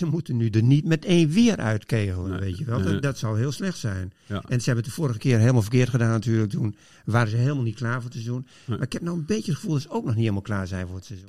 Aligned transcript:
Ze 0.00 0.06
moeten 0.06 0.36
nu 0.36 0.48
er 0.48 0.62
niet 0.62 0.84
met 0.84 1.04
één 1.04 1.28
weer 1.30 1.56
uitkegelen, 1.56 2.30
Nee, 2.30 2.38
weet 2.40 2.58
je 2.58 2.64
wel. 2.64 2.78
nee. 2.78 2.92
Dat, 2.92 3.02
dat 3.02 3.18
zou 3.18 3.38
heel 3.38 3.52
slecht 3.52 3.78
zijn. 3.78 4.12
Ja. 4.26 4.42
En 4.48 4.60
ze 4.60 4.64
hebben 4.64 4.84
het 4.84 4.94
de 4.94 5.00
vorige 5.00 5.18
keer 5.18 5.38
helemaal 5.38 5.62
verkeerd 5.62 5.88
gedaan 5.88 6.10
natuurlijk. 6.10 6.50
Toen 6.50 6.76
waren 7.04 7.28
ze 7.30 7.36
helemaal 7.36 7.62
niet 7.62 7.74
klaar 7.74 7.94
voor 7.94 8.02
het 8.04 8.12
seizoen. 8.12 8.46
Nee. 8.66 8.76
Maar 8.78 8.86
ik 8.86 8.92
heb 8.92 9.02
nou 9.02 9.16
een 9.18 9.24
beetje 9.26 9.50
het 9.50 9.60
gevoel 9.60 9.72
dat 9.74 9.82
ze 9.82 9.90
ook 9.90 10.02
nog 10.04 10.12
niet 10.12 10.20
helemaal 10.20 10.42
klaar 10.42 10.66
zijn 10.66 10.86
voor 10.86 10.96
het 10.96 11.04
seizoen. 11.04 11.28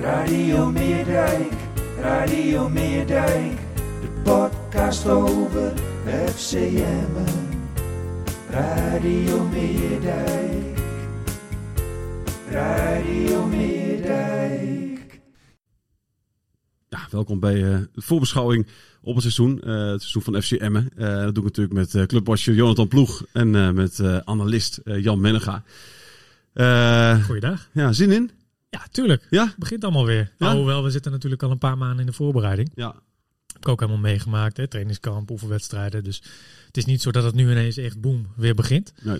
Radio 0.00 0.70
Meerdijk, 0.70 1.52
Radio 2.00 2.68
Meerdijk, 2.68 3.58
de 4.00 4.08
podcast 4.22 5.06
over 5.08 5.72
FCM. 6.26 7.14
Radio 8.50 9.44
Meerdijk, 9.44 10.78
Radio 12.50 13.46
Meerdijk. 13.46 14.39
Welkom 17.10 17.40
bij 17.40 17.72
eh, 17.72 17.78
de 17.92 18.02
voorbeschouwing 18.02 18.66
op 19.02 19.12
het 19.14 19.22
seizoen. 19.22 19.60
eh, 19.60 19.90
het 19.90 20.00
seizoen 20.00 20.22
van 20.22 20.42
FC 20.42 20.52
Emmen. 20.52 20.90
Eh, 20.96 21.06
dat 21.06 21.34
doe 21.34 21.44
ik 21.46 21.56
natuurlijk 21.56 21.74
met 21.74 21.94
eh 21.94 22.06
clubwatcher 22.06 22.54
Jonathan 22.54 22.88
Ploeg 22.88 23.24
en 23.32 23.74
met 23.74 24.00
analist 24.24 24.80
Jan 24.84 25.20
Mennega. 25.20 25.62
Goeiedag. 27.24 27.68
ja, 27.72 27.92
zin 27.92 28.10
in? 28.10 28.30
Ja, 28.70 28.86
tuurlijk. 28.90 29.26
Ja? 29.30 29.46
Het 29.46 29.56
begint 29.56 29.84
allemaal 29.84 30.06
weer. 30.06 30.32
Ja? 30.38 30.54
Hoewel, 30.54 30.84
we 30.84 30.90
zitten 30.90 31.12
natuurlijk 31.12 31.42
al 31.42 31.50
een 31.50 31.58
paar 31.58 31.78
maanden 31.78 32.00
in 32.00 32.06
de 32.06 32.12
voorbereiding. 32.12 32.70
Ja. 32.74 32.94
Heb 33.46 33.62
ik 33.62 33.68
ook 33.68 33.80
helemaal 33.80 34.00
meegemaakt. 34.00 34.56
Hè? 34.56 34.68
Trainingskamp, 34.68 35.30
oefenwedstrijden. 35.30 36.04
Dus 36.04 36.22
het 36.66 36.76
is 36.76 36.84
niet 36.84 37.02
zo 37.02 37.10
dat 37.10 37.24
het 37.24 37.34
nu 37.34 37.50
ineens 37.50 37.76
echt 37.76 38.00
boem 38.00 38.26
weer 38.36 38.54
begint. 38.54 38.92
Nee. 39.02 39.18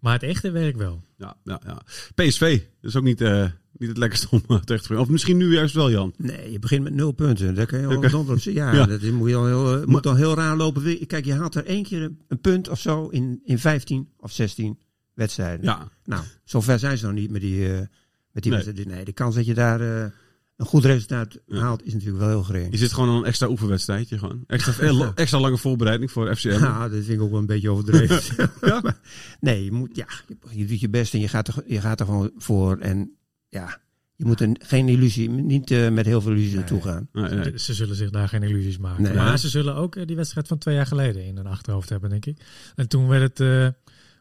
Maar 0.00 0.12
het 0.12 0.22
echte 0.22 0.50
werk 0.50 0.76
wel. 0.76 1.04
Ja, 1.16 1.36
ja, 1.44 1.60
ja. 1.66 1.82
PSV, 2.14 2.60
dat 2.80 2.90
is 2.90 2.96
ook 2.96 3.02
niet, 3.04 3.20
eh, 3.20 3.46
niet 3.72 3.88
het 3.88 3.98
lekkerste 3.98 4.28
om 4.30 4.40
tegen 4.46 4.64
te 4.64 4.76
springen. 4.76 5.02
Of 5.02 5.08
misschien 5.08 5.36
nu 5.36 5.52
juist 5.54 5.74
wel, 5.74 5.90
Jan. 5.90 6.14
Nee, 6.16 6.52
je 6.52 6.58
begint 6.58 6.82
met 6.82 6.94
nul 6.94 7.12
punten. 7.12 7.54
Daar 7.54 7.66
kan 7.66 7.80
je 7.80 7.86
al 7.86 8.08
zonder 8.08 8.34
op 8.34 8.40
Ja, 8.40 8.72
Ja. 8.76 8.86
dat 8.86 9.02
moet, 9.02 9.28
je 9.28 9.36
al 9.36 9.46
heel, 9.46 9.80
eh, 9.80 9.86
moet 9.86 10.06
al 10.06 10.14
heel 10.14 10.34
raar 10.34 10.56
lopen. 10.56 11.06
Kijk, 11.06 11.24
je 11.24 11.32
haalt 11.34 11.54
er 11.54 11.64
één 11.66 11.82
keer 11.82 12.02
een, 12.02 12.20
een 12.28 12.40
punt 12.40 12.68
of 12.68 12.80
zo 12.80 13.08
in, 13.08 13.40
in 13.44 13.58
15 13.58 14.08
of 14.18 14.32
16 14.32 14.78
wedstrijden. 15.14 15.64
Ja, 15.64 15.88
Nou, 16.04 16.22
zover 16.44 16.78
zijn 16.78 16.98
ze 16.98 17.04
nog 17.06 17.14
niet 17.14 17.30
met 17.30 17.40
die, 17.40 17.72
eh, 17.72 17.78
met 17.78 18.42
die 18.42 18.52
Nee. 18.52 18.62
wedstrijden. 18.62 18.88
Nee, 18.94 19.04
de 19.04 19.12
kans 19.12 19.34
dat 19.34 19.46
je 19.46 19.54
daar 19.54 19.80
eh, 19.80 20.10
een 20.60 20.66
goed 20.66 20.84
resultaat 20.84 21.38
Ja. 21.46 21.58
haalt 21.60 21.84
is 21.86 21.92
natuurlijk 21.92 22.18
wel 22.20 22.28
heel 22.28 22.42
gering. 22.42 22.72
is 22.72 22.80
dit 22.80 22.92
gewoon 22.92 23.08
een 23.08 23.24
extra 23.24 23.48
oefenwedstrijdje? 23.48 24.18
Gewoon. 24.18 24.44
Extra, 24.46 24.72
heel- 24.86 25.14
extra 25.14 25.40
lange 25.40 25.58
voorbereiding 25.58 26.10
voor 26.10 26.36
FC 26.36 26.44
Emmen. 26.44 26.60
Ja, 26.68 26.88
dat 26.88 26.92
vind 27.04 27.08
ik 27.08 27.20
ook 27.20 27.30
wel 27.30 27.38
een 27.38 27.46
beetje 27.46 27.70
overdreven. 27.70 28.20
Maar 28.82 28.98
nee, 29.40 29.64
je 29.64 29.72
moet, 29.72 29.96
ja, 29.96 30.06
je- 30.28 30.58
je 30.58 30.66
doet 30.66 30.80
je 30.80 30.88
best 30.88 31.14
en 31.14 31.20
je 31.20 31.28
gaat 31.28 31.48
er, 31.48 31.54
je 31.66 31.80
gaat 31.80 32.00
er 32.00 32.06
gewoon 32.06 32.30
voor. 32.36 32.78
En 32.78 33.10
ja, 33.48 33.80
je 34.16 34.24
moet 34.24 34.40
er 34.40 34.56
geen 34.58 34.88
illusie, 34.88 35.30
niet 35.30 35.70
eh, 35.70 35.88
met 35.90 36.06
heel 36.06 36.20
veel 36.20 36.32
illusie 36.32 36.54
naartoe 36.56 36.82
gaan. 36.82 37.08
Nee, 37.12 37.30
nee. 37.34 37.58
Ze 37.58 37.74
zullen 37.74 37.96
zich 37.96 38.10
daar 38.10 38.28
geen 38.28 38.42
illusies 38.42 38.78
maken. 38.78 39.02
Nee. 39.02 39.14
Maar 39.14 39.38
ze 39.38 39.48
zullen 39.48 39.74
ook 39.74 39.96
eh, 39.96 40.06
die 40.06 40.16
wedstrijd 40.16 40.48
van 40.48 40.58
twee 40.58 40.74
jaar 40.74 40.86
geleden 40.86 41.24
in 41.24 41.36
hun 41.36 41.46
achterhoofd 41.46 41.88
hebben, 41.88 42.10
denk 42.10 42.26
ik. 42.26 42.38
En 42.74 42.88
toen 42.88 43.08
werd 43.08 43.22
het, 43.38 43.40
eh, 43.40 43.68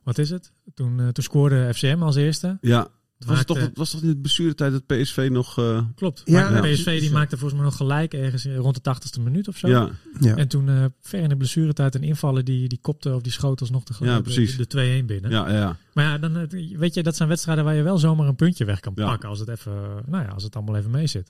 wat 0.03 0.17
is 0.17 0.29
het? 0.29 0.51
Toen, 0.73 0.99
eh, 0.99 1.07
toen 1.07 1.23
scoorde 1.23 1.73
FCM 1.73 1.97
als 2.01 2.15
eerste. 2.15 2.57
Ja, 2.61 2.87
was 3.25 3.37
het, 3.37 3.47
toch, 3.47 3.59
het 3.59 3.77
was 3.77 3.89
toch 3.91 4.01
in 4.01 4.07
de 4.07 4.17
blessuretijd 4.17 4.71
dat 4.71 4.85
PSV 4.85 5.27
nog... 5.31 5.57
eh, 5.57 5.81
Klopt. 5.95 6.21
Ja, 6.25 6.49
Maar 6.49 6.67
ja. 6.67 6.73
PSV 6.73 6.99
die 6.99 7.11
maakte 7.11 7.37
volgens 7.37 7.59
mij 7.59 7.69
nog 7.69 7.77
gelijk 7.77 8.13
ergens 8.13 8.45
rond 8.45 8.75
de 8.75 8.81
tachtigste 8.81 9.21
minuut 9.21 9.47
of 9.47 9.57
zo. 9.57 9.67
ja, 9.67 9.89
Ja. 10.19 10.35
En 10.35 10.47
toen 10.47 10.69
eh, 10.69 10.85
ver 11.01 11.19
in 11.19 11.29
de 11.29 11.37
blessuretijd 11.37 11.95
een 11.95 12.03
invaller 12.03 12.43
die, 12.43 12.67
die 12.67 12.79
kopte 12.81 13.13
of 13.15 13.21
die 13.21 13.31
schoot 13.31 13.61
alsnog 13.61 13.83
de, 13.83 13.93
Ja, 13.99 14.15
de- 14.15 14.21
precies. 14.21 14.57
de, 14.57 15.01
2-1 15.01 15.05
binnen. 15.05 15.31
ja, 15.31 15.51
ja. 15.51 15.77
Maar 15.93 16.05
ja, 16.05 16.17
dan, 16.17 16.47
weet 16.77 16.93
je, 16.93 17.03
dat 17.03 17.15
zijn 17.15 17.29
wedstrijden 17.29 17.63
waar 17.63 17.75
je 17.75 17.81
wel 17.83 17.97
zomaar 17.97 18.27
een 18.27 18.35
puntje 18.35 18.65
weg 18.65 18.79
kan 18.79 18.93
Ja. 18.95 19.05
pakken. 19.05 19.29
Als 19.29 19.39
het 19.39 19.47
even, 19.47 19.73
nou 20.05 20.23
ja, 20.23 20.29
als 20.29 20.43
het 20.43 20.55
allemaal 20.55 20.75
even 20.75 20.91
mee 20.91 21.07
zit. 21.07 21.29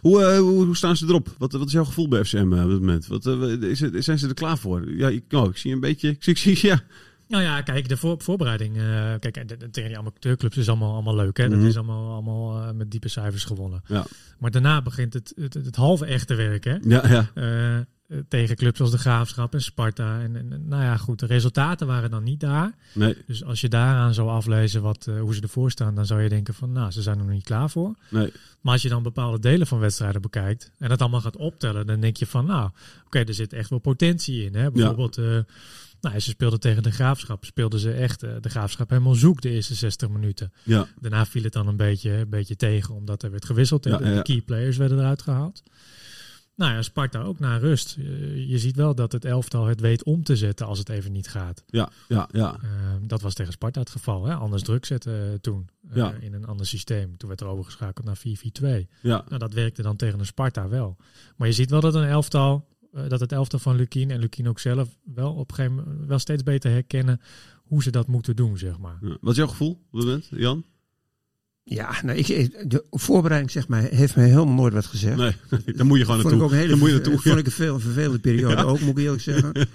Hoe, 0.00 0.22
eh, 0.24 0.38
hoe, 0.38 0.64
hoe 0.64 0.76
staan 0.76 0.96
ze 0.96 1.06
erop? 1.06 1.34
Wat, 1.38 1.52
wat 1.52 1.66
is 1.66 1.72
jouw 1.72 1.84
gevoel 1.84 2.08
bij 2.08 2.24
FCM 2.24 2.52
op 2.52 2.68
dit 2.70 2.80
moment? 2.80 3.06
Wat, 3.06 3.26
is 3.62 3.80
het, 3.80 4.04
zijn 4.04 4.18
ze 4.18 4.28
er 4.28 4.34
klaar 4.34 4.58
voor? 4.58 4.96
Ja, 4.96 5.08
ik, 5.08 5.24
oh, 5.30 5.48
ik 5.48 5.56
zie 5.56 5.72
een 5.72 5.80
beetje... 5.80 6.08
Ik 6.08 6.22
zie, 6.24 6.32
ik 6.32 6.38
zie 6.38 6.58
ja. 6.68 6.80
Nou 7.28 7.42
ja, 7.42 7.60
kijk, 7.62 7.88
de 7.88 7.96
voor, 7.96 8.14
voorbereiding. 8.22 8.76
eh, 8.76 8.82
kijk, 9.18 9.48
de- 9.48 9.56
de- 9.56 9.70
tegen 9.70 9.88
die 9.88 9.98
amateurclubs 9.98 10.56
is 10.56 10.68
allemaal, 10.68 10.92
allemaal 10.94 11.16
leuk. 11.16 11.36
Hè? 11.36 11.48
Mhm. 11.48 11.58
Dat 11.58 11.68
is 11.68 11.76
allemaal, 11.76 12.12
allemaal 12.12 12.62
eh, 12.62 12.72
met 12.74 12.90
diepe 12.90 13.08
cijfers 13.08 13.44
gewonnen. 13.44 13.82
Ja. 13.86 14.04
Maar 14.38 14.50
daarna 14.50 14.82
begint 14.82 15.14
het, 15.14 15.32
het, 15.36 15.54
het, 15.54 15.76
halve 15.76 16.06
echte 16.06 16.34
werk. 16.34 16.64
Hè? 16.64 16.76
Ja, 16.82 17.08
ja. 17.08 17.30
Eh, 17.34 17.76
eh, 17.76 17.84
tegen 18.28 18.56
clubs 18.56 18.80
als 18.80 18.90
de 18.90 18.98
Graafschap 18.98 19.54
en 19.54 19.62
Sparta. 19.62 20.20
En, 20.20 20.36
en 20.36 20.62
nou 20.68 20.82
ja, 20.82 20.96
goed, 20.96 21.18
de 21.18 21.26
resultaten 21.26 21.86
waren 21.86 22.10
dan 22.10 22.22
niet 22.22 22.40
daar. 22.40 22.74
Nee, 22.94 23.16
Dus 23.26 23.44
als 23.44 23.60
je 23.60 23.68
daaraan 23.68 24.14
zou 24.14 24.28
aflezen 24.28 24.82
wat, 24.82 25.06
eh, 25.06 25.20
hoe 25.20 25.34
ze 25.34 25.40
ervoor 25.40 25.70
staan, 25.70 25.94
dan 25.94 26.06
zou 26.06 26.22
je 26.22 26.28
denken 26.28 26.54
van, 26.54 26.72
nou, 26.72 26.90
ze 26.90 27.02
zijn 27.02 27.18
er 27.18 27.24
nog 27.24 27.34
niet 27.34 27.44
klaar 27.44 27.70
voor. 27.70 27.94
nee. 28.10 28.32
Maar 28.60 28.72
als 28.72 28.82
je 28.82 28.88
dan 28.88 29.02
bepaalde 29.02 29.38
delen 29.38 29.66
van 29.66 29.78
wedstrijden 29.78 30.20
bekijkt 30.22 30.72
en 30.78 30.88
dat 30.88 31.00
allemaal 31.00 31.20
gaat 31.20 31.36
optellen, 31.36 31.86
dan 31.86 32.00
denk 32.00 32.16
je 32.16 32.26
van, 32.26 32.46
nou, 32.46 32.70
oké, 33.06 33.18
er 33.18 33.34
zit 33.34 33.52
echt 33.52 33.70
wel 33.70 33.78
potentie 33.78 34.44
in. 34.44 34.54
Hè? 34.54 34.70
Bijvoorbeeld, 34.70 35.18
eh, 35.18 35.38
nou, 36.00 36.18
ze 36.18 36.28
speelden 36.30 36.60
tegen 36.60 36.82
de 36.82 36.90
Graafschap, 36.90 37.44
speelden 37.44 37.80
ze 37.80 37.92
echt 37.92 38.22
eh, 38.22 38.30
de 38.40 38.48
Graafschap 38.48 38.90
helemaal 38.90 39.14
zoek 39.14 39.40
de 39.40 39.50
eerste 39.50 39.74
60 39.74 40.08
minuten. 40.08 40.52
Ja, 40.62 40.86
Daarna 41.00 41.26
viel 41.26 41.42
het 41.42 41.52
dan 41.52 41.66
een 41.66 41.76
beetje, 41.76 42.10
een 42.12 42.28
beetje 42.30 42.56
tegen, 42.56 42.94
omdat 42.94 43.22
er 43.22 43.30
werd 43.30 43.44
gewisseld. 43.44 43.84
Ja, 43.84 43.96
de, 43.96 44.20
key 44.22 44.40
players 44.40 44.76
werden 44.76 44.98
eruit 44.98 45.22
gehaald. 45.22 45.62
Nou 46.54 46.72
ja, 46.72 46.82
Sparta 46.82 47.20
ook 47.22 47.38
na 47.38 47.56
rust. 47.56 47.96
Je 48.46 48.58
ziet 48.58 48.76
wel 48.76 48.94
dat 48.94 49.12
het 49.12 49.24
elftal 49.24 49.66
het 49.66 49.80
weet 49.80 50.04
om 50.04 50.22
te 50.22 50.36
zetten 50.36 50.66
als 50.66 50.78
het 50.78 50.88
even 50.88 51.12
niet 51.12 51.28
gaat. 51.28 51.62
ja, 51.66 51.90
ja, 52.08 52.28
ja. 52.32 52.58
Eh, 52.62 52.68
dat 53.02 53.20
was 53.20 53.34
tegen 53.34 53.52
Sparta 53.52 53.80
het 53.80 53.90
geval. 53.90 54.24
Hè? 54.24 54.34
Anders 54.34 54.62
druk 54.62 54.84
zetten 54.84 55.28
eh, 55.32 55.34
toen. 55.40 55.68
eh, 55.90 55.96
Ja. 55.96 56.12
In 56.20 56.32
een 56.34 56.46
ander 56.46 56.66
systeem. 56.66 57.16
Toen 57.16 57.28
werd 57.28 57.40
er 57.40 57.46
overgeschakeld 57.46 58.06
naar 58.06 58.16
4-4-2. 58.18 58.88
ja. 59.00 59.24
Nou, 59.28 59.38
dat 59.38 59.52
werkte 59.52 59.82
dan 59.82 59.96
tegen 59.96 60.18
een 60.18 60.26
Sparta 60.26 60.68
wel. 60.68 60.96
Maar 61.36 61.48
je 61.48 61.54
ziet 61.54 61.70
wel 61.70 61.80
dat 61.80 61.94
een 61.94 62.04
elftal, 62.08 62.68
eh, 62.92 63.08
dat 63.08 63.20
het 63.20 63.32
elftal 63.32 63.58
van 63.58 63.76
Lukien 63.76 64.10
en 64.10 64.18
Lukien 64.20 64.48
ook 64.48 64.58
zelf 64.58 64.88
wel 65.14 65.32
op 65.34 65.48
een 65.50 65.54
gegeven 65.54 65.76
moment 65.76 66.06
wel 66.08 66.18
steeds 66.18 66.42
beter 66.42 66.70
herkennen 66.70 67.20
hoe 67.64 67.82
ze 67.82 67.90
dat 67.90 68.06
moeten 68.06 68.36
doen, 68.36 68.58
zeg 68.58 68.78
maar. 68.78 68.98
Ja. 69.00 69.16
Wat 69.20 69.30
is 69.30 69.36
jouw 69.36 69.46
gevoel 69.46 69.70
op 69.70 70.00
dit 70.00 70.04
moment, 70.04 70.28
Jan? 70.30 70.64
Ja, 71.62 72.02
nou, 72.02 72.18
ik, 72.18 72.70
de 72.70 72.84
voorbereiding 72.90 73.52
zeg 73.52 73.68
maar, 73.68 73.82
heeft 73.82 74.16
mij 74.16 74.28
helemaal 74.28 74.54
nooit 74.54 74.72
wat 74.74 74.86
gezegd. 74.86 75.16
Nee, 75.16 75.32
dan 75.76 75.86
moet 75.86 75.98
je 75.98 76.04
gewoon 76.04 76.20
vond 76.20 76.32
ik 76.34 76.38
naartoe. 76.40 76.42
ook 76.42 76.50
een 76.50 76.56
hele 76.56 76.68
Dan 76.68 76.78
moet 76.78 76.88
je 76.88 76.94
naartoe. 76.94 77.20
vond 77.20 77.38
ik 77.38 77.46
een 77.46 77.52
veel 77.52 77.80
vervelende 77.80 78.18
periode 78.18 78.64
ook, 78.70 78.80
moet 78.80 78.98
ik 78.98 79.04
eerlijk 79.04 79.22
zeggen. 79.22 79.52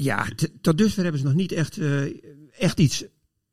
Ja, 0.00 0.26
tot 0.60 0.78
dusver 0.78 1.02
hebben 1.02 1.20
ze 1.20 1.26
nog 1.26 1.36
niet 1.36 1.52
echt, 1.52 1.78
eh, 1.78 2.02
echt 2.58 2.80
iets 2.80 3.04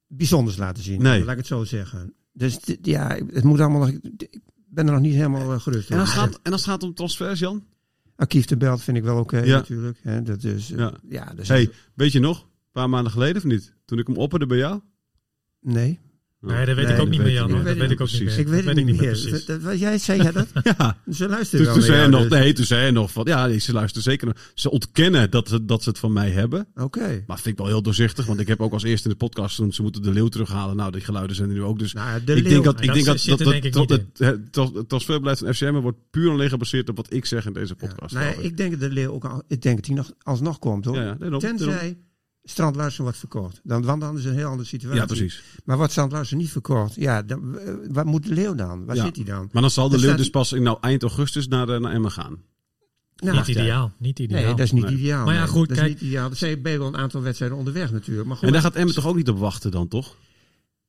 bijzonders 0.08 0.58
laten 0.58 0.84
zien. 0.84 1.02
Nee. 1.02 1.20
Laat 1.20 1.32
ik 1.32 1.38
het 1.38 1.48
zo 1.48 1.64
zeggen. 1.64 2.14
Dus 2.34 2.60
ja, 2.82 3.20
het 3.34 3.44
moet 3.44 3.60
allemaal 3.60 3.80
nog. 3.80 3.90
Ik 3.90 4.42
ben 4.70 4.86
er 4.88 4.94
nog 4.94 5.02
niet 5.02 5.14
helemaal 5.14 5.54
eh, 5.54 5.60
gerust 5.60 5.90
En 5.90 6.00
als, 6.00 6.10
over. 6.10 6.22
gaat, 6.22 6.40
en 6.44 6.52
als 6.52 6.62
het 6.62 6.70
gaat 6.70 6.84
om 6.84 6.94
transfers, 6.94 7.40
Jan? 7.40 7.64
Archief 8.16 8.46
de 8.46 8.58
Belt 8.58 8.82
vind 8.82 8.98
ik 8.98 9.04
wel 9.04 9.20
oké 9.20 9.38
Ja. 9.38 9.56
natuurlijk. 9.56 9.98
Hè, 10.02 10.22
dat 10.22 10.44
is, 10.44 10.72
eh, 10.72 10.88
Ja. 11.10 11.34
dus 11.36 11.48
Hey, 11.48 11.70
weet 11.94 12.12
je 12.12 12.20
nog? 12.20 12.42
Een 12.42 12.50
paar 12.72 12.90
maanden 12.90 13.12
geleden 13.12 13.36
of 13.38 13.44
niet? 13.44 13.74
Toen 13.86 14.00
ik 14.00 14.08
hem 14.08 14.18
opperde 14.18 14.46
bij 14.46 14.58
jou? 14.58 14.82
Nee. 15.60 16.00
Nee, 16.46 16.66
dat 16.66 16.76
weet 16.76 16.86
Nee, 16.86 16.96
ik 16.96 17.02
ook 17.02 17.10
niet 17.10 17.22
meer, 17.22 17.32
Jan. 17.32 17.52
Dat 17.64 17.64
weet 17.64 17.76
ik 17.76 17.82
ook 17.82 17.88
niet 17.90 17.98
Precies. 17.98 18.20
meer. 18.20 18.40
Ik 18.40 18.48
weet 18.48 18.66
het 18.66 18.76
niet 18.76 18.86
meer. 18.86 18.96
precies. 18.98 19.46
Dat- 19.46 19.80
jij 19.80 19.98
zei 19.98 20.22
jij 20.22 20.32
dat? 20.32 20.48
Ja. 20.78 20.98
Ze 21.12 21.28
luisteren 21.28 21.66
Dus 21.66 21.66
wel 21.66 21.74
toen 21.74 21.84
zei 21.96 22.10
nog, 22.10 22.22
dus- 22.22 22.30
nee, 22.40 22.54
toen 22.54 22.66
zei 22.66 22.82
hij 22.82 22.92
nog 22.92 23.12
van, 23.12 23.26
ja, 23.28 23.48
nee, 23.48 23.58
ze 23.58 23.74
luisteren 23.74 24.04
zeker 24.04 24.28
nog. 24.28 24.36
Ze 24.54 24.70
ontkennen 24.72 25.32
dat, 25.32 25.50
ze- 25.50 25.66
dat 25.66 25.84
ze 25.84 25.90
het 25.90 26.00
van 26.00 26.14
mij 26.14 26.30
hebben. 26.30 26.68
Oké. 26.76 27.24
Maar 27.28 27.36
vind 27.40 27.48
ik 27.48 27.58
wel 27.58 27.68
heel 27.68 27.82
doorzichtig, 27.82 28.26
want 28.26 28.40
ik 28.40 28.48
heb 28.48 28.62
ook 28.62 28.74
als 28.74 28.84
eerste 28.84 29.04
in 29.10 29.12
de 29.20 29.26
podcast 29.26 29.56
toen 29.56 29.74
ze 29.74 29.82
moeten 29.82 30.02
de 30.02 30.12
leeuw 30.12 30.28
terughalen. 30.28 30.76
Nou, 30.76 30.92
die 30.92 31.02
geluiden 31.02 31.36
zijn 31.36 31.50
er 31.50 31.56
nu 31.56 31.64
ook. 31.64 31.80
Dus 31.80 31.94
Nou, 31.94 32.24
de 32.24 32.36
ik 32.36 32.44
leeuw- 32.44 32.52
denk 32.52 32.64
dat, 32.64 32.80
ik 32.82 32.86
dat 32.86 32.94
denk 32.96 33.06
dat, 33.08 33.20
zit 33.20 33.30
dat, 33.30 33.38
dat, 33.40 33.48
denk 33.48 33.64
ik 33.64 33.74
dat 33.74 33.90
niet 33.90 34.00
het, 34.00 34.18
het, 34.28 34.54
trans- 34.54 34.72
het 34.74 34.90
transferbeleid 34.90 35.38
van 35.40 35.54
FCM 35.54 35.74
wordt 35.74 35.98
puur 36.12 36.28
en 36.28 36.34
alleen 36.34 36.50
gebaseerd 36.50 36.90
op 36.90 36.96
wat 36.98 37.14
ik 37.14 37.26
zeg 37.26 37.46
in 37.46 37.54
deze 37.54 37.76
podcast. 37.76 38.14
Nou 38.14 38.26
ja, 38.26 38.34
ik 38.42 38.58
denk 38.58 38.72
dat 38.72 38.80
de 38.80 38.90
leeuw 38.90 39.12
ook 39.12 39.26
al, 39.26 39.44
ik 39.48 39.62
denk 39.62 39.76
dat 39.76 39.86
hij 39.86 39.96
nog 39.96 40.12
alsnog 40.22 40.60
komt 40.60 40.86
hoor. 40.86 40.96
Ja, 40.96 41.02
ja, 41.04 41.16
daarom, 41.20 41.40
Tenzij. 41.40 41.98
Strand 42.48 42.76
Larsen 42.76 43.04
wordt 43.04 43.18
verkocht. 43.18 43.60
Dan, 43.64 43.84
want 43.86 44.02
dan 44.02 44.18
is 44.18 44.24
het 44.24 44.34
een 44.34 44.40
heel 44.40 44.50
andere 44.50 44.68
situatie. 44.68 45.00
Ja, 45.00 45.06
precies. 45.06 45.44
Maar 45.64 45.78
wordt 45.78 45.92
Strand 45.92 46.12
Larsen 46.12 46.38
niet 46.38 46.50
verkocht, 46.52 46.96
ja, 46.96 47.22
dan, 47.22 47.60
eh, 47.60 47.74
wat 47.90 48.06
moet 48.06 48.24
de 48.28 48.34
leeuw 48.34 48.56
dan? 48.56 48.86
Waar 48.86 48.96
Ja. 48.96 49.04
zit 49.06 49.16
hij 49.16 49.26
dan? 49.26 49.50
Maar 49.52 49.62
dan 49.62 49.72
zal 49.72 49.90
de 49.90 49.98
leeuw 49.98 50.16
dus 50.16 50.30
pas 50.30 50.52
in 50.54 50.64
nou, 50.64 50.78
eind 50.82 51.02
augustus 51.02 51.48
naar, 51.48 51.80
naar 51.82 51.92
Emmen 51.94 52.12
gaan. 52.12 52.38
Nou, 53.16 53.38
Niet 53.38 53.48
ideaal. 53.48 53.94
Niet 53.98 54.20
ideaal. 54.20 54.42
Nee, 54.42 54.50
dat 54.50 54.60
is 54.60 54.72
niet 54.72 54.84
Nee. 54.86 54.94
ideaal. 54.98 55.26
Maar 55.26 55.34
ja, 55.36 55.46
goed, 55.46 55.68
dat 55.68 55.78
kijk- 55.78 55.94
is 55.94 55.94
niet 56.02 56.10
ideaal. 56.10 56.30
Er 56.30 56.36
zijn 56.36 56.62
ben 56.62 56.72
je 56.72 56.78
wel 56.78 56.88
een 56.88 56.98
aantal 56.98 57.22
wedstrijden 57.22 57.58
onderweg 57.58 57.92
natuurlijk. 57.92 58.28
Maar 58.28 58.38
goed, 58.38 58.46
En 58.48 58.54
daar 58.54 58.62
gaat 58.62 58.76
Emmen 58.76 58.94
toch 58.96 59.08
ook 59.08 59.16
niet 59.16 59.30
op 59.30 59.38
wachten 59.38 59.72
dan, 59.72 59.88
toch? 59.88 60.16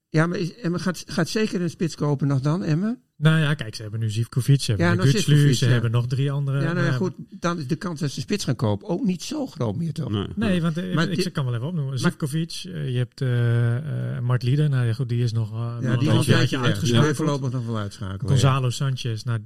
ja, 0.08 0.26
maar 0.26 0.38
is, 0.38 0.54
Emmen 0.54 0.80
gaat, 0.80 1.02
gaat 1.06 1.28
zeker 1.28 1.60
een 1.60 1.70
spits 1.70 1.94
kopen 1.94 2.26
nog 2.26 2.40
dan, 2.40 2.62
Emmen? 2.62 3.00
Nou 3.18 3.40
ja, 3.40 3.54
kijk, 3.54 3.74
ze 3.74 3.82
hebben 3.82 4.00
nu 4.00 4.10
Zivkovic, 4.10 4.60
ze 4.60 4.70
hebben 4.70 4.86
Ja, 4.86 4.94
nou, 4.94 5.08
Gutslu, 5.08 5.54
ze 5.54 5.64
ja. 5.66 5.70
hebben 5.72 5.90
nog 5.90 6.06
drie 6.06 6.30
andere. 6.30 6.60
ja, 6.62 6.72
nou 6.72 6.86
ja, 6.86 6.92
goed. 6.92 7.12
Dan 7.30 7.58
is 7.58 7.66
de 7.66 7.76
kans 7.76 8.00
dat 8.00 8.10
ze 8.10 8.20
spits 8.20 8.44
gaan 8.44 8.56
kopen 8.56 8.88
ook 8.88 9.04
niet 9.04 9.22
zo 9.22 9.46
groot 9.46 9.76
meer, 9.76 9.92
toch? 9.92 10.10
Nee. 10.10 10.26
Nee, 10.36 10.62
want 10.62 10.76
eh, 10.78 10.94
Maar 10.94 11.10
ik 11.10 11.16
dit- 11.16 11.32
kan 11.32 11.44
wel 11.44 11.54
even 11.54 11.66
opnoemen. 11.66 11.98
Zivkovic, 11.98 12.62
eh, 12.64 12.90
je 12.90 12.96
hebt 12.98 13.20
eh 13.20 14.14
eh 14.16 14.22
Mart 14.22 14.42
Lieden, 14.42 14.70
nou 14.70 14.86
ja, 14.86 14.92
goed, 14.92 15.08
die 15.08 15.22
is 15.22 15.32
nog, 15.32 15.52
uh, 15.52 15.58
Ja, 15.58 15.78
die 15.78 15.88
een 15.88 15.98
is 15.98 15.98
een 15.98 16.08
jaartje 16.08 16.32
tijdje 16.32 16.38
weg. 16.38 16.48
Die 16.48 16.58
uitgeschakeld. 16.58 17.00
wil 17.00 17.08
je 17.08 17.14
voorlopig 17.14 17.50
nog 17.50 17.66
wel 17.66 17.76
uitschakelen. 17.78 18.28
Gonzalo 18.30 18.70
Sanchez, 18.70 19.22
nou, 19.22 19.38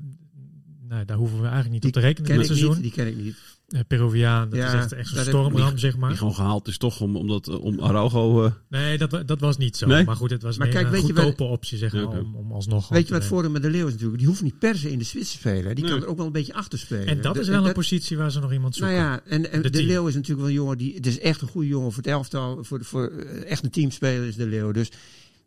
nou, 0.88 1.04
daar 1.04 1.16
hoeven 1.16 1.36
we 1.40 1.46
eigenlijk 1.48 1.72
niet 1.72 1.82
Die 1.82 1.90
op 1.90 1.96
te 2.00 2.06
rekenen 2.06 2.28
ken 2.28 2.38
dit 2.38 2.46
seizoen. 2.46 2.70
niet, 2.74 2.82
die 2.82 2.92
ken 2.92 3.06
ik 3.06 3.16
niet. 3.16 3.36
Eh, 3.70 3.80
Peruviaan, 3.88 4.48
dat 4.50 4.58
Ja, 4.58 4.66
is 4.66 4.72
echt, 4.72 4.92
echt 4.92 5.08
zo'n 5.08 5.24
stormram, 5.24 5.78
zeg 5.78 5.96
maar. 5.96 6.08
Die 6.08 6.18
gewoon 6.18 6.34
gehaald 6.34 6.68
is 6.68 6.78
toch 6.78 7.00
om, 7.00 7.16
omdat, 7.16 7.48
eh, 7.48 7.64
om 7.64 7.80
Araujo... 7.80 8.44
eh, 8.44 8.52
Nee, 8.68 8.98
dat, 8.98 9.22
dat 9.28 9.40
was 9.40 9.56
niet 9.56 9.76
zo. 9.76 9.86
Nee? 9.86 10.04
Maar 10.04 10.16
goed, 10.16 10.30
het 10.30 10.42
was 10.42 10.58
Maar 10.58 10.68
kijk, 10.68 10.84
een 10.86 10.90
weet 10.92 11.00
goedkope 11.00 11.44
optie, 11.44 11.78
zeg 11.78 11.92
maar, 11.92 12.02
Ja, 12.02 12.08
om, 12.08 12.34
om 12.36 12.52
alsnog... 12.52 12.88
Weet 12.88 12.98
je 12.98 13.04
wat 13.04 13.12
nemen. 13.12 13.26
voordeel 13.26 13.50
met 13.50 13.62
de 13.62 13.70
Leeuw 13.70 13.86
is 13.86 13.92
natuurlijk? 13.92 14.18
Die 14.18 14.28
hoeft 14.28 14.42
niet 14.42 14.58
per 14.58 14.76
se 14.76 14.90
in 14.90 14.98
de 14.98 15.04
spits 15.04 15.30
te 15.30 15.36
spelen. 15.38 15.74
Die 15.74 15.84
Nee. 15.84 15.92
kan 15.92 16.02
er 16.02 16.08
ook 16.08 16.16
wel 16.16 16.26
een 16.26 16.32
beetje 16.32 16.54
achter 16.54 16.78
spelen. 16.78 17.06
En 17.06 17.20
dat 17.20 17.36
is 17.38 17.48
wel 17.48 17.66
een 17.66 17.72
positie 17.72 18.16
waar 18.16 18.30
ze 18.30 18.40
nog 18.40 18.52
iemand 18.52 18.78
Nou 18.78 18.92
zoeken. 18.92 19.08
ja, 19.10 19.20
en, 19.24 19.52
en 19.52 19.62
De 19.62 19.70
de. 19.70 19.82
Leeuw 19.82 20.06
is 20.06 20.14
natuurlijk 20.14 20.40
wel 20.40 20.48
een 20.48 20.54
jongen 20.54 20.78
die. 20.78 20.94
Het 20.94 21.06
is 21.06 21.18
echt 21.18 21.40
een 21.40 21.48
goede 21.48 21.68
jongen 21.68 21.92
voor 21.92 22.02
het 22.02 22.12
elftal. 22.12 22.64
Voor, 22.64 22.84
voor 22.84 23.08
echt 23.46 23.64
een 23.64 23.70
teamspeler 23.70 24.26
is 24.26 24.36
de 24.36 24.46
Leeuw. 24.46 24.72
Dus 24.72 24.90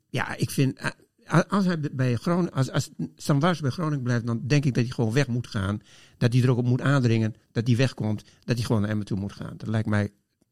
ja, 0.10 0.36
ik 0.36 0.50
vind. 0.50 0.80
Als 1.48 1.66
hij 1.66 1.80
bij 1.92 2.16
Groningen, 2.16 2.52
als, 2.52 2.72
als 2.72 2.90
bij 3.60 3.70
Groningen 3.70 4.04
blijft, 4.04 4.26
dan 4.26 4.42
denk 4.48 4.66
ik 4.66 4.74
dat 4.74 4.84
hij 4.84 4.94
gewoon 4.94 5.14
weg 5.14 5.28
moet 5.28 5.48
gaan. 5.48 5.80
Dat 6.18 6.34
hij 6.34 6.42
er 6.42 6.50
ook 6.50 6.58
op 6.58 6.66
moet 6.66 6.82
aandringen 6.82 7.36
dat 7.52 7.68
hij 7.68 7.76
wegkomt. 7.76 8.24
Dat 8.44 8.56
hij 8.56 8.66
gewoon 8.66 8.82
naar 8.82 8.90
Emmen 8.92 9.06
toe 9.06 9.18
moet 9.20 9.34
gaan. 9.34 9.54
Dat 9.58 9.68
lijkt 9.68 9.88
mij 9.88 10.02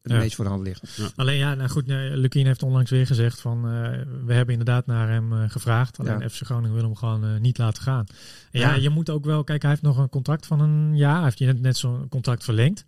het 0.02 0.12
Ja. 0.12 0.18
meest 0.18 0.34
voor 0.34 0.44
de 0.44 0.50
hand 0.50 0.62
liggen. 0.62 1.12
Alleen 1.16 1.36
ja, 1.36 1.54
nou 1.54 1.68
goed, 1.68 1.86
nee, 1.86 2.16
Lukien 2.16 2.46
heeft 2.46 2.62
onlangs 2.62 2.90
weer 2.90 3.06
gezegd 3.06 3.40
van 3.40 3.56
eh, 3.56 3.90
we 4.24 4.34
hebben 4.34 4.52
inderdaad 4.58 4.86
naar 4.86 5.08
hem 5.08 5.32
eh, 5.32 5.50
gevraagd. 5.50 5.98
Alleen 5.98 6.18
Ja. 6.20 6.28
FC 6.28 6.42
Groningen 6.44 6.74
wil 6.74 6.84
hem 6.84 6.94
gewoon 6.96 7.24
eh, 7.24 7.40
niet 7.40 7.58
laten 7.58 7.82
gaan. 7.82 8.04
En 8.50 8.60
ja. 8.60 8.68
Ja. 8.74 8.80
je 8.80 8.90
moet 8.90 9.10
ook 9.10 9.24
wel, 9.24 9.44
kijk, 9.44 9.60
hij 9.62 9.70
heeft 9.70 9.82
nog 9.82 9.98
een 9.98 10.08
contract 10.08 10.46
van 10.46 10.60
een 10.60 10.96
jaar. 10.96 11.14
Hij 11.14 11.24
heeft 11.24 11.38
je 11.38 11.46
net, 11.46 11.60
net 11.60 11.76
zo'n 11.76 12.08
contract 12.08 12.44
verlengd. 12.44 12.84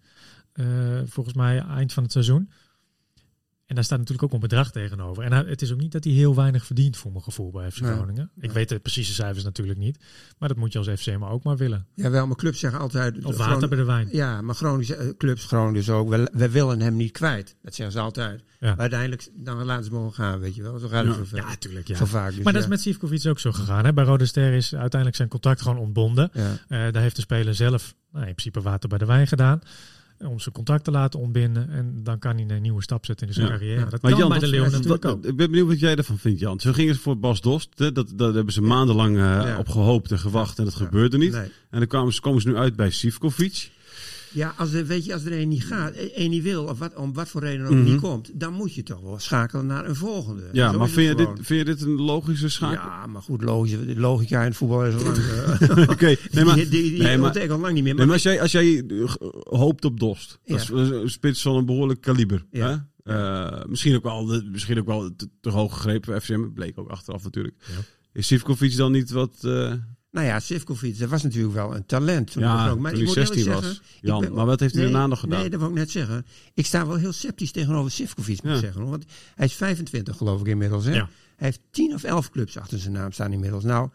Volgens 1.05 1.35
mij 1.37 1.59
eind 1.59 1.93
van 1.93 2.03
het 2.03 2.13
seizoen. 2.13 2.51
En 3.67 3.75
daar 3.75 3.85
staat 3.85 3.99
natuurlijk 3.99 4.25
ook 4.29 4.33
een 4.33 4.49
bedrag 4.49 4.71
tegenover. 4.71 5.23
En 5.23 5.33
het 5.33 5.63
is 5.63 5.73
ook 5.73 5.81
niet 5.81 5.93
dat 5.93 6.05
hij 6.05 6.13
heel 6.13 6.35
weinig 6.35 6.67
verdient 6.67 6.97
voor 6.97 7.11
mijn 7.11 7.23
gevoel 7.25 7.51
bij 7.51 7.71
FC 7.71 7.81
Nee. 7.81 7.93
Groningen. 7.93 8.31
Ik 8.41 8.51
weet 8.53 8.69
de 8.69 8.79
precieze 8.79 9.13
cijfers 9.15 9.45
natuurlijk 9.45 9.79
niet. 9.79 9.99
Maar 10.39 10.49
dat 10.49 10.59
moet 10.59 10.73
je 10.73 10.79
als 10.79 10.89
FCM 10.89 11.25
ook 11.25 11.43
maar 11.43 11.57
willen. 11.57 11.87
Ja, 11.95 12.11
wel, 12.11 12.25
mijn 12.27 12.39
clubs 12.39 12.59
zeggen 12.59 12.81
altijd. 12.81 13.15
Of 13.17 13.21
Groningen- 13.23 13.49
water 13.51 13.69
bij 13.69 13.79
de 13.79 13.85
wijn. 13.85 14.09
Ja, 14.13 14.41
maar 14.43 14.55
Groningen, 14.55 14.99
eh, 14.99 15.09
clubs, 15.19 15.45
Groningen 15.45 15.75
dus 15.75 15.91
ook. 15.91 16.09
We, 16.09 16.31
we 16.33 16.49
willen 16.51 16.81
hem 16.81 16.97
niet 16.97 17.13
kwijt. 17.13 17.57
Dat 17.63 17.75
zeggen 17.75 17.95
ze 17.95 18.01
altijd. 18.01 18.43
Ja. 18.61 18.69
Maar 18.69 18.79
uiteindelijk, 18.79 19.29
dan 19.35 19.65
laten 19.65 19.85
ze 19.85 19.91
mogen 19.93 20.13
gaan, 20.15 20.39
weet 20.41 20.55
je 20.55 20.63
wel. 20.63 20.79
Zo 20.79 20.89
gaat 20.89 21.05
het 21.05 21.13
Ja. 21.15 21.19
zo, 21.19 21.25
ver. 21.25 21.37
Ja, 21.39 21.45
natuurlijk. 21.47 21.89
Ja. 21.89 21.97
zo 21.97 22.05
vaak. 22.05 22.35
Dus 22.35 22.45
Maar 22.45 22.53
dat 22.53 22.63
is 22.63 22.69
met 22.69 22.81
Sivkovic 22.81 23.27
ook 23.27 23.39
zo 23.41 23.53
gegaan. 23.53 23.85
Hè? 23.85 23.93
Bij 23.93 24.05
Rode 24.05 24.27
Ster 24.27 24.53
is 24.53 24.73
uiteindelijk 24.75 25.17
zijn 25.17 25.29
contract 25.29 25.63
gewoon 25.63 25.79
ontbonden. 25.79 26.33
Eh, 26.33 26.49
daar 26.69 27.03
heeft 27.03 27.17
de 27.17 27.23
speler 27.23 27.55
zelf 27.55 27.95
nou, 28.13 28.27
in 28.27 28.35
principe 28.35 28.61
water 28.61 28.89
bij 28.89 28.99
de 28.99 29.05
wijn 29.07 29.27
gedaan. 29.27 29.61
Om 30.25 30.41
zijn 30.41 30.55
contract 30.55 30.85
te 30.85 30.91
laten 30.91 31.21
ontbinden. 31.21 31.71
En 31.71 32.01
dan 32.03 32.19
kan 32.19 32.37
hij 32.37 32.57
een 32.57 32.63
nieuwe 32.63 32.83
stap 32.83 33.05
zetten 33.05 33.27
in 33.27 33.33
zijn 33.33 33.47
Ja. 33.47 33.53
carrière. 33.53 33.79
Ja. 33.81 33.87
Dat 33.87 34.03
Maar 34.03 34.11
kan 34.11 34.21
Jan, 34.21 34.29
bij 34.29 34.39
de 34.39 34.45
wat- 34.45 34.55
Leeuw 34.55 34.63
wat- 34.63 34.73
natuurlijk 34.73 35.03
wat- 35.03 35.13
ook. 35.13 35.25
Ik 35.25 35.37
ben 35.37 35.51
benieuwd 35.51 35.69
wat 35.69 35.79
jij 35.81 35.97
ervan 35.97 36.19
vindt, 36.19 36.41
Jan. 36.41 36.61
Zo 36.61 36.73
ging 36.73 36.89
het 36.89 36.99
voor 36.99 37.19
Bas 37.19 37.41
Dost. 37.41 37.69
hè. 37.77 37.93
Dat, 37.93 38.13
dat 38.17 38.35
hebben 38.35 38.53
ze 38.53 38.63
maandenlang 38.63 39.17
eh, 39.17 39.23
Ja. 39.23 39.59
op 39.59 39.69
gehoopt 39.69 40.11
en 40.11 40.19
gewacht 40.19 40.59
en 40.59 40.65
dat 40.65 40.75
gebeurde 40.75 41.19
niet. 41.19 41.33
Nee. 41.33 41.51
En 41.71 41.79
dan 41.79 41.87
kwamen 41.87 42.13
ze, 42.13 42.21
komen 42.21 42.43
ze 42.43 42.49
nu 42.49 42.57
uit 42.57 42.77
bij 42.77 42.91
Sivkovic. 42.91 43.71
Ja, 44.35 44.55
als 44.57 44.73
er, 44.73 44.87
weet 44.87 45.05
je, 45.05 45.13
als 45.13 45.25
er 45.25 45.41
een 45.41 45.49
niet 45.49 45.65
gaat, 45.65 45.93
eh, 45.93 46.19
een 46.25 46.31
niet 46.31 46.43
wil, 46.43 46.65
of 46.65 46.79
wat, 46.79 46.95
om 46.95 47.13
wat 47.13 47.29
voor 47.29 47.41
reden 47.41 47.67
ook 47.67 47.73
Mhm. 47.73 47.85
niet 47.85 48.01
komt, 48.01 48.31
dan 48.41 48.53
moet 48.53 48.75
je 48.75 48.83
toch 48.83 49.01
wel 49.01 49.19
schakelen 49.19 49.67
naar 49.67 49.89
een 49.89 49.97
volgende. 49.97 50.43
Ja, 50.53 50.73
maar 50.73 50.89
vind 50.89 51.09
je, 51.09 51.15
dit, 51.15 51.29
vind 51.47 51.59
je 51.59 51.65
dit 51.65 51.81
een 51.83 51.95
logische 52.01 52.49
schakel? 52.49 52.89
Ja, 52.89 53.07
maar 53.07 53.23
goed, 53.23 53.43
logica 53.97 54.41
in 54.41 54.47
het 54.49 54.57
voetbal 54.57 54.85
is 54.87 54.95
al 54.95 55.03
lang. 55.03 55.17
eh, 55.17 55.89
Oké, 55.89 56.07
nee, 56.33 56.45
maar, 56.45 56.55
die 56.55 56.69
die, 56.69 56.83
die 56.91 57.03
nee, 57.03 57.19
maar- 57.19 57.51
al 57.51 57.59
lang 57.59 57.75
niet 57.75 57.83
meer. 57.85 57.95
nee, 57.95 58.05
Maar, 58.05 58.15
als 58.15 58.23
jij, 58.23 58.41
als 58.41 58.53
jij 58.53 58.85
eh, 58.89 59.15
hoopt 59.43 59.85
op 59.85 60.01
Dost, 60.01 60.39
Ja. 60.45 60.53
dat 60.57 60.61
is 60.61 60.69
een 60.91 61.11
spits 61.11 61.43
van 61.43 61.57
een 61.57 61.67
behoorlijk 61.67 62.01
kaliber. 62.01 62.47
Ja. 62.51 62.87
Hè? 63.05 63.13
Eh, 63.59 63.65
misschien 63.69 63.95
ook 63.97 64.03
wel, 64.03 64.25
de- 64.25 64.49
misschien 64.53 64.79
ook 64.79 64.87
wel 64.87 65.11
te, 65.17 65.29
te 65.41 65.51
hoog 65.51 65.75
gegrepen 65.75 66.21
FCM. 66.23 66.53
Bleek 66.55 66.79
ook 66.79 66.89
achteraf 66.89 67.25
natuurlijk. 67.25 67.55
Ja. 67.59 67.75
Is 68.13 68.27
Sivkovic 68.27 68.77
dan 68.77 68.93
niet 68.93 69.11
wat... 69.11 69.49
nou 70.15 70.27
ja, 70.27 70.41
Sivkovic, 70.41 70.99
dat 70.99 71.09
was 71.09 71.23
natuurlijk 71.23 71.55
wel 71.55 71.75
een 71.75 71.87
talent. 71.87 72.31
Toen 72.33 72.43
ja, 72.43 72.59
hij 72.63 72.69
toen 72.73 72.81
maar 72.81 72.91
hij 72.91 73.01
ik 73.01 73.07
moet 73.07 73.15
16 73.15 73.37
eerlijk 73.39 73.55
was. 73.55 73.65
zeggen, 73.65 73.85
Jan, 74.01 74.21
ben- 74.21 74.33
maar 74.35 74.47
wat 74.47 74.61
heeft 74.61 74.75
hij 74.75 74.83
nee, 74.83 74.93
daarna 74.93 75.07
nog 75.09 75.21
gedaan? 75.21 75.41
Nee, 75.41 75.51
dat 75.51 75.61
wil 75.61 75.69
ik 75.69 75.75
net 75.75 75.91
zeggen. 75.91 76.27
Ik 76.55 76.67
sta 76.67 76.87
wel 76.87 76.97
heel 76.97 77.13
sceptisch 77.13 77.51
tegenover 77.53 77.91
Sivkovic, 77.91 78.43
moet 78.43 78.53
ik 78.53 78.61
Ja. 78.61 78.65
zeggen. 78.65 78.89
Want 78.91 79.05
hij 79.35 79.47
is 79.47 79.53
25 79.55 80.17
geloof 80.17 80.41
ik 80.41 80.47
inmiddels. 80.47 80.85
Hè? 80.85 80.95
Ja. 80.95 81.09
Hij 81.37 81.47
heeft 81.49 81.61
10 81.71 81.95
of 81.95 82.03
11 82.03 82.31
clubs 82.31 82.59
achter 82.59 82.79
zijn 82.79 82.93
naam 82.93 83.13
staan 83.13 83.33
inmiddels. 83.33 83.65
Nou, 83.65 83.89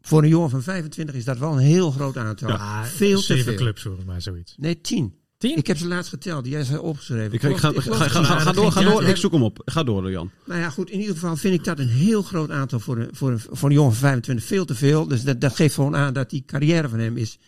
voor 0.00 0.22
een 0.22 0.28
jongen 0.28 0.50
van 0.50 0.62
25 0.62 1.14
is 1.14 1.24
dat 1.24 1.38
wel 1.38 1.52
een 1.52 1.58
heel 1.58 1.90
groot 1.90 2.16
aantal. 2.16 2.48
Ja, 2.48 2.84
veel 2.84 3.20
te 3.22 3.42
veel. 3.42 3.54
clubs 3.54 3.82
volgens 3.82 4.04
mij, 4.04 4.20
zoiets. 4.20 4.54
Nee, 4.58 4.80
10. 4.80 5.14
Tien? 5.48 5.56
Ik 5.56 5.66
heb 5.66 5.76
ze 5.76 5.86
laatst 5.86 6.08
geteld. 6.10 6.44
Die 6.44 6.56
is 6.56 6.78
opgeschreven. 6.78 7.32
Ik, 7.32 7.42
ik 7.42 7.56
ga, 7.56 7.72
ga, 7.74 8.38
ga, 8.38 8.52
door, 8.52 8.72
ga 8.72 8.82
door. 8.82 9.02
Ik 9.04 9.16
zoek 9.16 9.32
hem 9.32 9.42
op. 9.42 9.62
Ga 9.64 9.82
door, 9.82 10.10
Jan. 10.10 10.30
Nou 10.44 10.60
ja, 10.60 10.70
goed. 10.70 10.90
In 10.90 10.98
ieder 11.00 11.14
geval 11.14 11.36
vind 11.36 11.54
ik 11.54 11.64
dat 11.64 11.78
een 11.78 11.88
heel 11.88 12.22
groot 12.22 12.50
aantal 12.50 12.80
voor 12.80 12.98
een, 12.98 13.08
voor 13.12 13.30
een, 13.30 13.40
voor 13.50 13.68
een 13.68 13.74
jongen 13.74 13.90
van 13.92 14.00
25. 14.00 14.44
Veel 14.46 14.64
te 14.64 14.74
veel. 14.74 15.08
Dus 15.08 15.22
dat, 15.22 15.40
dat 15.40 15.54
geeft 15.56 15.74
gewoon 15.74 15.96
aan 15.96 16.12
dat 16.12 16.30
die 16.30 16.42
carrière 16.46 16.88
van 16.88 16.98
hem 16.98 17.16
is 17.16 17.38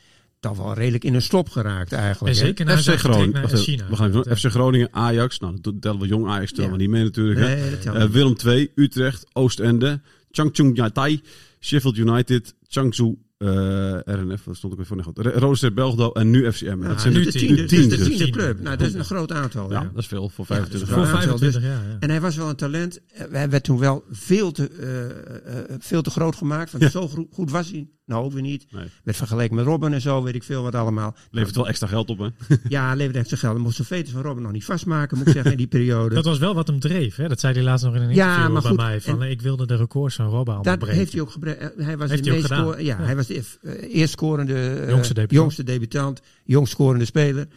toch 0.41 0.57
wel 0.57 0.75
redelijk 0.75 1.05
in 1.05 1.15
een 1.15 1.23
stop 1.23 1.49
geraakt 1.49 1.93
En 1.93 1.99
eigenlijk. 1.99 2.37
hè. 2.37 2.45
zeker 2.45 2.71
FC 2.77 2.83
zijn 2.83 2.99
Groningen. 2.99 3.31
naar 3.33 3.43
Wacht 3.43 3.53
even, 3.55 3.65
China. 3.65 3.87
we 3.89 3.97
gaan 3.97 4.07
even 4.09 4.17
Dat, 4.23 4.25
doen. 4.29 4.37
FC 4.37 4.47
Groningen, 4.57 4.89
Ajax. 4.91 5.39
Nou, 5.39 5.59
dat 5.61 5.75
tellen 5.81 6.01
we 6.01 6.07
jong 6.07 6.27
Ajax 6.29 6.51
tellen 6.53 6.71
Ja. 6.71 6.77
we 6.77 6.83
niet 6.83 6.91
mee 6.91 7.03
natuurlijk. 7.03 7.41
Nee, 7.41 7.77
Eh. 7.95 8.05
Willem 8.05 8.37
II, 8.47 8.71
Utrecht, 8.75 9.27
Oostende, 9.33 10.01
Changchun 10.31 10.75
Yatai, 10.75 11.21
Sheffield 11.61 11.97
United, 11.97 12.55
Changzhou, 12.69 13.17
eh, 13.37 13.99
RNF, 14.15 14.43
dat 14.45 14.57
stond 14.57 14.73
ook 14.73 14.79
weer 14.79 14.87
voor. 14.87 14.97
Nee, 14.97 15.05
goed. 15.05 15.19
Ro- 15.19 15.31
Rode 15.39 15.57
Ster 15.57 15.73
Belgrado 15.75 16.13
en 16.13 16.31
nu 16.31 16.53
FCM. 16.53 16.83
Ja, 16.83 16.89
dat 16.89 17.01
zijn 17.01 17.13
nu 17.13 17.19
de, 17.25 17.31
de 17.33 17.39
tien. 17.39 17.49
tiende, 17.67 17.67
de 17.67 17.97
dus 17.97 17.99
de 17.99 18.05
tiende. 18.05 18.31
club. 18.31 18.61
Nou, 18.61 18.77
dat 18.77 18.87
is 18.89 18.95
een 18.95 19.05
groot 19.05 19.33
aantal. 19.33 19.71
Ja, 19.73 19.81
dat 19.81 20.03
is 20.03 20.07
veel 20.07 20.29
voor 20.29 20.45
Ja, 20.49 20.55
25 20.55 20.89
dat 20.89 20.99
is 20.99 21.05
voor 21.05 21.13
wel 21.13 21.21
jaar. 21.23 21.39
dus- 21.39 21.51
25 21.53 21.63
jaar, 21.71 21.89
ja. 21.93 21.97
En 22.01 22.11
hij 22.11 22.21
was 22.21 22.37
wel 22.37 22.49
een 22.49 22.57
talent. 22.57 23.01
Eh, 23.13 23.25
Hij 23.31 23.51
werd 23.51 23.65
toen 23.65 23.79
wel 23.79 24.05
veel 24.11 24.53
te, 24.53 24.69
eh, 24.69 25.59
eh, 25.59 25.65
veel 25.79 26.03
te 26.03 26.11
groot 26.11 26.37
gemaakt. 26.37 26.71
Want 26.73 26.91
zo 26.91 27.09
goed 27.31 27.51
was 27.51 27.71
hij. 27.71 27.89
Nou, 28.07 28.25
ook 28.25 28.33
weer 28.33 28.43
niet. 28.43 28.67
Nee. 28.71 28.85
Werd 29.05 29.17
vergeleken 29.17 29.57
met 29.57 29.65
Robben 29.65 29.93
en 29.93 30.01
zo, 30.01 30.23
weet 30.23 30.35
ik 30.35 30.43
veel 30.43 30.63
wat 30.63 30.75
allemaal. 30.75 31.17
Levert 31.31 31.57
wel 31.57 31.69
extra 31.69 31.87
geld 31.87 32.11
op, 32.11 32.19
hè? 32.19 32.29
Ja, 32.69 32.95
levert 32.95 33.29
zijn 33.29 33.41
geld. 33.41 33.53
Dan 33.55 33.63
moest 33.63 33.77
de 33.77 33.85
vetus 33.85 34.13
van 34.13 34.23
Robben 34.23 34.43
nog 34.43 34.53
niet 34.53 34.65
vastmaken, 34.65 35.19
moet 35.19 35.27
ik 35.27 35.33
zeggen, 35.33 35.51
in 35.51 35.57
die 35.57 35.67
periode. 35.67 36.15
Dat 36.15 36.25
was 36.25 36.39
wel 36.39 36.55
wat 36.55 36.67
hem 36.67 36.81
dreef. 36.81 37.17
Hè? 37.17 37.29
Dat 37.29 37.41
zei 37.41 37.55
hij 37.55 37.63
laatst 37.63 37.85
nog 37.85 37.95
in 37.95 38.03
een 38.03 38.15
Ja, 38.15 38.25
interview 38.29 38.53
maar 38.53 38.63
bij 38.63 38.71
goed, 38.71 38.81
mij. 38.81 39.01
Van, 39.01 39.23
ik 39.23 39.41
wilde 39.43 39.67
de 39.67 39.77
records 39.77 40.15
van 40.15 40.25
Robben 40.25 40.55
allemaal 40.55 40.63
Dat 40.63 40.79
breken. 40.79 40.97
heeft 40.99 41.13
hij 41.13 41.21
ook 41.21 41.31
gebruikt. 41.31 41.61
Hij 41.77 41.97
was 41.97 42.11
Heeft 42.11 42.25
de 42.25 42.31
hij 42.31 42.39
ook 42.39 42.49
meest 42.77 42.81
ja, 42.87 42.97
Ja. 42.99 43.05
hij 43.05 43.17
was 43.17 43.26
de 43.27 43.45
eh, 43.63 43.95
eerst 43.95 44.13
scorende, 44.13 44.55
eh, 44.55 44.89
Jongste 44.89 45.15
debutant. 45.15 45.41
jongste 45.41 45.63
debutant, 45.63 46.21
jongst 46.45 46.73
scorende 46.73 47.05
speler. 47.05 47.49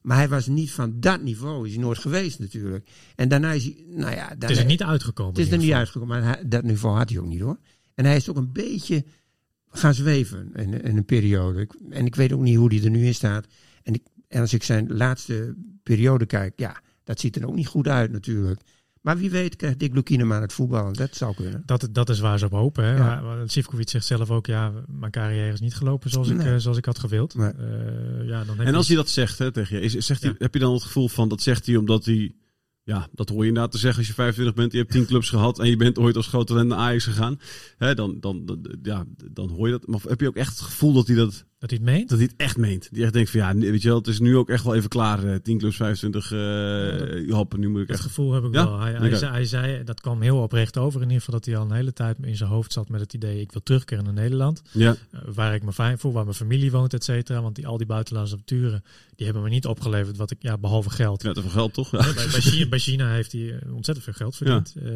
Maar 0.00 0.16
hij 0.16 0.28
was 0.28 0.46
niet 0.46 0.70
van 0.72 1.00
dat 1.00 1.22
niveau, 1.22 1.66
is 1.66 1.72
hij 1.74 1.82
nooit 1.82 1.98
geweest 1.98 2.38
natuurlijk. 2.38 2.88
En 3.14 3.28
daarna 3.28 3.52
is 3.52 3.64
hij, 3.64 3.84
nou 3.88 4.14
ja, 4.14 4.34
Het 4.38 4.50
is 4.50 4.58
er 4.58 4.64
niet 4.64 4.82
uitgekomen. 4.82 5.34
het 5.34 5.46
is 5.46 5.52
er 5.52 5.58
niet 5.58 5.72
uitgekomen. 5.72 6.08
Maar 6.20 6.34
hij- 6.34 6.48
dat 6.48 6.62
niveau 6.62 6.96
had 6.96 7.08
hij 7.10 7.18
ook 7.18 7.26
niet 7.26 7.40
hoor. 7.40 7.58
En 7.94 8.04
hij 8.04 8.16
is 8.16 8.28
ook 8.30 8.36
een 8.36 8.52
beetje 8.52 9.04
gaan 9.70 9.94
zweven 9.94 10.50
in, 10.54 10.82
in 10.82 10.96
een 10.96 11.04
periode. 11.04 11.68
En 11.90 12.06
ik 12.06 12.14
weet 12.14 12.32
ook 12.32 12.40
niet 12.40 12.56
hoe 12.56 12.74
hij 12.74 12.84
er 12.84 12.90
nu 12.90 13.06
in 13.06 13.14
staat. 13.14 13.46
En, 13.82 13.94
ik, 13.94 14.02
en 14.28 14.40
als 14.40 14.52
ik 14.52 14.62
zijn 14.62 14.96
laatste 14.96 15.54
periode 15.82 16.26
kijk, 16.26 16.52
ja, 16.56 16.80
dat 17.04 17.20
ziet 17.20 17.36
er 17.36 17.46
ook 17.46 17.54
niet 17.54 17.66
goed 17.66 17.88
uit 17.88 18.10
natuurlijk. 18.12 18.60
Maar 19.06 19.18
wie 19.18 19.30
weet 19.30 19.56
krijgt 19.56 19.78
Dick 19.78 20.24
maar 20.24 20.40
het 20.40 20.52
voetballen. 20.52 20.92
Dat 20.92 21.16
zou 21.16 21.34
kunnen. 21.34 21.62
Dat, 21.66 21.88
dat 21.90 22.08
is 22.08 22.18
waar 22.18 22.38
ze 22.38 22.44
op 22.44 22.50
hopen. 22.50 22.84
Hè? 22.84 22.96
Ja. 22.96 22.98
Maar- 23.04 23.22
maar 23.22 23.50
Sivkovic 23.50 23.88
zegt 23.88 24.06
zelf 24.06 24.30
ook, 24.30 24.46
ja, 24.46 24.72
mijn 24.86 25.12
carrière 25.12 25.52
is 25.52 25.60
niet 25.60 25.74
gelopen 25.74 26.10
zoals, 26.10 26.28
ik, 26.28 26.36
Nee. 26.36 26.52
eh, 26.54 26.58
zoals 26.58 26.76
ik 26.76 26.84
had 26.84 26.98
gewild. 26.98 27.34
Nee. 27.34 27.50
Eh, 27.50 28.28
ja, 28.28 28.44
dan 28.44 28.56
heb 28.58 28.66
En 28.66 28.74
als 28.74 28.86
hij 28.86 28.96
dat 28.96 29.08
zegt 29.08 29.38
hè, 29.38 29.52
tegen 29.52 29.76
je, 29.76 29.82
is, 29.82 29.92
zegt 29.94 30.22
hij, 30.22 30.34
heb 30.38 30.54
je 30.54 30.60
dan 30.60 30.72
het 30.72 30.82
gevoel 30.82 31.08
van 31.08 31.28
dat 31.28 31.42
zegt 31.42 31.66
hij 31.66 31.76
omdat 31.76 32.04
hij 32.04 32.34
Ja, 32.82 33.08
dat 33.12 33.28
hoor 33.28 33.40
je 33.42 33.46
inderdaad 33.48 33.72
te 33.72 33.78
zeggen 33.78 33.98
als 33.98 34.08
je 34.08 34.14
25 34.14 34.54
bent, 34.54 34.72
je 34.72 34.78
hebt 34.78 34.90
10 34.90 35.06
clubs 35.06 35.28
gehad 35.28 35.58
en 35.58 35.68
je 35.68 35.76
bent 35.76 35.98
ooit 35.98 36.16
als 36.16 36.26
grote 36.26 36.52
talent 36.52 36.68
naar 36.68 36.78
Ajax 36.78 37.04
gegaan. 37.04 37.40
Hè, 37.76 37.94
dan, 37.94 38.16
dan, 38.20 38.46
dan, 38.46 38.76
ja, 38.82 39.04
dan 39.32 39.48
hoor 39.50 39.66
je 39.66 39.72
dat. 39.72 39.86
Maar 39.86 40.00
heb 40.08 40.20
je 40.20 40.26
ook 40.28 40.36
echt 40.36 40.50
het 40.50 40.60
gevoel 40.60 40.92
dat 40.92 41.06
hij 41.06 41.16
dat, 41.16 41.44
Dat 41.68 41.78
hij 41.78 41.86
het 41.86 41.96
meent? 41.96 42.08
dat 42.08 42.18
hij 42.18 42.26
het 42.26 42.36
echt 42.36 42.56
meent? 42.56 42.88
Die 42.92 43.02
echt 43.04 43.12
denkt 43.12 43.30
van 43.30 43.40
ja, 43.40 43.54
weet 43.54 43.82
je 43.82 43.88
wel, 43.88 43.96
het 43.98 44.06
is 44.06 44.20
nu 44.20 44.36
ook 44.36 44.48
echt 44.48 44.64
wel 44.64 44.74
even 44.74 44.88
klaar. 44.88 45.24
eh, 45.24 45.34
10 45.42 45.58
clubs, 45.58 45.76
25 45.76 46.30
uh, 46.32 47.32
hoppen, 47.34 47.60
nu 47.60 47.68
moet 47.68 47.80
ik 47.80 47.86
Dat 47.86 47.96
echt... 47.96 48.06
gevoel 48.06 48.32
heb 48.32 48.44
ik 48.44 48.54
Ja? 48.54 48.64
wel. 48.64 48.80
Hij, 48.80 48.92
hij, 48.92 49.16
zei, 49.16 49.32
hij 49.32 49.44
zei, 49.44 49.84
dat 49.84 50.00
kwam 50.00 50.20
heel 50.20 50.42
oprecht 50.42 50.76
over 50.78 51.00
in 51.00 51.06
ieder 51.06 51.22
geval, 51.22 51.34
dat 51.34 51.44
hij 51.46 51.56
al 51.56 51.64
een 51.64 51.72
hele 51.76 51.92
tijd 51.92 52.16
in 52.22 52.36
zijn 52.36 52.50
hoofd 52.50 52.72
zat 52.72 52.88
met 52.88 53.00
het 53.00 53.14
idee, 53.14 53.40
ik 53.40 53.52
wil 53.52 53.62
terugkeren 53.62 54.04
naar 54.04 54.12
Nederland. 54.12 54.62
Ja, 54.72 54.96
eh, 55.10 55.20
waar 55.34 55.54
ik 55.54 55.62
me 55.62 55.72
fijn 55.72 55.98
voel, 55.98 56.12
waar 56.12 56.24
mijn 56.24 56.36
familie 56.36 56.70
woont, 56.70 56.94
et 56.94 57.04
cetera. 57.04 57.42
Want 57.42 57.54
die, 57.54 57.66
al 57.66 57.76
die 57.76 57.86
buitenlandse 57.86 58.34
avonturen, 58.34 58.82
die 59.16 59.24
hebben 59.26 59.42
me 59.44 59.48
niet 59.48 59.66
opgeleverd 59.66 60.16
wat 60.16 60.30
ik, 60.30 60.36
ja, 60.40 60.58
behalve 60.58 60.90
geld. 60.90 61.22
ja, 61.22 61.32
te 61.32 61.40
veel 61.40 61.50
geld 61.50 61.74
toch? 61.74 61.90
Ja. 61.90 61.98
Bij, 61.98 62.14
bij, 62.14 62.40
China, 62.40 62.68
bij 62.76 62.78
China 62.78 63.10
heeft 63.12 63.32
hij 63.32 63.58
eh, 63.58 63.74
ontzettend 63.74 64.04
veel 64.04 64.14
geld 64.16 64.36
verdiend. 64.36 64.74
Eh, 64.76 64.90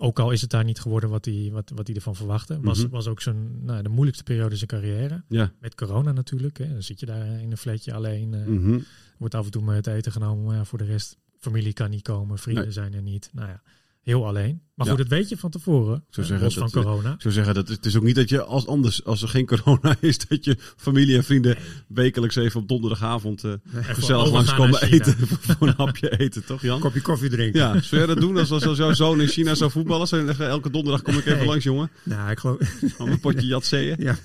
ook 0.00 0.18
al 0.18 0.30
is 0.30 0.40
het 0.40 0.50
daar 0.50 0.64
niet 0.64 0.80
geworden 0.80 1.10
wat 1.10 1.24
hij, 1.24 1.48
wat, 1.52 1.72
wat 1.74 1.86
hij 1.86 1.96
ervan 1.96 2.14
verwachtte. 2.16 2.58
Was, 2.60 2.78
Mhm. 2.82 2.88
was 2.90 3.06
ook 3.06 3.20
zijn, 3.20 3.64
nou, 3.64 3.82
de 3.82 3.88
moeilijkste 3.88 4.24
periode 4.24 4.50
in 4.50 4.56
zijn 4.56 4.70
carrière. 4.70 5.22
ja. 5.28 5.47
Met 5.60 5.74
corona 5.74 6.12
natuurlijk. 6.12 6.58
Hè. 6.58 6.72
Dan 6.72 6.82
zit 6.82 7.00
je 7.00 7.06
daar 7.06 7.26
in 7.40 7.50
een 7.50 7.56
flatje 7.56 7.94
alleen. 7.94 8.28
Mhm. 8.28 8.78
Wordt 9.18 9.34
af 9.34 9.44
en 9.44 9.50
toe 9.50 9.62
met 9.62 9.76
het 9.76 9.86
eten 9.86 10.12
genomen. 10.12 10.44
Maar 10.44 10.56
ja, 10.56 10.64
voor 10.64 10.78
de 10.78 10.84
rest, 10.84 11.16
familie 11.38 11.72
kan 11.72 11.90
niet 11.90 12.02
komen. 12.02 12.38
Vrienden 12.38 12.64
Nee. 12.64 12.72
zijn 12.72 12.94
er 12.94 13.02
niet. 13.02 13.30
Nou 13.32 13.48
ja, 13.48 13.62
heel 14.02 14.26
alleen. 14.26 14.62
Maar 14.78 14.86
Ja. 14.86 14.92
goed, 14.92 15.02
dat 15.08 15.18
weet 15.18 15.28
je 15.28 15.36
van 15.36 15.50
tevoren. 15.50 15.94
eh, 16.10 16.24
zeggen 16.24 16.40
los 16.40 16.54
van 16.54 16.62
dat, 16.72 16.82
corona. 16.84 17.14
Zou 17.18 17.34
zeggen, 17.34 17.54
dat 17.54 17.68
het 17.68 17.86
is 17.86 17.96
ook 17.96 18.02
niet 18.02 18.14
dat 18.14 18.28
je 18.28 18.42
als 18.42 18.66
anders, 18.66 19.04
als 19.04 19.22
er 19.22 19.28
geen 19.28 19.46
corona 19.56 19.96
is, 20.00 20.18
dat 20.28 20.44
je 20.44 20.56
familie 20.76 21.16
en 21.16 21.24
vrienden 21.24 21.56
wekelijks 21.88 22.36
even 22.36 22.60
op 22.60 22.68
donderdagavond 22.68 23.44
eh 23.44 23.52
gezellig 23.72 24.32
naar 24.32 24.44
China. 24.44 24.80
eten. 24.80 25.14
voor 25.58 25.68
een 25.68 25.74
hapje 25.84 26.18
eten, 26.18 26.44
toch 26.44 26.62
Jan? 26.62 26.80
kopje 26.80 27.00
koffie 27.00 27.30
drinken. 27.30 27.60
Ja, 27.60 27.80
zou 27.80 27.96
jij 27.96 28.06
dat 28.06 28.20
doen 28.20 28.36
als, 28.36 28.50
als, 28.50 28.78
jouw 28.78 28.92
zoon 28.92 29.20
in 29.20 29.28
China 29.28 29.54
zou 29.54 29.70
voetballen? 29.70 30.06
Zou 30.08 30.20
je 30.20 30.26
zeggen, 30.26 30.48
elke 30.48 30.70
donderdag 30.70 31.02
kom 31.02 31.14
ik 31.14 31.26
even 31.26 31.46
langs, 31.46 31.64
jongen. 31.64 31.90
Nou, 32.02 32.30
ik 32.30 32.38
geloof... 32.38 32.58
Om 32.98 33.10
een 33.10 33.20
potje 33.20 33.46
jatseeën? 33.46 33.96
ja, 33.98 34.16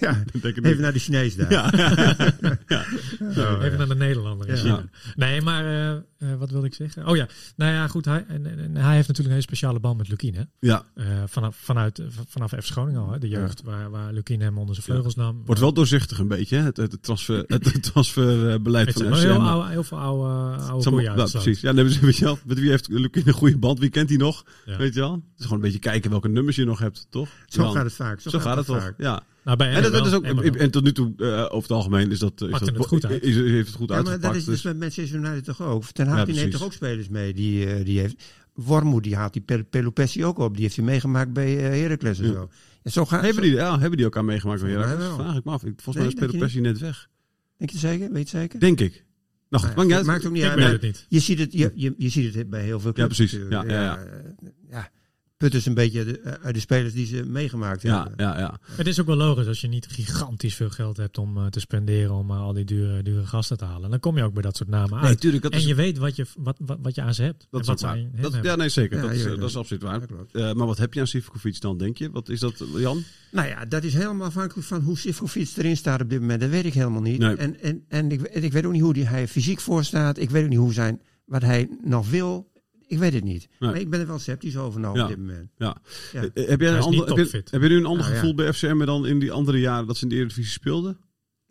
ja, 0.00 0.22
Dat 0.32 0.42
denk 0.42 0.56
ik 0.56 0.58
even 0.58 0.70
niet. 0.70 0.78
naar 0.78 0.92
de 0.92 0.98
Chinees 0.98 1.36
daar. 1.36 1.50
Ja. 1.52 2.84
Oh, 3.20 3.62
Even 3.62 3.70
ja. 3.70 3.76
naar 3.76 3.88
de 3.88 3.94
Nederlander 3.94 4.48
in 4.48 4.54
Ja. 4.54 4.60
China. 4.60 4.84
Nee, 5.14 5.40
maar 5.42 5.64
eh, 5.64 5.90
eh, 5.90 5.98
wat 6.38 6.50
wilde 6.50 6.66
ik 6.66 6.74
zeggen? 6.74 7.06
Oh 7.06 7.16
ja, 7.16 7.26
nou 7.56 7.72
ja, 7.72 7.86
goed. 7.88 8.04
Hij, 8.04 8.24
en, 8.28 8.46
en- 8.46 8.58
en 8.58 8.76
hij 8.76 8.94
heeft 8.94 9.08
natuurlijk 9.16 9.34
een 9.36 9.42
hele 9.42 9.56
speciale 9.56 9.80
band 9.80 9.96
met 9.98 10.08
Lukien. 10.08 10.34
Hè? 10.34 10.42
ja, 10.58 10.84
Eh, 10.94 11.06
vanaf, 11.26 11.56
vanuit, 11.56 11.98
eh, 11.98 12.06
vanaf 12.28 12.50
F. 12.60 12.66
Schoningen 12.66 13.00
al, 13.00 13.10
hè? 13.12 13.18
de 13.18 13.28
jeugd, 13.28 13.62
waar, 13.62 13.90
waar 13.90 14.12
Lukien 14.12 14.40
hem 14.40 14.58
onder 14.58 14.74
zijn 14.74 14.86
vleugels 14.86 15.14
nam. 15.14 15.42
wordt 15.44 15.60
wel 15.60 15.72
doorzichtig 15.72 16.18
een 16.18 16.28
beetje, 16.28 16.56
hè? 16.56 16.62
Het, 16.62 16.76
het, 16.76 17.02
transfer, 17.02 17.44
het 17.46 17.82
transferbeleid 17.82 18.86
Het 18.86 18.96
van 18.96 19.04
zijn 19.06 19.16
FC. 19.18 19.26
wel 19.26 19.40
heel, 19.40 19.50
oude, 19.50 19.68
heel 19.70 19.84
veel 19.84 19.98
oude, 19.98 20.28
oude 20.28 20.62
allemaal- 20.62 20.80
koeien 20.82 21.02
ja, 21.02 21.08
uitgesloten. 21.10 21.42
precies. 21.42 21.60
Ja, 21.60 21.72
nee, 21.72 21.84
weet 22.00 22.16
je 22.16 22.24
wel, 22.24 22.38
met 22.46 22.58
wie 22.60 22.70
heeft 22.70 22.88
Lukien 22.88 23.26
een 23.28 23.32
goede 23.32 23.58
band? 23.58 23.78
Wie 23.78 23.88
kent 23.90 24.08
hij 24.08 24.18
nog? 24.18 24.44
Ja. 24.64 24.76
Weet 24.76 24.94
je 24.94 25.00
wel? 25.00 25.12
Het 25.12 25.20
is 25.38 25.42
gewoon 25.42 25.58
een 25.58 25.64
beetje 25.64 25.78
kijken 25.78 26.10
welke 26.10 26.28
nummers 26.28 26.56
je 26.56 26.64
nog 26.64 26.78
hebt, 26.78 27.06
toch? 27.10 27.28
Zo 27.46 27.62
Jan? 27.62 27.72
gaat 27.72 27.84
het 27.84 27.92
vaak. 27.94 28.20
Zo, 28.20 28.30
Zo 28.30 28.38
gaat 28.38 28.56
het 28.56 28.66
toch? 28.66 28.80
vaak. 28.80 28.94
Ja. 28.98 29.22
Nou, 29.44 29.56
bij 29.56 29.72
En, 29.72 29.92
dat, 29.92 30.06
is 30.06 30.12
ook, 30.12 30.24
en 30.24 30.70
tot 30.70 30.82
nu 30.84 30.92
toe, 30.92 31.12
eh, 31.16 31.26
over 31.44 31.62
het 31.62 31.70
algemeen, 31.70 32.10
is 32.10 32.18
dat, 32.18 32.40
is 32.40 32.50
dat 32.50 32.60
het 32.60 32.86
goed 32.86 33.06
uit. 33.06 33.22
Is, 33.22 33.34
heeft 33.36 33.66
het 33.66 33.76
goed 33.76 33.88
Ja, 33.88 33.94
maar 33.94 34.04
uitgepakt. 34.04 34.22
dat 34.22 34.34
is 34.34 34.44
dus 34.44 34.54
dus- 34.54 34.62
met 34.64 34.78
Manchester 34.78 35.18
United 35.18 35.44
toch 35.44 35.62
ook. 35.62 35.84
Ten 35.84 36.06
Hag 36.06 36.18
Ja, 36.18 36.24
die 36.24 36.34
neemt 36.34 36.52
toch 36.52 36.64
ook 36.64 36.72
spelers 36.72 37.08
mee 37.08 37.34
die, 37.34 37.66
eh, 37.66 37.84
die 37.84 37.98
heeft. 37.98 38.22
Wormoed 38.54 39.02
die 39.02 39.16
haalt 39.16 39.32
die 39.32 39.42
Pel- 39.42 39.64
Pelopessi 39.64 40.24
ook 40.24 40.38
op. 40.38 40.52
Die 40.54 40.62
heeft 40.62 40.76
hij 40.76 40.84
meegemaakt 40.84 41.32
bij 41.32 41.56
eh, 41.70 41.80
Heracles 41.80 42.18
en 42.18 42.26
zo. 42.26 42.48
Ja, 42.82 42.90
zo 42.90 43.06
hebben, 43.08 43.42
die, 43.42 43.52
ja, 43.52 43.72
hebben 43.78 43.96
die 43.96 44.04
elkaar 44.04 44.24
meegemaakt? 44.24 44.60
Dat 44.60 44.70
wel. 44.98 45.14
vraag 45.14 45.36
ik 45.36 45.44
me 45.44 45.50
af. 45.50 45.64
Ik- 45.64 45.80
Volgens 45.80 46.04
Nee, 46.04 46.14
mij 46.16 46.28
is 46.28 46.38
Persie 46.38 46.60
net 46.60 46.78
weg. 46.78 47.08
Denk 47.56 47.70
je 47.70 47.78
zeker? 47.78 48.12
Weet 48.12 48.30
je 48.30 48.38
zeker? 48.38 48.60
Denk 48.60 48.80
ik. 48.80 49.04
Nou, 49.48 49.64
Nou 49.64 49.76
maakt 49.76 49.90
het 49.98 50.06
maakt 50.06 50.26
ook 50.26 50.32
niet 50.32 50.42
Ik 50.42 50.48
uit. 50.48 50.58
weet 50.58 50.72
het 50.72 50.82
niet. 50.82 51.06
Je 51.08 51.18
ziet 51.20 51.38
het, 51.38 51.52
je, 51.52 51.72
je, 51.74 51.94
je 51.98 52.08
ziet 52.08 52.34
het 52.34 52.50
bij 52.50 52.62
heel 52.62 52.80
veel 52.80 52.92
clubs. 52.92 53.16
precies. 53.16 53.38
Ja, 53.50 53.64
ja, 53.64 53.82
ja. 53.82 53.98
Put 55.42 55.54
is 55.54 55.66
een 55.66 55.74
beetje 55.74 56.04
de- 56.04 56.20
eh, 56.20 56.32
uit 56.44 56.54
de 56.54 56.60
spelers 56.60 56.94
die 56.94 57.06
ze 57.06 57.24
meegemaakt 57.24 57.82
Ja, 57.82 58.02
hebben. 58.02 58.26
ja, 58.26 58.38
ja. 58.38 58.58
Het 58.70 58.86
is 58.86 59.00
ook 59.00 59.06
wel 59.06 59.16
logisch 59.16 59.46
als 59.46 59.60
je 59.60 59.68
niet 59.68 59.86
gigantisch 59.86 60.54
veel 60.54 60.70
geld 60.70 60.96
hebt 60.96 61.18
om 61.18 61.36
eh, 61.36 61.46
te 61.46 61.60
spenderen 61.60 62.14
om 62.14 62.30
eh, 62.30 62.40
al 62.40 62.52
die 62.52 62.64
dure, 62.64 63.02
dure 63.02 63.26
gasten 63.26 63.56
te 63.58 63.64
halen. 63.64 63.90
Dan 63.90 64.00
kom 64.00 64.16
je 64.16 64.22
ook 64.22 64.32
bij 64.32 64.42
dat 64.42 64.56
soort 64.56 64.68
namen 64.68 64.94
uit. 64.98 65.02
Nee, 65.02 65.14
tuurlijk. 65.16 65.42
Dat 65.42 65.52
en 65.52 65.58
is, 65.58 65.64
je 65.64 65.74
weet 65.74 65.98
wat 65.98 66.16
je, 66.16 66.26
wat, 66.36 66.56
wat, 66.60 66.78
wat 66.82 66.94
je 66.94 67.02
aan 67.02 67.14
ze 67.14 67.22
hebt. 67.22 67.46
dat 67.50 67.60
is 67.60 67.66
wat 67.66 67.80
waar. 67.80 67.98
Dat, 68.20 68.38
ja, 68.42 68.54
nee, 68.56 68.68
zeker. 68.68 68.96
Ja, 68.96 69.02
dat, 69.02 69.12
is, 69.12 69.22
dat 69.22 69.36
het. 69.36 69.42
is 69.42 69.56
absoluut 69.56 69.82
waar. 69.82 70.00
Eh, 70.32 70.52
maar 70.52 70.66
wat 70.66 70.78
heb 70.78 70.94
je 70.94 71.00
aan 71.00 71.06
Sivkovic 71.06 71.60
dan, 71.60 71.78
denk 71.78 71.96
je? 71.98 72.10
Wat 72.10 72.28
is 72.28 72.40
dat, 72.40 72.64
Jan? 72.76 73.02
Nou 73.30 73.48
ja, 73.48 73.64
dat 73.64 73.84
is 73.84 73.94
helemaal 73.94 74.26
afhankelijk 74.26 74.66
van 74.66 74.80
hoe 74.80 74.98
Sivkovic 74.98 75.50
erin 75.56 75.76
staat 75.76 76.00
op 76.00 76.10
dit 76.10 76.20
moment. 76.20 76.40
Dat 76.40 76.50
weet 76.50 76.64
ik 76.64 76.74
helemaal 76.74 77.02
niet. 77.02 77.18
Nee. 77.18 77.36
En, 77.36 77.60
en, 77.60 77.84
en 77.88 78.10
ik, 78.12 78.22
en 78.22 78.42
ik 78.44 78.52
weet 78.52 78.64
ook 78.66 78.72
niet 78.72 78.82
hoe 78.82 78.92
die, 78.94 79.06
hij 79.06 79.28
fysiek 79.28 79.60
voor 79.60 79.84
staat. 79.84 80.18
Ik 80.18 80.30
weet 80.30 80.42
ook 80.42 80.48
niet 80.50 80.58
hoe 80.58 80.72
zijn, 80.72 81.00
wat 81.24 81.42
hij 81.42 81.68
nog 81.84 82.10
wil. 82.10 82.50
Ik 82.92 82.98
weet 82.98 83.12
het 83.12 83.24
niet. 83.24 83.48
Nee. 83.58 83.70
Maar 83.70 83.80
ik 83.80 83.90
ben 83.90 84.00
er 84.00 84.06
wel 84.06 84.18
sceptisch 84.18 84.56
over 84.56 84.80
nou 84.80 84.96
Ja. 84.96 85.02
op 85.02 85.08
dit 85.08 85.18
moment. 85.18 85.50
Ja. 85.56 85.76
Ja. 86.12 86.22
Eh, 86.34 86.48
Heb, 86.48 86.60
jij 86.60 86.72
een 86.72 86.80
ander, 86.80 86.98
heb, 87.06 87.16
je, 87.16 87.22
topfit. 87.22 87.50
heb 87.50 87.62
je 87.62 87.68
nu 87.68 87.76
een 87.76 87.84
ander 87.84 88.00
Nou, 88.02 88.12
ja. 88.14 88.18
gevoel 88.20 88.34
bij 88.34 88.52
FCM 88.52 88.84
dan 88.84 89.06
in 89.06 89.18
die 89.18 89.32
andere 89.32 89.60
jaren 89.60 89.86
dat 89.86 89.96
ze 89.96 90.02
in 90.02 90.08
de 90.08 90.14
Eredivisie 90.14 90.52
speelden? 90.52 90.98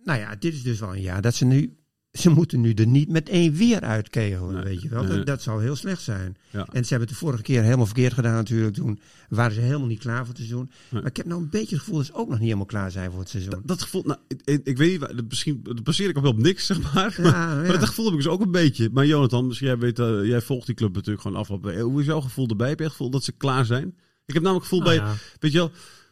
Nou 0.03 0.19
ja, 0.19 0.35
dit 0.35 0.53
is 0.53 0.63
dus 0.63 0.79
wel 0.79 0.95
een 0.95 1.01
jaar 1.01 1.21
dat 1.21 1.35
ze 1.35 1.45
nu... 1.45 1.75
Ze 2.11 2.29
moeten 2.29 2.61
nu 2.61 2.73
er 2.73 2.87
niet 2.87 3.09
met 3.09 3.29
één 3.29 3.53
weer 3.53 3.81
uitkegelen, 3.81 4.53
Nee, 4.53 4.63
weet 4.63 4.81
je 4.81 4.89
wel. 4.89 5.03
nee. 5.03 5.17
Dat, 5.17 5.25
dat 5.25 5.41
zou 5.41 5.61
heel 5.61 5.75
slecht 5.75 6.01
zijn. 6.01 6.37
Ja. 6.49 6.67
En 6.71 6.83
ze 6.83 6.89
hebben 6.89 6.99
het 6.99 7.09
de 7.09 7.25
vorige 7.25 7.43
keer 7.43 7.63
helemaal 7.63 7.85
verkeerd 7.85 8.13
gedaan 8.13 8.33
natuurlijk. 8.33 8.75
Toen 8.75 8.99
waren 9.29 9.53
ze 9.53 9.59
helemaal 9.59 9.87
niet 9.87 9.99
klaar 9.99 10.17
voor 10.17 10.27
het 10.27 10.37
seizoen. 10.37 10.69
Nee. 10.89 11.01
Maar 11.01 11.09
ik 11.09 11.17
heb 11.17 11.25
nou 11.25 11.41
een 11.41 11.49
beetje 11.49 11.75
het 11.75 11.83
gevoel 11.83 11.97
dat 11.97 12.05
ze 12.05 12.13
ook 12.13 12.27
nog 12.27 12.35
niet 12.37 12.43
helemaal 12.43 12.65
klaar 12.65 12.91
zijn 12.91 13.11
voor 13.11 13.19
het 13.19 13.29
seizoen. 13.29 13.51
Dat, 13.51 13.67
dat 13.67 13.81
gevoel, 13.81 14.03
nou, 14.05 14.19
ik, 14.63 14.77
weet 14.77 14.99
niet, 14.99 15.29
misschien 15.29 15.59
dat 15.63 15.83
baseer 15.83 16.09
ik 16.09 16.17
op 16.17 16.23
wel 16.23 16.31
op 16.31 16.37
niks, 16.37 16.65
zeg 16.65 16.93
maar. 16.93 17.15
Ja, 17.17 17.23
maar, 17.31 17.63
ja. 17.63 17.67
maar 17.69 17.79
dat 17.79 17.89
gevoel 17.89 18.05
heb 18.05 18.13
ik 18.13 18.21
dus 18.21 18.31
ook 18.31 18.41
een 18.41 18.51
beetje. 18.51 18.89
Maar 18.91 19.05
Jonathan, 19.05 19.47
misschien 19.47 19.67
jij, 19.67 19.77
weet, 19.77 19.99
eh, 19.99 20.25
jij 20.25 20.41
volgt 20.41 20.65
die 20.65 20.75
club 20.75 20.93
natuurlijk 20.93 21.21
gewoon 21.21 21.37
afgelopen. 21.37 21.79
Hoe 21.79 21.99
is 21.99 22.05
jouw 22.05 22.21
gevoel 22.21 22.47
erbij? 22.47 22.69
Heb 22.69 22.77
je 22.77 22.83
het 22.83 22.93
gevoel 22.93 23.09
dat 23.09 23.23
ze 23.23 23.31
klaar 23.31 23.65
zijn? 23.65 23.95
Ik 24.25 24.33
heb 24.33 24.43
namelijk 24.43 24.69
het 24.69 24.73
gevoel 24.73 24.95
Nou 24.95 24.99
bij, 24.99 25.07
ja, 25.07 25.15
weet 25.39 25.51
je 25.51 25.57
wel, 25.57 25.71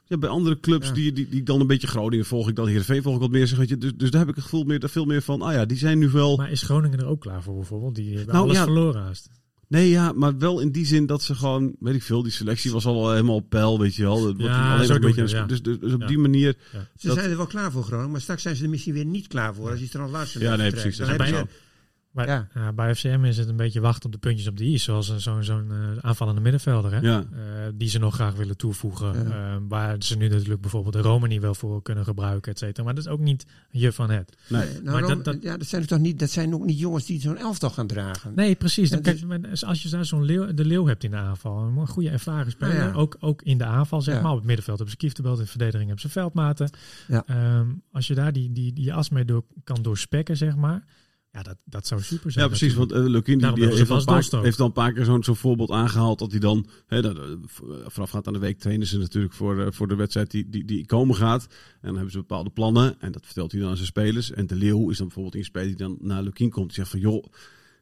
ja, 0.10 0.18
bij 0.18 0.30
andere 0.30 0.60
clubs 0.60 0.88
Ja. 0.88 0.94
die, 0.94 1.12
die, 1.14 1.30
die 1.30 1.44
dan 1.44 1.60
een 1.60 1.68
beetje 1.68 1.88
Groningen 1.88 2.26
volg 2.26 2.50
ik 2.50 2.56
dan, 2.56 2.68
Heerenveen 2.68 3.02
volg 3.02 3.16
ik 3.16 3.22
wat 3.22 3.32
meer. 3.32 3.48
Zeg, 3.48 3.58
weet 3.58 3.70
je, 3.70 3.78
dus, 3.78 3.92
dus 3.96 4.10
daar 4.12 4.20
heb 4.20 4.30
ik 4.30 4.36
het 4.36 4.44
gevoel 4.44 4.64
meer, 4.64 4.90
veel 4.90 5.06
meer 5.06 5.22
van, 5.22 5.42
ah 5.42 5.54
ja, 5.54 5.66
die 5.66 5.78
zijn 5.78 5.98
nu 6.00 6.10
wel... 6.10 6.38
maar 6.38 6.52
is 6.52 6.62
Groningen 6.62 7.00
er 7.00 7.06
ook 7.06 7.22
klaar 7.22 7.44
voor 7.44 7.56
bijvoorbeeld? 7.56 7.96
Die 7.96 8.16
hebben 8.16 8.34
Nou, 8.34 8.46
alles 8.46 8.58
ja. 8.58 8.64
verloren 8.64 9.02
haast. 9.02 9.30
Nee, 9.68 9.90
ja, 9.90 10.12
maar 10.12 10.38
wel 10.38 10.60
in 10.60 10.72
die 10.72 10.86
zin 10.86 11.06
dat 11.06 11.22
ze 11.24 11.36
gewoon, 11.36 11.76
weet 11.80 11.96
ik 11.96 12.04
veel, 12.04 12.24
die 12.24 12.32
selectie 12.32 12.72
was 12.72 12.86
al 12.86 13.12
helemaal 13.12 13.36
op 13.36 13.50
peil, 13.50 13.80
weet 13.80 13.96
je 13.96 14.04
wel. 14.04 14.16
Dat 14.16 14.24
wordt 14.24 14.42
Ja, 14.44 14.74
alleen 14.74 14.86
zo 14.88 14.94
een 14.94 15.02
beetje, 15.02 15.28
ja. 15.28 15.46
dus, 15.46 15.62
dus, 15.62 15.80
dus 15.80 15.94
op 15.94 16.02
Ja. 16.02 16.08
die 16.08 16.18
manier, 16.18 16.56
Ze 16.98 17.08
Dat- 17.08 17.18
zijn 17.18 17.30
er 17.30 17.38
wel 17.38 17.46
klaar 17.48 17.72
voor 17.72 17.84
Groningen, 17.84 18.12
maar 18.12 18.22
straks 18.22 18.42
zijn 18.42 18.56
ze 18.56 18.64
er 18.64 18.70
misschien 18.70 18.94
weer 18.94 19.06
niet 19.06 19.28
klaar 19.28 19.56
voor. 19.56 19.70
Als 19.72 19.80
je 19.80 19.88
er 19.92 20.00
al 20.02 20.10
laatste 20.10 20.40
Ja, 20.40 20.56
nee, 20.56 20.72
precies, 20.72 20.98
Dan 20.98 21.08
dat 21.18 21.28
is 21.28 21.32
Maar 22.12 22.28
Ja. 22.28 22.48
ja. 22.54 22.74
bij 22.74 22.96
FCM 22.96 23.24
is 23.24 23.38
het 23.38 23.48
een 23.50 23.56
beetje 23.56 23.80
wachten 23.80 24.06
op 24.06 24.12
de 24.12 24.18
puntjes 24.18 24.48
op 24.48 24.58
de 24.58 24.64
i. 24.64 24.78
Zoals 24.78 25.10
een- 25.10 25.20
zo'n 25.22 25.44
zo'n 25.44 25.72
eh, 25.72 25.78
aanvallende 26.02 26.42
middenvelder. 26.42 26.92
Hè? 26.94 27.00
ja. 27.00 27.20
Eh, 27.20 27.40
die 27.74 27.90
ze 27.90 28.00
nog 28.00 28.14
graag 28.14 28.36
willen 28.36 28.58
toevoegen. 28.58 29.14
Ja. 29.30 29.54
Eh, 29.54 29.62
waar 29.68 29.96
ze 30.00 30.18
nu 30.18 30.28
natuurlijk 30.28 30.62
bijvoorbeeld 30.62 30.94
de 30.94 31.02
Romani 31.02 31.40
wel 31.40 31.56
voor 31.56 31.82
kunnen 31.82 32.04
gebruiken, 32.04 32.52
et 32.52 32.58
cetera. 32.58 32.84
Maar 32.86 32.96
dat 32.96 33.06
is 33.06 33.10
ook 33.12 33.20
niet 33.20 33.46
je 33.72 33.92
van 33.92 34.10
het. 34.10 34.38
Nee. 34.48 34.62
Nee, 34.66 34.72
nou, 34.74 34.84
Maar 34.84 35.00
Rom- 35.02 35.10
dat- 35.10 35.26
dat- 35.26 35.44
ja, 35.44 35.58
dat 35.58 35.68
zijn 35.68 35.86
toch 35.86 36.00
niet, 36.00 36.20
dat 36.20 36.30
zijn 36.30 36.54
ook 36.54 36.66
niet 36.66 36.80
jongens 36.80 37.06
die 37.06 37.22
zo'n 37.22 37.38
elftal 37.38 37.70
gaan 37.70 37.88
dragen. 37.88 38.32
Nee, 38.36 38.56
precies. 38.56 38.90
Dan, 38.90 39.00
Ja, 39.04 39.14
kijk, 39.14 39.42
dus- 39.50 39.66
als 39.66 39.84
je 39.84 39.90
daar 39.90 40.06
zo'n 40.06 40.24
leeuw, 40.24 40.54
de 40.54 40.66
leeuw 40.66 40.86
hebt 40.88 41.04
in 41.04 41.12
de 41.12 41.18
aanval, 41.18 41.58
een 41.62 41.88
goede 41.88 42.10
ervaren 42.10 42.52
speler, 42.52 42.76
Nou 42.76 42.90
ja. 42.90 42.96
ook, 42.96 43.18
ook 43.20 43.42
in 43.42 43.58
de 43.58 43.66
aanval, 43.66 44.02
zeg 44.02 44.16
Ja. 44.16 44.22
maar. 44.22 44.32
Op 44.32 44.38
het 44.38 44.46
middenveld 44.46 44.78
hebben 44.78 44.96
ze 44.96 45.06
Kieftenbelt, 45.06 45.38
in 45.38 45.44
de 45.44 45.50
verdediging 45.50 45.86
hebben 45.90 46.02
ze 46.10 46.10
Veldmaten. 46.20 46.70
Ja. 47.08 47.24
Ehm, 47.26 47.68
als 47.92 48.08
je 48.08 48.16
daar 48.16 48.34
die, 48.34 48.52
die, 48.52 48.74
die 48.74 48.94
as 48.94 49.10
mee 49.10 49.26
door, 49.26 49.44
kan 49.64 49.82
doorspekken, 49.82 50.38
zeg 50.38 50.56
maar. 50.56 50.86
Ja, 51.40 51.46
dat, 51.46 51.58
dat 51.66 51.88
zou 51.88 52.02
super 52.02 52.32
zijn. 52.32 52.44
Ja, 52.46 52.50
precies. 52.50 52.74
Want 52.74 52.92
uh, 52.92 52.98
Lukien 53.06 53.38
die, 53.38 53.54
die 53.54 53.66
heeft, 53.66 53.90
al 53.90 54.04
paar, 54.04 54.28
heeft 54.42 54.60
al 54.60 54.66
een 54.66 54.72
paar 54.72 54.94
keer 54.94 55.06
zo'n 55.06 55.24
zo'n 55.24 55.36
voorbeeld 55.36 55.72
aangehaald. 55.72 56.20
Dat 56.20 56.32
hij 56.32 56.40
dan, 56.40 56.66
hè, 56.88 57.02
dat, 57.02 57.18
eh, 57.18 57.24
voorafgaand 57.86 58.28
aan 58.28 58.34
de 58.34 58.40
week 58.40 58.60
trainen 58.60 58.88
ze 58.88 58.98
natuurlijk 58.98 59.34
voor, 59.34 59.62
eh, 59.62 59.72
voor 59.72 59.88
de 59.88 59.96
wedstrijd 59.96 60.32
die, 60.32 60.50
die, 60.50 60.66
die 60.66 60.86
komen 60.86 61.16
gaat. 61.16 61.44
En 61.44 61.80
dan 61.82 61.94
hebben 61.94 62.12
ze 62.12 62.18
bepaalde 62.18 62.50
plannen. 62.50 63.02
En 63.02 63.12
dat 63.12 63.26
vertelt 63.26 63.52
hij 63.52 63.62
dan 63.62 63.70
aan 63.70 63.76
zijn 63.76 63.88
spelers. 63.88 64.32
En 64.32 64.48
de 64.48 64.56
Leeuw 64.56 64.90
is 64.90 64.98
dan 64.98 65.06
bijvoorbeeld 65.06 65.36
een 65.36 65.44
speler 65.44 65.68
die 65.68 65.78
dan 65.78 65.98
naar 66.00 66.24
Lukien 66.24 66.50
komt. 66.50 66.66
Die 66.66 66.76
zegt 66.76 66.90
van, 66.90 67.00
joh, 67.00 67.26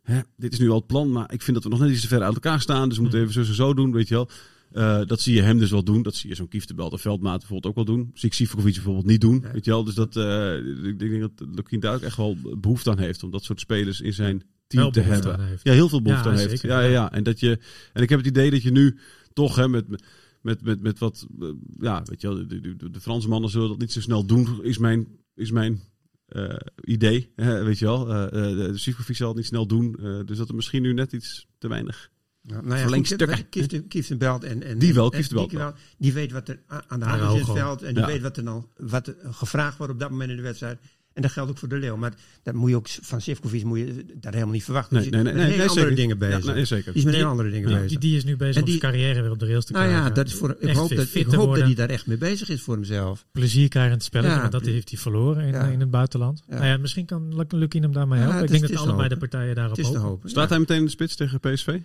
hè, 0.03 0.19
dit 0.35 0.53
is 0.53 0.59
nu 0.59 0.69
al 0.69 0.77
het 0.77 0.87
plan. 0.87 1.11
Maar 1.11 1.33
ik 1.33 1.41
vind 1.41 1.55
dat 1.55 1.63
we 1.63 1.69
nog 1.69 1.79
net 1.79 1.89
iets 1.91 2.01
te 2.01 2.07
ver 2.07 2.23
uit 2.23 2.33
elkaar 2.33 2.61
staan. 2.61 2.87
Dus 2.87 2.97
we 2.97 3.01
moeten 3.03 3.19
Hmm. 3.19 3.29
even 3.29 3.45
zo 3.45 3.51
en 3.51 3.57
zo 3.57 3.73
doen, 3.73 3.91
weet 3.91 4.07
je 4.07 4.13
wel. 4.15 4.29
Eh, 4.71 5.01
dat 5.05 5.21
zie 5.21 5.35
je 5.35 5.41
hem 5.41 5.57
dus 5.57 5.71
wel 5.71 5.83
doen. 5.83 6.01
Dat 6.01 6.15
zie 6.15 6.29
je 6.29 6.35
zo'n 6.35 6.47
Kieftenbelt 6.47 6.91
en 6.91 6.99
Veldmaat 6.99 7.39
bijvoorbeeld 7.39 7.77
ook 7.77 7.85
wel 7.85 7.95
doen. 7.95 8.11
Zie 8.13 8.29
ik 8.29 8.35
Sivkovic 8.35 8.73
bijvoorbeeld 8.73 9.05
niet 9.05 9.21
doen. 9.21 9.39
Nee. 9.41 9.51
Weet 9.51 9.65
je 9.65 9.71
wel. 9.71 9.83
Dus 9.83 9.93
dat, 9.95 10.15
eh, 10.15 10.55
ik 10.83 10.99
denk 10.99 11.19
dat 11.21 11.31
Lukien 11.55 11.79
daar 11.79 11.93
ook 11.95 12.01
echt 12.01 12.17
wel 12.17 12.37
behoefte 12.59 12.89
aan 12.89 12.99
heeft. 12.99 13.23
Om 13.23 13.31
dat 13.31 13.43
soort 13.43 13.59
spelers 13.59 14.01
in 14.01 14.13
zijn 14.13 14.43
team 14.67 14.91
te 14.91 14.99
hebben. 14.99 15.39
Ja, 15.63 15.71
heel 15.73 15.89
veel 15.89 16.01
behoefte 16.01 16.27
Ja, 16.27 16.33
aan 16.33 16.39
heeft. 16.39 16.49
zeker, 16.49 16.69
Ja, 16.69 16.79
ja, 16.79 16.85
ja. 16.85 16.91
ja. 16.91 17.11
En, 17.11 17.23
dat 17.23 17.39
je, 17.39 17.59
en 17.93 18.03
ik 18.03 18.09
heb 18.09 18.19
het 18.19 18.27
idee 18.27 18.51
dat 18.51 18.61
je 18.63 18.71
nu 18.71 18.97
toch 19.33 19.55
hè, 19.55 19.67
met, 19.67 19.85
met, 20.41 20.61
met, 20.61 20.81
met 20.81 20.99
wat... 20.99 21.27
eh, 21.39 21.47
Ja, 21.79 22.03
weet 22.05 22.21
je 22.21 22.27
wel, 22.27 22.47
de, 22.47 22.75
de, 22.75 22.89
de, 22.89 22.99
Franse 23.01 23.27
mannen 23.27 23.49
zullen 23.49 23.69
dat 23.69 23.79
niet 23.79 23.91
zo 23.91 24.01
snel 24.01 24.25
doen, 24.25 24.63
is 24.63 24.77
mijn, 24.77 25.07
is 25.35 25.51
mijn 25.51 25.81
idee. 26.83 27.31
Weet 27.35 27.79
je 27.79 27.85
wel. 27.85 28.13
Eh, 28.13 28.31
de 28.31 28.71
Sivkovic 28.77 29.15
zal 29.15 29.27
het 29.27 29.37
niet 29.37 29.45
snel 29.45 29.67
doen. 29.67 29.91
dus 30.25 30.37
dat 30.37 30.49
er 30.49 30.55
misschien 30.55 30.81
nu 30.81 30.93
net 30.93 31.13
iets 31.13 31.47
te 31.57 31.67
weinig... 31.67 32.09
Nou, 32.47 32.65
nou 32.67 32.79
ja, 32.97 33.41
Kieften- 33.49 33.87
Kieftenbelt 33.87 34.43
en, 34.43 34.63
en 34.63 34.77
Die 34.79 34.93
wel, 34.93 35.05
en- 35.11 35.11
Kieftenbelt 35.17 35.49
die, 35.49 35.59
wel. 35.59 35.73
die 35.97 36.13
weet 36.13 36.31
wat 36.31 36.47
er 36.47 36.59
aan 36.87 36.99
de 36.99 37.05
hand 37.05 37.21
is 37.21 37.39
in 37.39 37.45
het 37.45 37.57
veld 37.57 37.81
en 37.81 37.93
die 37.93 38.03
Ja. 38.03 38.09
weet 38.09 38.21
wat 38.21 38.37
er 38.37 38.43
dan 38.43 38.67
wat 38.77 39.07
er 39.07 39.15
gevraagd 39.31 39.77
wordt 39.77 39.93
op 39.93 39.99
dat 39.99 40.09
moment 40.09 40.29
in 40.29 40.35
de 40.35 40.41
wedstrijd. 40.41 40.79
En 41.13 41.23
dat 41.23 41.31
geldt 41.31 41.49
ook 41.49 41.57
voor 41.57 41.67
de 41.67 41.77
Leeuw. 41.77 41.95
Maar 41.97 42.13
dat 42.43 42.53
moet 42.53 42.69
je 42.69 42.75
ook 42.75 42.87
van 42.89 43.21
Sivkovic 43.21 43.63
moet 43.63 43.77
je 43.77 44.05
dat 44.19 44.33
helemaal 44.33 44.53
niet 44.53 44.63
verwachten. 44.63 44.93
Nee, 44.95 45.03
Die 45.03 45.11
nee, 45.11 45.21
is 45.21 45.25
nee, 45.27 45.35
met 45.37 45.47
nee, 45.47 45.57
nee, 45.57 45.67
andere 45.67 45.81
zeker. 45.85 46.01
dingen 46.01 46.17
bezig. 46.17 46.45
Ja, 46.45 46.53
nee, 46.53 46.65
zeker. 46.65 46.85
Die 46.93 46.99
is 47.01 47.03
met 47.03 47.13
Die- 47.13 47.25
andere 47.25 47.49
dingen 47.49 47.69
ja, 47.69 47.75
bezig. 47.75 47.89
Die, 47.89 47.99
die 47.99 48.17
is 48.17 48.23
nu 48.23 48.35
bezig 48.37 48.55
En 48.55 48.61
om 48.61 48.69
die- 48.69 48.79
zijn 48.79 48.91
carrière 48.91 49.21
weer 49.21 49.31
op 49.31 49.39
de 49.39 49.45
rails 49.45 49.65
te 49.65 49.71
nou 49.71 49.85
krijgen. 49.85 50.07
ja, 50.07 50.13
dat 50.13 50.27
is 50.27 50.33
voor, 50.33 50.49
ik, 50.49 50.61
Echt 50.61 50.77
hoop 50.77 50.89
dat, 50.95 51.07
ik 51.13 51.25
hoop 51.25 51.55
dat 51.55 51.63
hij 51.63 51.73
daar 51.73 51.89
echt 51.89 52.07
mee 52.07 52.17
bezig 52.17 52.49
is 52.49 52.61
voor 52.61 52.73
hemzelf. 52.75 53.25
plezier 53.31 53.67
krijgen 53.67 53.91
in 53.91 53.97
het 53.97 54.25
Ja, 54.25 54.39
want 54.39 54.51
dat 54.51 54.65
heeft 54.65 54.89
hij 54.89 54.99
verloren 54.99 55.43
in, 55.43 55.53
Ja. 55.53 55.65
in 55.67 55.79
het 55.79 55.91
buitenland. 55.91 56.43
Ja. 56.47 56.53
Nou 56.55 56.65
ja, 56.67 56.77
misschien 56.77 57.05
kan 57.05 57.45
Lukien 57.49 57.81
hem 57.81 57.91
daarmee 57.93 58.19
Ja, 58.19 58.25
helpen. 58.25 58.43
ik 58.43 58.49
denk 58.49 58.67
dat 58.73 58.77
allebei 58.87 59.09
de 59.09 59.17
partijen 59.17 59.55
daarop 59.55 59.79
hopen. 59.79 60.29
Staat 60.29 60.43
Ja. 60.43 60.49
hij 60.49 60.59
meteen 60.59 60.77
in 60.77 60.85
de 60.85 60.89
spits 60.91 61.15
tegen 61.15 61.39
PSV? 61.39 61.79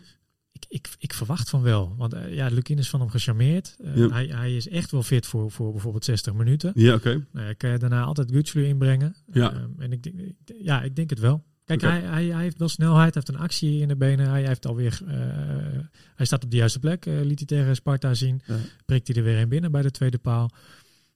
Ik, 0.69 0.87
ik, 0.87 0.95
ik 0.99 1.12
verwacht 1.14 1.50
van 1.50 1.62
wel. 1.62 1.95
Want 1.97 2.12
eh, 2.12 2.35
ja, 2.35 2.47
Lukien 2.49 2.78
is 2.78 2.90
van 2.90 3.00
hem 3.00 3.09
gecharmeerd. 3.09 3.76
Eh, 3.85 3.97
Ja. 3.97 4.09
hij, 4.09 4.26
hij 4.26 4.57
is 4.57 4.69
echt 4.69 4.90
wel 4.90 5.02
fit 5.02 5.26
voor, 5.26 5.50
voor 5.50 5.73
bijvoorbeeld 5.73 6.04
60 6.04 6.33
minuten. 6.35 6.73
Ja, 6.75 6.95
oké. 6.95 7.26
Nou 7.33 7.47
ja, 7.47 7.52
kan 7.52 7.71
je 7.71 7.78
daarna 7.78 8.02
altijd 8.02 8.31
Gutslu 8.33 8.64
inbrengen. 8.66 9.14
Ja. 9.33 9.52
Ehm, 9.52 9.71
en 9.78 9.92
ik 9.92 10.02
denk, 10.02 10.16
ja, 10.59 10.83
ik 10.83 10.97
denk 10.97 11.11
het 11.11 11.19
wel. 11.19 11.45
Kijk, 11.64 11.81
hij, 11.81 12.00
hij, 12.00 12.25
hij 12.25 12.42
heeft 12.42 12.59
wel 12.59 12.69
snelheid, 12.69 13.14
hij 13.14 13.23
heeft 13.25 13.28
een 13.38 13.45
actie 13.45 13.81
in 13.81 13.88
de 13.88 13.97
benen. 13.97 14.28
Hij 14.28 14.47
heeft 14.47 14.66
alweer, 14.66 15.00
eh, 15.07 15.16
hij 16.14 16.26
staat 16.26 16.45
op 16.45 16.50
de 16.50 16.57
juiste 16.57 16.78
plek, 16.78 17.04
liet 17.04 17.38
hij 17.38 17.47
tegen 17.47 17.75
Sparta 17.75 18.14
zien. 18.14 18.42
Ja. 18.47 18.57
Prikt 18.85 19.07
hij 19.09 19.16
er 19.16 19.23
weer 19.23 19.38
een 19.38 19.49
binnen 19.49 19.73
bij 19.73 19.83
de 19.83 19.90
tweede 19.90 20.19
paal. 20.19 20.50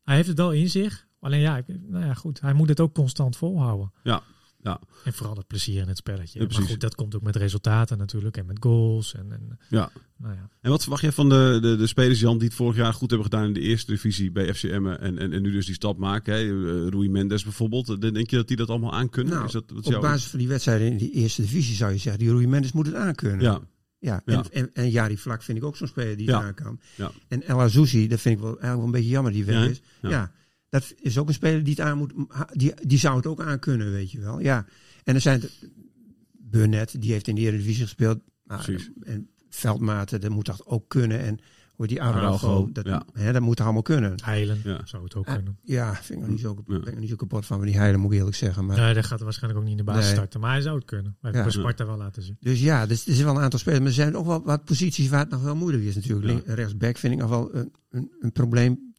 Hij 0.05 0.15
heeft 0.17 0.29
het 0.29 0.37
wel 0.39 0.53
in 0.53 0.69
zich. 0.71 1.07
Alleen 1.21 1.41
ja, 1.41 1.57
ik- 1.57 1.65
nou 1.89 2.05
ja, 2.05 2.15
goed. 2.15 2.41
Hij 2.41 2.53
moet 2.53 2.69
het 2.69 2.81
ook 2.81 2.95
constant 2.95 3.37
volhouden. 3.37 3.93
Ja, 4.03 4.23
ja. 4.67 4.81
En 5.05 5.13
vooral 5.13 5.37
het 5.37 5.47
plezier 5.47 5.81
in 5.83 5.89
het 5.89 5.97
spelletje. 5.97 6.41
Ja, 6.41 6.47
maar 6.51 6.63
goed, 6.69 6.81
dat 6.81 6.95
komt 6.95 7.15
ook 7.15 7.23
met 7.23 7.37
resultaten 7.37 7.99
natuurlijk. 7.99 8.37
En 8.37 8.47
met 8.47 8.57
goals. 8.61 9.15
En, 9.15 9.33
en 9.33 9.59
Ja. 9.69 9.91
nou 10.17 10.35
ja. 10.35 10.49
En 10.61 10.71
wat 10.71 10.81
verwacht 10.81 11.03
jij 11.03 11.13
van 11.13 11.29
de, 11.29 11.59
de, 11.63 11.77
de 11.77 11.87
spelers, 11.87 12.21
Jan, 12.21 12.39
die 12.39 12.47
het 12.49 12.57
vorig 12.57 12.77
jaar 12.77 12.93
goed 12.93 13.11
hebben 13.11 13.29
gedaan 13.31 13.47
in 13.47 13.53
de 13.53 13.61
eerste 13.61 13.91
divisie 13.93 14.31
bij 14.31 14.55
FCM 14.55 14.87
en, 14.87 15.19
en, 15.19 15.33
en 15.33 15.43
nu 15.43 15.53
dus 15.53 15.67
die 15.67 15.75
stap 15.75 15.99
maken? 15.99 16.35
Hè? 16.35 16.41
Eh, 16.41 16.89
Rui 16.89 17.09
Mendes 17.11 17.43
bijvoorbeeld. 17.45 17.87
Dan 17.87 18.13
Denk 18.13 18.31
je 18.31 18.37
dat 18.37 18.49
die 18.49 18.57
dat 18.57 18.69
allemaal 18.71 18.93
aan 18.93 19.09
kunnen? 19.09 19.33
Nou, 19.35 19.47
is 19.47 19.53
dat, 19.53 19.65
wat 19.71 19.87
Op 19.87 19.93
jouw- 19.93 20.01
basis 20.01 20.27
van 20.31 20.39
die 20.39 20.49
wedstrijden 20.49 20.87
in 20.91 20.97
die 20.97 21.11
eerste 21.13 21.43
divisie 21.43 21.75
zou 21.75 21.93
je 21.93 21.99
zeggen, 21.99 22.23
die 22.23 22.31
Rui 22.33 22.47
Mendes 22.47 22.73
moet 22.73 22.87
het 22.87 22.95
aankunnen. 22.95 23.41
Ja, 23.41 23.61
Ja, 23.99 24.23
Ja. 24.25 24.45
En, 24.51 24.71
en, 24.73 24.91
Jari 24.91 25.19
Vlak 25.19 25.43
vind 25.43 25.59
ik 25.59 25.65
ook 25.65 25.77
zo'n 25.77 25.87
speler 25.87 26.17
die 26.17 26.27
Ja. 26.27 26.37
het 26.37 26.47
aan 26.47 26.55
kan. 26.55 26.81
Ja. 26.95 27.11
En 27.29 27.43
El 27.43 27.61
Azouzi, 27.61 28.07
dat 28.09 28.21
vind 28.21 28.35
ik 28.37 28.41
wel, 28.41 28.51
eigenlijk 28.51 28.77
wel 28.77 28.85
een 28.87 28.91
beetje 28.91 29.09
jammer 29.11 29.33
die 29.33 29.45
weg 29.45 29.55
Ja, 29.57 29.65
is. 29.71 29.81
ja. 30.03 30.33
Dat 30.81 30.95
is 31.01 31.19
ook 31.19 31.29
een 31.29 31.35
speler 31.35 31.65
die 31.65 31.75
het 31.75 31.81
aan 31.85 31.99
moet, 31.99 32.13
die, 32.53 32.73
die 32.87 32.99
zou 32.99 33.17
het 33.17 33.27
ook 33.27 33.41
aan 33.43 33.59
kunnen, 33.59 33.93
weet 33.93 34.11
je 34.11 34.21
wel. 34.21 34.41
Ja. 34.41 34.67
En 35.05 35.15
er 35.15 35.21
zijn, 35.21 35.41
de- 35.41 35.71
Burnett, 36.33 37.01
die 37.01 37.13
heeft 37.13 37.29
in 37.29 37.35
de 37.35 37.41
Eredivisie 37.41 37.83
gespeeld. 37.83 38.19
Precies. 38.47 38.91
en 39.03 39.29
Veldmaten, 39.49 40.21
dat 40.21 40.31
moet 40.31 40.47
dat 40.47 40.67
ook 40.67 40.89
kunnen. 40.89 41.19
En 41.21 41.39
hoe 41.75 41.87
die 41.87 42.03
Araujo, 42.03 42.35
Araujo, 42.37 42.73
dat, 42.73 42.87
ja. 42.87 43.05
hè, 43.13 43.33
dat 43.33 43.43
moet 43.43 43.61
allemaal 43.61 43.83
kunnen. 43.83 44.13
Heilen 44.25 44.61
Ja. 44.65 44.81
zou 44.85 45.05
het 45.05 45.15
ook 45.15 45.27
Ah, 45.27 45.35
kunnen. 45.35 45.59
Ja, 45.63 45.95
vind 45.95 46.23
ik 46.23 46.29
niet 46.29 46.41
zo, 46.41 46.63
ben 46.67 46.87
ik 46.87 46.99
niet 46.99 47.09
zo 47.09 47.17
kapot 47.17 47.47
van, 47.47 47.57
van 47.59 47.67
die 47.67 47.77
Heilen, 47.77 48.01
moet 48.01 48.13
ik 48.13 48.19
eerlijk 48.19 48.37
zeggen. 48.37 48.65
Maar, 48.67 48.77
Nee, 48.77 48.95
dat 48.95 49.05
gaat 49.07 49.19
er 49.19 49.25
waarschijnlijk 49.25 49.63
ook 49.63 49.69
niet 49.71 49.79
in 49.79 49.85
de 49.85 49.91
basis 49.93 50.05
Nee. 50.05 50.15
starten. 50.15 50.41
Maar 50.41 50.51
hij 50.51 50.61
zou 50.61 50.77
het 50.77 50.85
kunnen. 50.85 51.17
Hij 51.21 51.31
heeft 51.31 51.37
Ja. 51.37 51.43
bij 51.43 51.61
Sparta 51.61 51.87
wel 51.87 51.97
laten 51.97 52.23
zien. 52.23 52.37
Dus 52.41 52.61
ja, 52.61 52.87
dus 52.87 53.07
er 53.07 53.13
zijn 53.15 53.27
wel 53.27 53.37
een 53.37 53.43
aantal 53.43 53.59
spelers. 53.59 53.81
Maar 53.81 53.89
er 53.89 53.95
zijn 53.95 54.17
ook 54.17 54.27
wel 54.27 54.43
wat 54.43 54.65
posities 54.65 55.09
waar 55.09 55.21
het 55.21 55.31
nog 55.31 55.43
wel 55.43 55.57
moeilijk 55.57 55.85
is 55.85 55.95
natuurlijk. 55.95 56.47
Rechtsback 56.47 56.97
vind 56.97 57.13
ik 57.13 57.19
nog 57.19 57.29
wel 57.31 57.55
een, 57.55 57.73
een, 57.91 58.13
een 58.21 58.33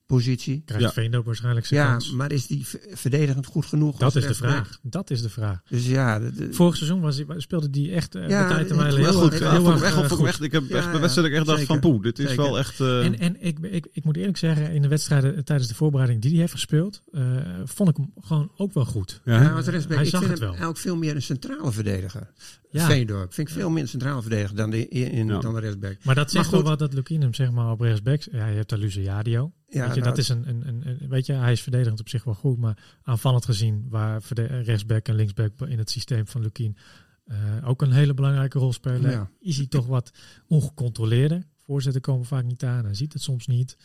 probleempositie. 0.07 0.61
Krijgt 0.65 0.83
Ja. 0.85 0.91
Veendorp 0.91 1.25
waarschijnlijk 1.25 1.65
zijn 1.65 1.79
Ja, 1.83 1.91
kans. 1.91 2.11
maar 2.11 2.31
is 2.31 2.47
die 2.47 2.65
verdedigend 2.93 3.45
goed 3.45 3.65
genoeg? 3.65 3.97
Dat 3.97 4.15
is 4.15 4.27
de 4.27 4.33
vraag. 4.33 4.79
Dat 4.81 5.09
is 5.09 5.21
de 5.21 5.29
vraag. 5.29 5.61
Dus 5.69 5.87
ja, 5.87 6.19
de- 6.19 6.31
de- 6.33 6.53
Vorig 6.53 6.75
seizoen 6.75 7.01
was, 7.01 7.15
hij- 7.17 7.39
speelde 7.39 7.69
die 7.69 7.91
echt 7.91 8.15
uh, 8.15 8.29
Ja, 8.29 8.47
bij 8.47 8.55
tijd 8.55 8.69
en 8.71 8.85
heel 8.85 8.95
heel, 8.95 9.13
goed. 9.13 9.33
heel 9.33 9.71
erg, 9.71 9.81
echt, 9.83 9.95
eh, 9.95 10.09
goed. 10.09 10.27
echt, 10.27 10.41
ik 10.41 10.51
heb 10.51 10.63
Ja, 10.69 10.75
echt 10.75 10.85
bij 10.85 10.93
ja, 10.93 10.99
wedstrijden 10.99 11.33
echt 11.37 11.47
gedacht 11.47 11.63
van 11.65 11.79
poeh, 11.79 12.01
dit 12.03 12.19
is 12.19 12.27
Zeker. 12.29 12.43
wel 12.43 12.57
echt... 12.57 12.79
eh, 12.79 13.05
En, 13.05 13.19
en 13.19 13.35
ik, 13.43 13.59
ik, 13.59 13.87
ik 13.91 14.03
moet 14.03 14.17
eerlijk 14.17 14.37
zeggen, 14.37 14.71
in 14.71 14.81
de 14.81 14.87
wedstrijden 14.87 15.35
eh, 15.35 15.41
tijdens 15.43 15.69
de 15.69 15.75
voorbereiding 15.75 16.21
die 16.21 16.31
hij 16.31 16.39
heeft 16.39 16.51
gespeeld, 16.51 17.01
eh, 17.11 17.21
vond 17.65 17.89
ik 17.89 17.95
hem 17.97 18.11
gewoon 18.21 18.51
ook 18.57 18.73
wel 18.73 18.85
goed. 18.85 19.21
ja, 19.25 19.49
als 19.49 19.65
rechtsback, 19.65 19.95
Hij 19.97 20.05
ik 20.05 20.11
zag 20.11 20.19
vind 20.19 20.31
het 20.31 20.39
hem 20.39 20.39
wel. 20.39 20.47
eigenlijk 20.49 20.77
veel 20.79 20.95
meer 20.95 21.15
een 21.15 21.21
centrale 21.21 21.71
verdediger. 21.71 22.31
Ja. 22.71 22.85
Veendorp 22.85 23.33
vind 23.33 23.47
ik 23.47 23.53
veel 23.53 23.69
meer 23.69 23.81
een 23.81 23.87
centrale 23.87 24.21
verdediger 24.21 24.55
dan 24.55 24.69
de, 24.69 24.87
in, 24.87 25.27
Ja. 25.27 25.39
dan 25.39 25.53
de 25.53 25.59
rechtsback. 25.59 25.97
Maar 26.03 26.15
dat 26.15 26.31
zegt 26.31 26.45
Maar 26.51 26.53
wel 26.61 26.69
wat 26.69 26.79
dat 26.79 26.93
Lukien 26.93 27.21
hem 27.21 27.33
zeg 27.33 27.51
maar 27.51 27.71
op 27.71 27.79
rechtsback. 27.81 28.21
Ja, 28.31 28.47
je 28.47 28.55
hebt 28.55 28.69
daar 28.69 28.79
Luciadio. 28.79 29.51
Ja, 29.69 29.85
weet 29.85 29.95
je, 29.95 30.01
nou, 30.01 30.09
dat 30.09 30.17
is 30.17 30.29
een, 30.29 30.49
een, 30.49 30.67
een, 30.67 30.81
een- 31.01 31.09
weet 31.09 31.25
je, 31.25 31.33
hij 31.33 31.51
is 31.51 31.61
verdedigend 31.61 31.99
op 31.99 32.09
zich 32.09 32.23
wel 32.23 32.33
goed, 32.33 32.57
maar 32.57 32.97
aanvallend 33.03 33.45
gezien, 33.45 33.85
waar 33.89 34.21
rechtsback 34.63 35.07
en 35.07 35.15
linksback 35.15 35.51
in 35.67 35.77
het 35.77 35.89
systeem 35.89 36.27
van 36.27 36.41
Lukien 36.41 36.77
eh, 37.25 37.37
ook 37.63 37.81
een 37.81 37.91
hele 37.91 38.13
belangrijke 38.13 38.59
rol 38.59 38.73
spelen, 38.73 39.11
Ja. 39.11 39.29
is 39.39 39.57
hij 39.57 39.65
toch 39.67 39.85
wat 39.87 40.11
ongecontroleerder. 40.47 41.43
Voorzetten 41.57 42.01
komen 42.01 42.25
vaak 42.25 42.43
niet 42.43 42.63
aan, 42.63 42.85
hij 42.85 42.93
ziet 42.93 43.13
het 43.13 43.21
soms 43.21 43.47
niet. 43.47 43.77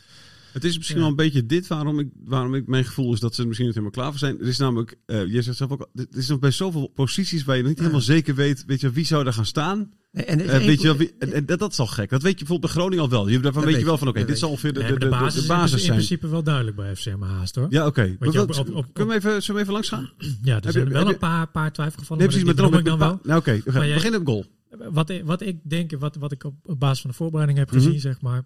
Het 0.53 0.65
is 0.65 0.77
misschien 0.77 0.97
Ja. 0.99 1.03
wel 1.03 1.11
een 1.13 1.17
beetje 1.25 1.47
dit 1.47 1.67
waarom 1.67 1.99
ik, 1.99 2.09
waarom 2.25 2.55
ik 2.55 2.67
mijn 2.67 2.85
gevoel 2.85 3.13
is 3.13 3.21
dat 3.21 3.35
ze 3.35 3.47
misschien 3.47 3.67
niet 3.67 3.75
helemaal 3.77 3.97
klaar 3.97 4.11
voor 4.11 4.19
zijn. 4.19 4.41
Er 4.41 4.47
is 4.49 4.59
namelijk, 4.59 4.99
eh 5.07 5.27
je 5.27 5.43
zegt 5.43 5.57
zelf 5.57 5.71
ook, 5.71 5.89
er 5.95 6.07
is 6.11 6.29
nog 6.29 6.39
bij 6.39 6.51
zoveel 6.51 6.87
posities 6.87 7.45
waar 7.45 7.57
je 7.57 7.63
niet 7.63 7.79
helemaal 7.79 8.01
zeker 8.01 8.35
weet, 8.35 8.65
weet 8.65 8.81
je, 8.81 8.91
wie 8.91 9.05
zou 9.05 9.25
daar 9.25 9.33
gaan 9.33 9.47
staan. 9.47 9.93
En 10.13 10.41
Eh, 10.49 10.65
weet 10.65 10.81
je 10.81 10.87
wel, 10.87 10.97
wie, 10.97 11.15
en, 11.19 11.33
en 11.33 11.47
dat, 11.47 11.59
dat 11.59 11.73
is 11.73 11.79
al 11.79 11.87
gek. 11.87 12.11
Dat 12.11 12.23
weet 12.23 12.33
je 12.33 12.39
bijvoorbeeld 12.45 12.73
bij 12.73 12.81
Groningen 12.83 13.05
al 13.05 13.11
wel. 13.11 13.29
Je, 13.29 13.41
daarvan 13.41 13.53
Dat 13.53 13.63
weet 13.63 13.71
je 13.73 13.77
weet 13.79 13.85
wel 13.89 13.99
van, 13.99 14.09
oké, 14.09 14.19
dat 14.19 14.27
dit 14.29 14.37
weet 14.37 14.39
zal 14.45 14.51
ongeveer 14.51 14.73
de, 14.73 14.79
de, 14.81 14.89
maar 14.89 14.99
de, 14.99 15.41
de 15.41 15.47
basis, 15.47 15.81
de 15.81 15.87
in 15.87 15.93
principe 15.93 16.29
wel 16.29 16.43
duidelijk 16.43 16.77
bij 16.77 16.97
FCM 16.97 17.21
haast 17.21 17.55
hoor. 17.55 17.67
Ja, 17.71 17.87
oké. 17.87 18.17
Kunnen 18.19 18.93
we 18.93 19.15
even, 19.15 19.43
zullen 19.43 19.55
we 19.55 19.61
even 19.61 19.73
langs 19.73 19.89
gaan? 19.89 20.11
Ja, 20.43 20.57
er 20.57 20.63
Heb 20.65 20.73
zijn 20.73 20.87
je- 20.87 20.93
wel 20.93 21.09
een 21.09 21.19
paar, 21.19 21.49
paar 21.49 21.73
twijfelgevallen. 21.73 22.31
Nee, 22.35 22.45
maar 22.45 22.55
Robert. 22.55 22.81
ik 22.81 22.85
dan 22.87 22.99
wel. 22.99 23.21
Nou, 23.23 23.39
oké, 23.41 23.61
we 23.65 23.73
beginnen 23.73 24.21
op 24.21 24.27
goal. 24.27 24.45
Wat, 24.91 25.11
ik- 25.11 25.25
wat 25.25 25.41
ik 25.41 25.59
denk, 25.63 25.91
wat, 25.99 26.17
wat 26.17 26.33
ik 26.33 26.45
op, 26.45 26.55
op 26.63 26.81
basis 26.81 27.01
van 27.01 27.11
de 27.11 27.17
voorbereiding 27.17 27.59
heb 27.59 27.71
Mhm. 27.71 27.77
gezien, 27.79 28.01
zeg 28.01 28.21
maar. 28.21 28.45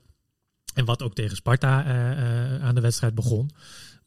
En 0.74 0.84
wat 0.84 1.02
ook 1.02 1.14
tegen 1.14 1.36
Sparta 1.36 1.84
eh, 1.84 2.10
eh, 2.54 2.62
aan 2.62 2.74
de 2.74 2.80
wedstrijd 2.80 3.14
begon. 3.14 3.50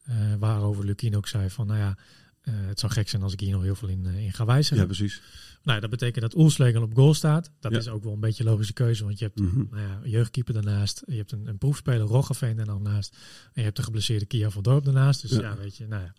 eh, 0.04 0.14
waarover 0.38 0.84
Lukien 0.84 1.16
ook 1.16 1.26
zei 1.28 1.50
van, 1.50 1.66
nou 1.66 1.78
ja, 1.78 1.96
eh, 2.40 2.54
het 2.66 2.80
zou 2.80 2.92
gek 2.92 3.08
zijn 3.08 3.22
als 3.22 3.32
ik 3.32 3.40
hier 3.40 3.50
nog 3.52 3.62
heel 3.62 3.74
veel 3.74 3.88
in, 3.88 4.06
eh, 4.06 4.24
in 4.24 4.32
ga 4.32 4.44
wijzigen. 4.44 4.76
Ja, 4.78 4.84
precies. 4.84 5.20
Nou, 5.62 5.80
dat 5.80 5.90
betekent 5.90 6.20
dat 6.22 6.36
Oelslegel 6.36 6.82
op 6.82 6.94
goal 6.94 7.14
staat. 7.14 7.50
Dat 7.60 7.72
Ja. 7.72 7.78
is 7.78 7.88
ook 7.88 8.02
wel 8.04 8.12
een 8.12 8.20
beetje 8.20 8.44
een 8.44 8.50
logische 8.50 8.72
keuze, 8.72 9.04
want 9.04 9.18
je 9.18 9.24
hebt 9.24 9.40
Mhm. 9.40 9.64
nou 9.70 9.80
ja, 9.88 10.00
jeugdkeeper 10.04 10.54
daarnaast. 10.54 11.02
Je 11.06 11.16
hebt 11.16 11.32
een, 11.32 11.46
een 11.46 11.58
proefspeler, 11.58 12.06
Roggeveen 12.06 12.58
er 12.58 12.64
dan 12.66 12.82
naast. 12.82 13.16
En 13.44 13.50
je 13.54 13.62
hebt 13.62 13.76
de 13.76 13.82
geblesseerde 13.82 14.26
Kia 14.26 14.50
van 14.50 14.62
Dorp 14.62 14.84
daarnaast. 14.84 15.20
Dus 15.22 15.30
Ja. 15.30 15.40
ja, 15.40 15.56
weet 15.56 15.76
je, 15.76 15.86
nou 15.86 16.02
ja. 16.02 16.12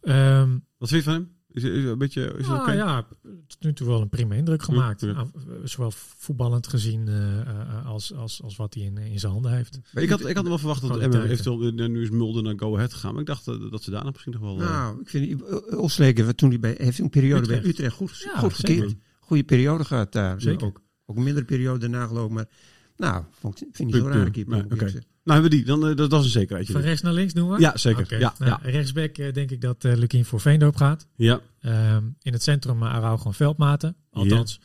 Ehm, 0.00 0.58
Wat 0.78 0.88
vind 0.88 1.04
je 1.04 1.10
van 1.10 1.18
hem? 1.20 1.35
Is, 1.56 1.62
is, 1.64 1.84
een 1.84 1.98
beetje, 1.98 2.34
is 2.38 2.46
Ah, 2.48 2.74
ja, 2.74 3.06
tot 3.46 3.56
nu 3.62 3.72
toe 3.72 3.86
wel 3.86 4.00
een 4.00 4.08
prima 4.08 4.34
indruk 4.34 4.62
gemaakt. 4.62 5.00
Ja, 5.00 5.08
ja. 5.08 5.14
Ah, 5.14 5.26
Zowel 5.64 5.90
voetballend 5.94 6.66
gezien 6.66 7.08
eh, 7.08 7.40
eh, 7.40 7.86
als, 7.86 8.14
als, 8.14 8.42
als 8.42 8.56
wat 8.56 8.74
hij 8.74 8.82
in, 8.82 8.96
in 8.98 9.18
zijn 9.20 9.32
handen 9.32 9.52
heeft. 9.56 9.78
Maar 9.92 10.02
ik, 10.02 10.08
had, 10.10 10.26
ik 10.26 10.36
had 10.36 10.46
wel 10.46 10.58
verwacht 10.58 10.80
dat. 10.88 10.98
Emmen 10.98 11.22
eventueel, 11.30 11.70
nu 11.88 12.02
is 12.02 12.10
Mulder 12.10 12.42
naar 12.42 12.54
Go 12.56 12.74
Ahead 12.74 12.92
gegaan. 12.92 13.10
Maar 13.12 13.20
ik 13.20 13.26
dacht 13.26 13.48
eh, 13.48 13.70
dat 13.70 13.82
ze 13.82 13.90
daarna 13.90 14.10
misschien 14.10 14.32
nog 14.32 14.40
wel... 14.40 14.60
eh, 14.60 14.68
Nou, 14.70 15.00
ik 15.00 15.08
vind 15.08 15.42
Olsleker, 15.76 16.34
toen 16.34 16.48
hij 16.48 16.58
bij, 16.60 16.74
heeft 16.78 16.98
een 16.98 17.10
periode 17.10 17.40
Utrecht. 17.42 17.60
bij 17.62 17.70
Utrecht 17.70 17.94
goed, 17.96 18.18
Ja, 18.34 18.38
goed 18.38 18.52
gekeerd. 18.54 18.94
Goede 19.20 19.44
periode 19.44 19.84
gehad 19.84 20.12
daar. 20.12 20.40
Zeker. 20.40 20.66
Ook, 20.66 20.80
ook 21.06 21.16
een 21.16 21.22
mindere 21.22 21.44
periode 21.46 21.78
daarna 21.78 22.06
gelopen. 22.06 22.34
Maar 22.34 22.48
nou, 22.96 23.24
vond 23.30 23.60
ik, 23.60 23.68
vind 23.72 23.88
ik 23.88 23.94
niet 23.94 24.04
zo 24.04 24.08
raar 24.10 24.30
keeper. 24.30 24.52
Nee, 24.56 24.64
ik 24.64 24.72
oké. 24.72 24.88
zeggen. 24.88 25.04
Nou, 25.26 25.40
hebben 25.40 25.50
we 25.50 25.56
die. 25.56 25.64
Dan, 25.64 25.88
eh, 25.88 25.96
dat, 25.96 26.10
dat 26.10 26.20
is 26.20 26.24
een 26.26 26.32
zekerheidje. 26.32 26.72
Van 26.72 26.82
rechts 26.82 27.02
naar 27.02 27.12
links 27.12 27.32
doen 27.32 27.50
we? 27.50 27.60
Ja, 27.60 27.76
zeker. 27.76 28.18
Ja, 28.18 28.34
Nou, 28.38 28.50
ja. 28.50 28.70
Rechtsback 28.70 29.18
eh, 29.18 29.32
denk 29.32 29.50
ik 29.50 29.60
dat 29.60 29.84
eh 29.84 29.96
Lukien 29.96 30.24
voor 30.24 30.40
Veendorp 30.40 30.76
gaat. 30.76 31.06
Ja, 31.16 31.40
Ehm, 31.60 32.04
in 32.22 32.32
het 32.32 32.42
centrum 32.42 32.82
uh, 32.82 32.94
Arau 32.94 33.16
gewoon 33.18 33.34
veldmaten. 33.34 33.96
Althans, 34.10 34.60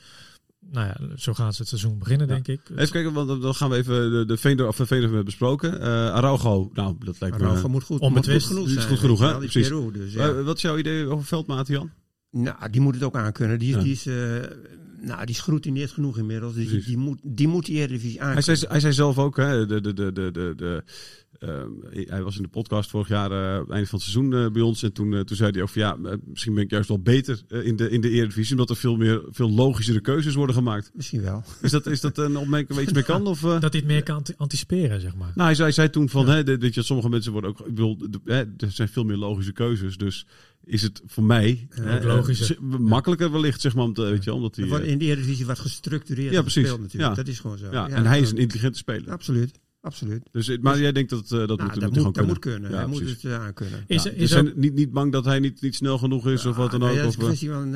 nou 0.71 0.88
ja, 0.88 0.97
zo 1.17 1.34
gaan 1.34 1.54
ze 1.54 1.60
het 1.60 1.67
seizoen 1.69 1.97
beginnen, 2.00 2.28
Ja. 2.28 2.34
denk 2.34 2.47
ik. 2.47 2.62
even 2.76 2.91
kijken, 2.91 3.13
want 3.13 3.41
dan- 3.41 3.56
gaan 3.56 3.69
we 3.69 3.76
even 3.76 4.12
de, 4.12 4.26
de 4.26 4.38
Veendorp, 4.38 4.69
of 4.69 4.76
de 4.76 4.86
Veendorp 4.86 5.12
hebben 5.13 5.19
we 5.19 5.38
besproken. 5.38 5.82
Eh 5.82 5.88
Araujo, 6.13 6.69
nou, 6.74 6.95
dat 7.00 7.19
lijkt 7.19 7.38
me... 7.38 7.43
Araujo 7.45 7.67
moet 7.69 7.84
goed, 7.84 8.00
onbetwist. 8.00 8.50
moet 8.50 8.58
goed 8.58 8.67
genoeg 8.67 8.84
is 8.84 8.89
goed 8.89 9.00
genoeg, 9.00 9.19
hè? 9.19 9.38
Precies. 9.38 9.67
Peru, 9.67 9.91
dus, 9.91 10.13
ja. 10.13 10.28
Eh, 10.30 10.41
wat 10.43 10.56
is 10.56 10.62
jouw 10.62 10.78
idee 10.78 11.06
over 11.08 11.26
Veldmaat, 11.26 11.67
Jan? 11.67 11.91
Nou, 12.32 12.69
die 12.71 12.82
moet 12.82 12.93
het 12.93 13.04
ook 13.04 13.15
aankunnen. 13.15 13.60
Die 13.60 13.69
Ja. 13.76 13.80
die 13.82 13.91
is, 13.91 14.06
eh, 14.06 14.15
nou, 15.02 15.26
die 15.26 15.36
is 15.36 15.42
geroutineerd 15.42 15.92
genoeg 15.92 16.18
inmiddels. 16.18 16.54
Dus 16.54 16.68
die, 16.70 16.84
die, 16.84 16.98
moet, 16.98 17.20
die 17.24 17.48
moet 17.48 17.66
die 17.66 17.76
Eredivisie 17.78 18.20
Hij 18.20 18.28
aankunnen. 18.28 18.58
zei, 18.58 18.72
hij 18.72 18.80
zei 18.80 18.94
zelf 18.94 19.18
ook, 19.18 19.38
hè, 19.38 19.66
de, 19.66 19.82
de, 19.82 19.94
de, 19.94 20.12
de, 20.12 20.32
de, 20.32 20.54
de, 20.56 20.84
ehm, 21.40 21.70
hij 22.10 22.24
was 22.24 22.36
in 22.38 22.44
de 22.44 22.50
podcast 22.50 22.90
vorig 22.90 23.08
jaar, 23.08 23.32
eh, 23.32 23.60
het 23.60 23.70
einde 23.70 23.88
van 23.88 24.00
het 24.00 24.08
seizoen 24.10 24.34
eh, 24.34 24.52
bij 24.52 24.62
ons. 24.62 24.84
En 24.84 24.94
toen, 24.94 25.14
eh, 25.14 25.20
toen 25.20 25.38
zei 25.38 25.52
hij 25.52 25.62
ook 25.62 25.70
van 25.70 25.82
ja, 25.82 25.98
eh, 26.04 26.14
misschien 26.26 26.54
ben 26.54 26.64
ik 26.64 26.72
juist 26.72 26.88
wel 26.88 27.00
beter 27.02 27.42
eh, 27.48 27.66
in, 27.66 27.76
de, 27.76 27.90
in 27.90 28.02
de 28.02 28.10
Eredivisie. 28.10 28.52
Omdat 28.52 28.70
er 28.70 28.76
veel, 28.76 28.96
meer, 28.98 29.22
veel 29.30 29.52
logischere 29.52 30.00
keuzes 30.02 30.36
worden 30.36 30.56
gemaakt. 30.56 30.92
Misschien 30.94 31.22
wel. 31.22 31.44
Is 31.62 31.72
dat, 31.72 31.86
is 31.88 32.02
dat 32.02 32.18
een 32.18 32.38
opmerking 32.38 32.70
waar 32.70 32.80
je 32.80 32.84
iets 32.84 32.94
mee 32.94 33.04
kan? 33.04 33.28
Of, 33.28 33.44
eh? 33.44 33.50
Dat 33.60 33.72
hij 33.72 33.82
het 33.82 33.86
meer 33.86 34.04
kan 34.04 34.16
anti- 34.16 34.34
anticiperen, 34.38 35.02
zeg 35.02 35.16
maar. 35.16 35.32
Nou, 35.36 35.42
hij 35.46 35.54
zei, 35.56 35.64
hij 35.64 35.72
zei 35.76 35.90
toen 35.90 36.10
van, 36.10 36.28
hè, 36.30 36.44
dat 36.44 36.62
dat 36.62 36.74
je, 36.74 36.82
sommige 36.84 37.10
mensen 37.10 37.32
worden 37.32 37.50
ook, 37.50 37.60
ik 37.60 37.66
bedoel, 37.66 37.98
de- 37.98 38.20
hè, 38.26 38.40
er 38.58 38.72
zijn 38.72 38.88
veel 38.88 39.04
meer 39.04 39.18
logische 39.18 39.52
keuzes. 39.54 39.98
Dus 39.98 40.26
is 40.71 40.81
het 40.81 41.01
voor 41.05 41.23
mij 41.23 41.67
hè, 41.69 42.03
logischer. 42.05 42.57
eh, 42.57 42.77
makkelijker 42.77 43.31
wellicht, 43.31 43.62
zeg 43.62 43.75
maar, 43.75 43.84
om 43.84 43.93
te, 43.93 44.01
weet 44.01 44.23
je, 44.23 44.34
omdat 44.34 44.55
hij... 44.55 44.63
Er 44.63 44.69
wordt 44.69 44.86
eh, 44.86 44.91
in 44.91 44.97
de 44.97 45.05
Eredivisie 45.05 45.45
wat 45.45 45.60
gestructureerd 45.60 46.34
Ja, 46.34 46.41
precies. 46.41 46.63
natuurlijk. 46.67 46.93
Ja. 46.93 47.13
Dat 47.13 47.27
is 47.27 47.39
gewoon 47.39 47.57
zo. 47.57 47.71
ja, 47.71 47.89
en 47.89 48.05
hij 48.05 48.19
is 48.19 48.31
een 48.31 48.38
intelligente 48.38 48.77
speler. 48.77 49.12
Absoluut. 49.12 49.60
Absoluut. 49.81 50.27
Dus, 50.31 50.57
maar 50.62 50.79
jij 50.79 50.91
denkt 50.91 51.10
dat, 51.10 51.23
eh, 51.23 51.29
dat 51.29 51.47
Nou, 51.47 51.62
moet, 51.63 51.79
dat, 51.79 51.89
moet, 51.89 51.97
gewoon 51.97 52.03
dat 52.03 52.13
kunnen. 52.13 52.25
moet 52.31 52.39
kunnen. 52.39 52.71
Ja, 52.71 52.77
hij 52.77 52.86
moet 52.88 53.10
het 53.10 53.23
uh, 53.23 53.39
aankunnen. 53.39 53.84
Is, 53.88 54.03
Ja, 54.03 54.12
er- 54.12 54.17
dus 54.17 54.36
ook- 54.36 54.55
niet, 54.55 54.73
niet 54.73 54.91
bang 54.91 55.12
dat 55.12 55.25
hij 55.25 55.39
niet, 55.39 55.62
niet 55.62 55.75
snel 55.75 55.97
genoeg 55.97 56.27
is 56.27 56.45
of 56.45 56.55
wat 56.55 56.71
dan 56.71 56.79
Ja, 56.81 56.89
ook? 56.89 56.95
dat 56.95 57.05
is 57.07 57.13
een 57.15 57.19
kwestie 57.19 57.49
van, 57.49 57.75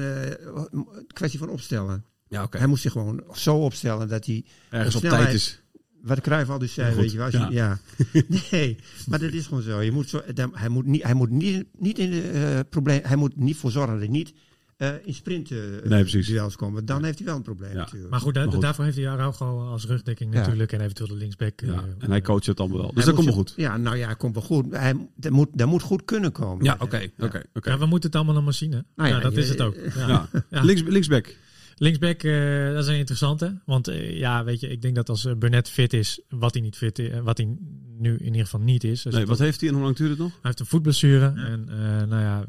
kwestie 1.14 1.40
van 1.40 1.50
opstellen. 1.50 2.06
ja, 2.28 2.44
oké. 2.44 2.58
Hij 2.58 2.68
moet 2.68 2.80
zich 2.80 2.92
gewoon 2.92 3.24
zo 3.34 3.56
opstellen 3.56 4.08
dat 4.08 4.26
hij 4.26 4.46
Ergens 4.70 4.96
op 4.96 5.02
tijd 5.02 5.34
is. 5.34 5.62
Wat 6.06 6.22
Cruijff 6.22 6.50
altijd 6.50 6.70
zei, 6.72 6.92
Goed, 6.92 7.02
weet 7.02 7.12
je 7.12 7.18
wel. 7.18 7.26
Als 7.26 7.34
je, 7.36 7.48
ja. 7.50 7.80
nee, 8.52 8.78
maar 9.08 9.20
dat 9.20 9.32
is 9.32 9.48
gewoon 9.48 9.64
zo. 9.64 9.82
Je 9.82 9.92
moet 9.92 10.10
zo 10.10 10.22
hij 10.54 10.70
moet 10.70 10.86
niet, 10.86 11.04
hij 11.04 11.14
moet 11.14 11.30
niet, 11.30 11.66
niet 11.78 12.00
in 12.00 12.12
de 12.12 12.22
eh, 12.22 12.60
probleem, 12.70 13.00
hij 13.04 13.16
moet 13.16 13.36
niet 13.38 13.56
voor 13.58 13.72
zorgen 13.72 13.92
dat 13.92 14.02
hij 14.02 14.12
niet 14.12 14.34
eh, 14.78 14.90
in 15.04 15.14
sprint 15.14 15.52
eh, 15.52 15.58
Nee, 15.84 16.04
duels. 16.24 16.56
Want 16.56 16.88
Dan 16.88 17.04
heeft 17.04 17.18
hij 17.18 17.28
wel 17.28 17.36
een 17.36 17.42
probleem 17.42 17.72
Ja. 17.72 17.78
natuurlijk. 17.78 18.10
Maar 18.12 18.20
goed, 18.20 18.34
da- 18.34 18.44
Maar 18.44 18.54
goed. 18.54 18.62
daarvoor 18.62 18.84
heeft 18.86 18.98
hij 18.98 19.10
Araujo 19.10 19.68
als 19.68 19.86
rugdekking 19.86 20.34
Ja. 20.34 20.40
natuurlijk. 20.40 20.72
En 20.72 20.82
eventueel 20.82 21.08
de 21.10 21.16
linksback. 21.16 21.62
Ja, 21.62 21.84
en 22.00 22.10
hij 22.12 22.22
coacht 22.22 22.46
het 22.46 22.60
allemaal 22.60 22.78
wel. 22.78 22.88
Dus 22.88 22.96
Hij 22.96 23.06
dat 23.06 23.14
komt 23.14 23.26
wel 23.28 23.36
goed. 23.36 23.54
Ja, 23.56 23.78
nou 23.78 23.98
ja, 23.98 24.14
komt 24.14 24.34
wel 24.36 24.44
goed. 24.44 24.66
Hij, 24.76 25.08
dat, 25.16 25.32
moet, 25.32 25.48
dat 25.54 25.68
moet 25.68 25.82
goed 25.82 26.06
kunnen 26.06 26.32
komen. 26.32 26.64
Ja, 26.64 26.76
oké, 26.80 27.10
oké, 27.20 27.42
oké. 27.54 27.70
Ja, 27.70 27.78
we 27.78 27.86
moeten 27.86 28.08
het 28.10 28.16
allemaal 28.16 28.36
nog 28.36 28.44
maar 28.44 28.54
zien. 28.54 28.72
Hè? 28.72 28.80
Nou 28.96 29.10
ja, 29.10 29.16
ja, 29.16 29.22
dat 29.22 29.34
je- 29.34 29.40
is 29.40 29.50
het 29.50 29.62
ook. 29.62 29.76
Ja. 29.96 30.08
Ja. 30.08 30.30
Ja. 30.50 30.62
Links, 30.64 30.82
linksback. 30.82 31.36
Linksback, 31.78 32.24
eh, 32.24 32.74
dat 32.74 32.84
is 32.84 32.88
een 32.90 32.98
interessante. 32.98 33.62
Want 33.66 33.88
eh, 33.88 34.18
ja, 34.18 34.44
weet 34.44 34.60
je, 34.60 34.68
ik 34.68 34.82
denk 34.82 34.96
dat 34.96 35.10
als 35.10 35.26
eh, 35.26 35.34
Burnett 35.36 35.70
fit 35.70 35.94
is, 35.94 36.22
wat 36.30 36.54
hij 36.54 36.62
niet 36.64 36.78
fit 36.78 37.00
is, 37.00 37.20
wat 37.20 37.38
hij 37.38 37.58
nu 37.98 38.18
in 38.18 38.26
ieder 38.26 38.42
geval 38.42 38.60
niet 38.60 38.84
is. 38.84 39.04
Nee, 39.04 39.26
wat 39.26 39.40
heeft 39.40 39.60
hij 39.60 39.70
en 39.70 39.76
hoe 39.76 39.84
lang 39.84 39.96
duurt 39.96 40.10
het 40.10 40.20
nog? 40.20 40.30
Hij 40.32 40.40
heeft 40.42 40.60
een 40.60 40.66
voetblessure. 40.66 41.34
En 41.36 41.70
eh, 41.70 42.08
nou 42.08 42.22
ja, 42.22 42.46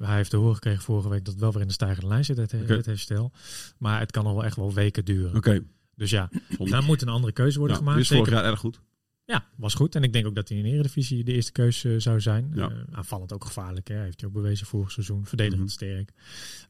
hij 0.00 0.16
heeft 0.16 0.30
te 0.30 0.36
horen 0.36 0.54
gekregen 0.54 0.82
vorige 0.82 1.08
week 1.08 1.24
dat 1.24 1.32
het 1.32 1.42
wel 1.42 1.52
weer 1.52 1.60
in 1.60 1.66
de 1.66 1.72
stijgende 1.72 2.08
lijn 2.08 2.24
zit, 2.24 2.36
het, 2.36 2.86
herstel. 2.86 3.32
Maar 3.78 4.00
het 4.00 4.10
kan 4.10 4.24
nog 4.24 4.32
wel 4.32 4.44
echt 4.44 4.56
wel 4.56 4.72
weken 4.72 5.04
duren. 5.04 5.36
Oké. 5.36 5.62
Dus 5.96 6.10
ja, 6.10 6.30
daar 6.58 6.82
moet 6.82 7.02
een 7.02 7.08
andere 7.08 7.32
keuze 7.32 7.58
worden 7.58 7.76
Ja, 7.76 7.82
gemaakt. 7.82 8.02
die 8.02 8.10
is 8.10 8.16
vorig 8.18 8.34
jaar 8.34 8.44
erg 8.50 8.60
goed. 8.60 8.80
Ja, 9.26 9.48
was 9.56 9.74
goed. 9.74 9.94
En 9.94 10.02
ik 10.02 10.12
denk 10.12 10.26
ook 10.26 10.34
dat 10.34 10.48
hij 10.48 10.58
in 10.58 10.64
de 10.64 10.70
Eredivisie 10.70 11.24
de 11.24 11.32
eerste 11.32 11.52
keus 11.52 11.84
eh, 11.84 11.94
zou 11.98 12.20
zijn. 12.20 12.50
Ja. 12.54 12.70
Eh, 12.70 12.76
aanvallend 12.92 13.32
ook 13.32 13.44
gevaarlijk. 13.44 13.88
Hè. 13.88 13.98
Heeft 13.98 14.20
hij 14.20 14.28
ook 14.28 14.34
bewezen 14.34 14.66
vorig 14.66 14.90
seizoen. 14.90 15.26
Verdedigend 15.26 15.60
Mhm. 15.60 15.70
sterk. 15.74 16.10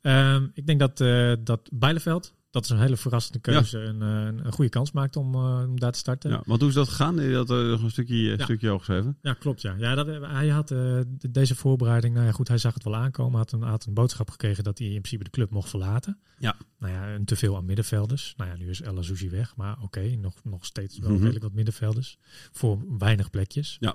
Ehm, 0.00 0.46
ik 0.54 0.66
denk 0.66 0.78
dat, 0.80 1.00
eh 1.00 1.32
dat 1.40 1.68
Bijleveld, 1.72 2.34
dat 2.54 2.64
is 2.64 2.70
een 2.70 2.78
hele 2.78 2.96
verrassende 2.96 3.38
keuze. 3.38 3.80
En 3.80 4.02
eh, 4.02 4.08
een, 4.08 4.46
een 4.46 4.52
goede 4.52 4.70
kans 4.70 4.92
maakt 4.92 5.16
om, 5.16 5.34
eh, 5.34 5.64
om 5.68 5.80
daar 5.80 5.92
te 5.92 5.98
starten. 5.98 6.30
Ja, 6.30 6.42
want 6.46 6.60
hoe 6.60 6.68
is 6.68 6.74
dat 6.74 6.88
gegaan? 6.88 7.16
Je 7.28 7.36
had 7.36 7.48
nog 7.48 7.82
een 7.82 7.90
stukje, 7.90 8.14
eh, 8.32 8.36
Ja. 8.38 8.44
stukje 8.44 8.70
over 8.70 8.84
geschreven. 8.86 9.18
Ja, 9.22 9.32
klopt. 9.32 9.60
Ja. 9.62 9.74
Ja, 9.78 9.94
dat, 9.94 10.06
hij 10.06 10.48
had 10.48 10.70
eh, 10.70 10.78
de- 11.08 11.30
deze 11.30 11.54
voorbereiding, 11.54 12.14
nou 12.14 12.26
ja, 12.26 12.32
goed, 12.32 12.48
hij 12.48 12.58
zag 12.58 12.74
het 12.74 12.84
wel 12.84 12.96
aankomen. 12.96 13.38
Had 13.38 13.52
een, 13.52 13.62
had 13.62 13.86
een 13.86 13.94
boodschap 13.94 14.30
gekregen 14.30 14.64
dat 14.64 14.78
hij 14.78 14.86
in 14.86 14.92
principe 15.00 15.24
de 15.24 15.30
club 15.30 15.50
mocht 15.50 15.68
verlaten. 15.70 16.18
Ja. 16.38 16.56
Nou 16.78 16.92
ja, 16.92 17.06
en 17.14 17.24
te 17.24 17.36
veel 17.36 17.56
aan 17.56 17.64
middenvelders. 17.64 18.34
Nou 18.36 18.50
ja, 18.50 18.56
nu 18.56 18.68
is 18.68 18.80
El 18.82 18.98
Azouzi 18.98 19.30
weg, 19.30 19.56
maar 19.56 19.76
oké, 19.82 20.16
nog, 20.16 20.34
nog 20.44 20.64
steeds 20.66 20.98
wel 20.98 21.10
Mhm. 21.10 21.18
redelijk 21.18 21.44
wat 21.44 21.52
middenvelders. 21.52 22.18
Voor 22.52 22.98
weinig 22.98 23.30
plekjes. 23.30 23.76
Ja. 23.80 23.94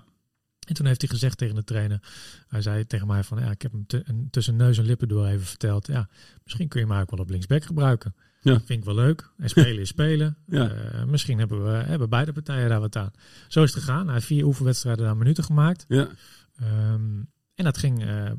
En 0.68 0.76
toen 0.76 0.86
heeft 0.86 1.02
hij 1.02 1.10
gezegd 1.10 1.38
tegen 1.38 1.56
de 1.56 1.64
trainer, 1.64 2.00
hij 2.48 2.62
zei 2.62 2.86
tegen 2.88 3.08
mij 3.08 3.24
van, 3.24 3.40
ja, 3.40 3.52
ik 3.52 3.62
heb 3.62 3.72
hem 3.72 4.30
tussen 4.30 4.56
neus 4.56 4.78
en 4.78 4.86
lippen 4.86 5.08
door 5.08 5.26
even 5.26 5.46
verteld. 5.46 5.88
Ja, 5.88 6.10
misschien 6.44 6.68
kun 6.68 6.80
je 6.80 6.88
mij 6.88 7.02
ook 7.02 7.12
wel 7.12 7.20
op 7.20 7.30
linksback 7.30 7.64
gebruiken. 7.64 8.16
Ja. 8.42 8.54
Vind 8.54 8.80
ik 8.80 8.84
wel 8.86 8.96
leuk. 8.96 9.30
En 9.38 9.50
spelen 9.50 9.80
is 9.80 9.88
spelen. 9.88 10.38
Ja. 10.48 10.70
Eh, 10.70 11.04
misschien 11.04 11.40
hebben, 11.40 11.64
we, 11.64 11.70
hebben 11.70 12.10
beide 12.10 12.34
partijen 12.34 12.70
daar 12.70 12.80
wat 12.80 12.96
aan. 12.96 13.12
Zo 13.48 13.64
is 13.64 13.74
het 13.74 13.84
gegaan. 13.84 14.06
Hij 14.06 14.14
heeft 14.14 14.26
vier 14.26 14.46
oefenwedstrijden 14.46 15.06
daar 15.06 15.18
minuten 15.18 15.44
gemaakt. 15.44 15.86
Ja. 15.88 16.08
Ehm, 16.56 17.20
en 17.56 17.64
dat 17.64 17.78
ging 17.78 18.06
eh, 18.06 18.32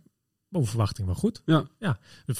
boven 0.48 0.68
verwachting 0.68 1.06
wel 1.06 1.16
goed. 1.16 1.42
Ja. 1.44 1.64
ja. 1.78 1.98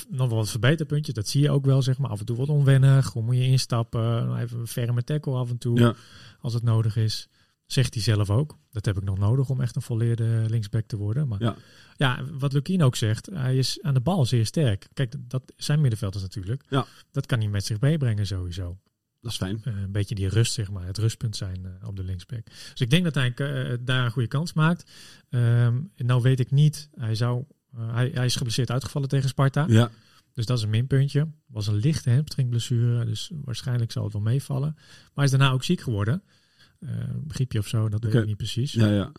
Nog 0.08 0.28
wel 0.28 0.38
wat 0.38 0.50
verbeterpuntjes, 0.50 1.14
dat 1.14 1.28
zie 1.28 1.42
je 1.42 1.50
ook 1.50 1.64
wel. 1.64 1.82
Zeg 1.82 1.98
maar. 1.98 2.10
Af 2.10 2.18
en 2.20 2.26
toe 2.26 2.36
wat 2.36 2.48
onwennig. 2.48 3.12
Hoe 3.12 3.22
moet 3.22 3.36
je 3.36 3.44
instappen? 3.46 4.36
Even 4.36 4.58
een 4.58 4.66
ferme 4.66 5.04
tackle 5.04 5.34
af 5.34 5.50
en 5.50 5.58
toe, 5.58 5.78
Ja. 5.78 5.94
als 6.40 6.54
het 6.54 6.62
nodig 6.62 6.96
is. 6.96 7.28
Zegt 7.72 7.94
hij 7.94 8.02
zelf 8.02 8.30
ook. 8.30 8.58
Dat 8.70 8.84
heb 8.84 8.96
ik 8.96 9.04
nog 9.04 9.18
nodig 9.18 9.48
om 9.48 9.60
echt 9.60 9.76
een 9.76 9.82
volleerde 9.82 10.44
linksback 10.48 10.86
te 10.86 10.96
worden. 10.96 11.28
Maar 11.28 11.42
Ja. 11.42 11.56
ja, 11.96 12.24
wat 12.38 12.52
Lukien 12.52 12.82
ook 12.82 12.96
zegt, 12.96 13.26
hij 13.26 13.56
is 13.56 13.78
aan 13.82 13.94
de 13.94 14.00
bal 14.00 14.26
zeer 14.26 14.46
sterk. 14.46 14.88
Kijk, 14.92 15.14
dat 15.18 15.52
zijn 15.56 15.80
middenvelders 15.80 16.22
natuurlijk. 16.22 16.64
Ja. 16.68 16.86
Dat 17.10 17.26
kan 17.26 17.38
hij 17.38 17.48
met 17.48 17.64
zich 17.64 17.80
meebrengen 17.80 18.26
sowieso. 18.26 18.78
Dat 19.20 19.30
is 19.30 19.36
fijn. 19.36 19.60
Eh, 19.64 19.80
een 19.80 19.92
beetje 19.92 20.14
die 20.14 20.28
rust, 20.28 20.52
zeg 20.52 20.70
maar, 20.70 20.86
het 20.86 20.98
rustpunt 20.98 21.36
zijn 21.36 21.66
eh, 21.66 21.88
op 21.88 21.96
de 21.96 22.04
linksback. 22.04 22.46
Dus 22.46 22.80
ik 22.80 22.90
denk 22.90 23.04
dat 23.04 23.14
hij 23.14 23.34
eh, 23.34 23.78
daar 23.80 24.04
een 24.04 24.10
goede 24.10 24.28
kans 24.28 24.52
maakt. 24.52 24.90
Ehm, 25.28 25.80
nou 25.96 26.22
weet 26.22 26.40
ik 26.40 26.50
niet, 26.50 26.88
hij, 26.94 27.14
zou, 27.14 27.44
hij, 27.76 28.10
hij 28.14 28.24
is 28.24 28.36
geblesseerd 28.36 28.70
uitgevallen 28.70 29.08
tegen 29.08 29.28
Sparta. 29.28 29.64
Ja. 29.68 29.90
Dus 30.32 30.46
dat 30.46 30.58
is 30.58 30.64
een 30.64 30.70
minpuntje. 30.70 31.28
Was 31.46 31.66
een 31.66 31.74
lichte 31.74 32.10
hamstringblessure, 32.10 33.04
dus 33.04 33.30
waarschijnlijk 33.44 33.92
zal 33.92 34.04
het 34.04 34.12
wel 34.12 34.22
meevallen. 34.22 34.72
Maar 34.74 35.10
hij 35.14 35.24
is 35.24 35.30
daarna 35.30 35.50
ook 35.50 35.64
ziek 35.64 35.80
geworden. 35.80 36.22
Eh 36.80 36.88
griepje 37.28 37.58
of 37.58 37.68
zo, 37.68 37.88
dat 37.88 38.04
weet 38.04 38.14
ik 38.14 38.26
niet 38.26 38.36
precies. 38.36 38.72
Ja, 38.72 38.86
ja. 38.92 39.12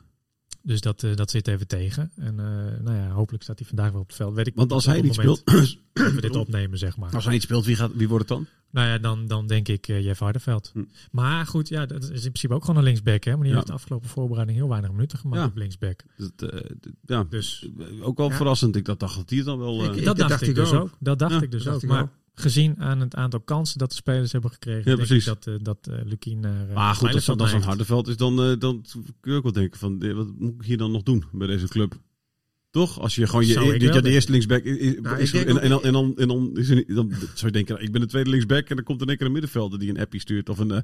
Dus 0.63 0.81
dat, 0.81 1.03
eh, 1.03 1.15
dat 1.15 1.31
zit 1.31 1.47
even 1.47 1.67
tegen. 1.67 2.11
En 2.15 2.39
eh, 2.39 2.45
nou 2.83 2.95
ja, 2.97 3.09
hopelijk 3.09 3.43
staat 3.43 3.59
hij 3.59 3.67
vandaag 3.67 3.91
wel 3.91 4.01
op 4.01 4.07
het 4.07 4.15
veld. 4.15 4.33
Weet 4.33 4.47
ik 4.47 4.55
Want 4.55 4.71
als 4.71 4.85
hij 4.85 5.01
niet 5.01 5.13
speelt... 5.13 5.41
dat 5.93 6.11
we 6.13 6.21
dit 6.21 6.35
opnemen, 6.35 6.77
zeg 6.77 6.97
maar. 6.97 7.13
Als 7.13 7.23
hij 7.23 7.33
niet 7.33 7.41
speelt, 7.41 7.65
wie, 7.65 7.75
gaat, 7.75 7.91
wie 7.93 8.07
wordt 8.07 8.29
het 8.29 8.37
dan? 8.37 8.47
Nou 8.71 8.87
ja, 8.87 8.97
dan, 8.97 9.27
dan 9.27 9.47
denk 9.47 9.67
ik 9.67 9.87
eh, 9.87 10.03
Jeff 10.03 10.19
Hardenveld. 10.19 10.69
Hm. 10.73 10.83
Maar 11.11 11.45
goed, 11.45 11.67
ja, 11.69 11.85
dat 11.85 12.03
is 12.03 12.09
in 12.09 12.19
principe 12.19 12.53
ook 12.53 12.61
gewoon 12.61 12.77
een 12.77 12.83
linksback. 12.83 13.23
Hè? 13.23 13.31
Maar 13.31 13.39
die 13.41 13.49
Ja. 13.49 13.55
heeft 13.55 13.67
de 13.67 13.73
afgelopen 13.73 14.09
voorbereiding 14.09 14.57
heel 14.57 14.69
weinig 14.69 14.91
minuten 14.91 15.17
gemaakt 15.17 15.41
Ja. 15.41 15.47
op 15.47 15.55
linksback. 15.55 16.03
Dat, 16.17 16.49
eh, 16.51 16.69
ja, 17.05 17.23
Dus 17.23 17.69
ook 18.01 18.17
wel 18.17 18.29
Ja. 18.29 18.35
verrassend. 18.35 18.75
Ik 18.75 18.85
dacht, 18.85 18.99
dacht 18.99 19.15
dat 19.15 19.29
hij 19.29 19.43
dan 19.43 19.59
wel... 19.59 19.83
eh, 19.91 19.97
Ik- 19.97 20.05
dat 20.05 20.17
dacht, 20.17 20.29
dacht 20.29 20.41
ik 20.47 20.55
dus 20.55 20.71
ook. 20.71 20.81
ook. 20.83 20.97
Dat 20.99 21.19
dacht 21.19 21.33
Ja, 21.33 21.41
ik 21.41 21.51
dus 21.51 21.63
dat 21.63 21.73
ook. 21.73 21.79
dacht 21.81 21.83
ik 21.83 21.89
Maar 21.89 22.01
ook. 22.03 22.09
Gezien 22.33 22.75
aan 22.79 22.99
het 22.99 23.15
aantal 23.15 23.39
kansen 23.39 23.77
dat 23.77 23.89
de 23.89 23.95
spelers 23.95 24.31
hebben 24.31 24.51
gekregen, 24.51 24.79
Ja, 24.91 24.95
denk 24.95 25.07
precies. 25.07 25.27
ik 25.27 25.33
dat, 25.43 25.47
eh 25.47 25.63
dat 25.63 25.87
eh 25.87 26.05
Lukien 26.05 26.39
naar 26.39 26.69
eh, 26.69 26.75
maar 26.75 26.95
goed, 26.95 27.13
als 27.13 27.25
dat 27.25 27.37
dan 27.37 27.47
zo'n 27.47 27.55
neigt. 27.55 27.65
Hardenveld 27.65 28.07
is, 28.07 28.17
dan, 28.17 28.35
dan 28.59 28.85
kun 29.19 29.31
je 29.31 29.37
ook 29.37 29.43
wel 29.43 29.51
denken 29.51 29.79
van, 29.79 30.13
wat 30.15 30.27
moet 30.39 30.53
ik 30.59 30.65
hier 30.65 30.77
dan 30.77 30.91
nog 30.91 31.03
doen 31.03 31.23
bij 31.31 31.47
deze 31.47 31.67
club? 31.67 31.99
Toch? 32.71 32.99
Als 32.99 33.15
je 33.15 33.27
gewoon 33.27 33.45
je, 33.45 33.53
Zou 33.53 33.73
ik 33.73 33.81
je, 33.81 34.01
de 34.01 34.09
eerste 34.09 34.31
linksback 34.31 34.63
is, 34.63 34.95
Nou, 35.01 35.19
is- 35.19 35.33
en, 35.33 35.61
en, 35.61 35.69
dan, 35.69 35.83
en, 35.83 35.93
dan, 35.93 36.13
en 36.17 36.27
dan, 36.27 36.51
is 36.57 36.69
er 36.69 36.83
dan 36.87 37.09
zou 37.11 37.45
je 37.45 37.51
denken, 37.51 37.81
ik 37.81 37.91
ben 37.91 38.01
de 38.01 38.07
tweede 38.07 38.29
linksback 38.29 38.69
en 38.69 38.75
dan 38.75 38.85
komt 38.85 39.01
er 39.01 39.09
een 39.09 39.17
keer 39.17 39.25
een 39.25 39.31
middenvelder 39.31 39.79
die 39.79 39.89
een 39.89 39.99
appie 39.99 40.19
stuurt 40.19 40.49
of 40.49 40.57
een, 40.59 40.67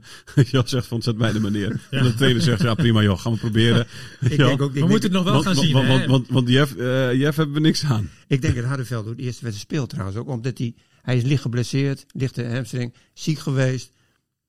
ja, 0.52 0.66
zegt 0.66 0.88
van 0.88 1.02
zet 1.02 1.18
mij 1.18 1.32
de 1.32 1.40
meneer. 1.40 1.82
En 1.90 2.04
de 2.04 2.14
trainer 2.14 2.42
zegt, 2.42 2.62
ja 2.62 2.74
prima 2.74 3.04
joh, 3.04 3.20
gaan 3.20 3.32
we 3.34 3.38
proberen. 3.40 3.88
Ik 4.30 4.38
denk 4.38 4.62
ook, 4.62 4.68
ik 4.68 4.74
We 4.74 4.80
denk, 4.80 4.90
moeten 4.90 5.10
het 5.10 5.12
nog 5.12 5.24
wel 5.24 5.34
want, 5.34 5.46
gaan 5.46 5.56
want, 5.56 5.66
zien. 5.66 5.76
want, 5.76 5.88
want, 5.88 6.06
want, 6.06 6.28
want 6.30 6.50
Jeff, 6.50 6.76
eh, 6.76 7.14
Jeff 7.14 7.38
hebben 7.38 7.56
we 7.56 7.62
niks 7.62 7.84
aan. 7.86 8.10
ik 8.28 8.42
denk 8.42 8.56
dat 8.56 8.64
Hardenveld 8.66 9.06
door 9.06 9.16
de 9.16 9.24
eerste 9.24 9.44
wedstrijd 9.44 9.70
speelt 9.72 9.90
trouwens 9.90 10.18
ook. 10.18 10.28
Omdat 10.28 10.58
hij, 10.58 10.74
hij 11.08 11.18
is 11.18 11.24
licht 11.24 11.42
geblesseerd, 11.42 12.06
lichte 12.08 12.46
hamstring, 12.46 12.94
ziek 13.14 13.40
geweest. 13.40 13.92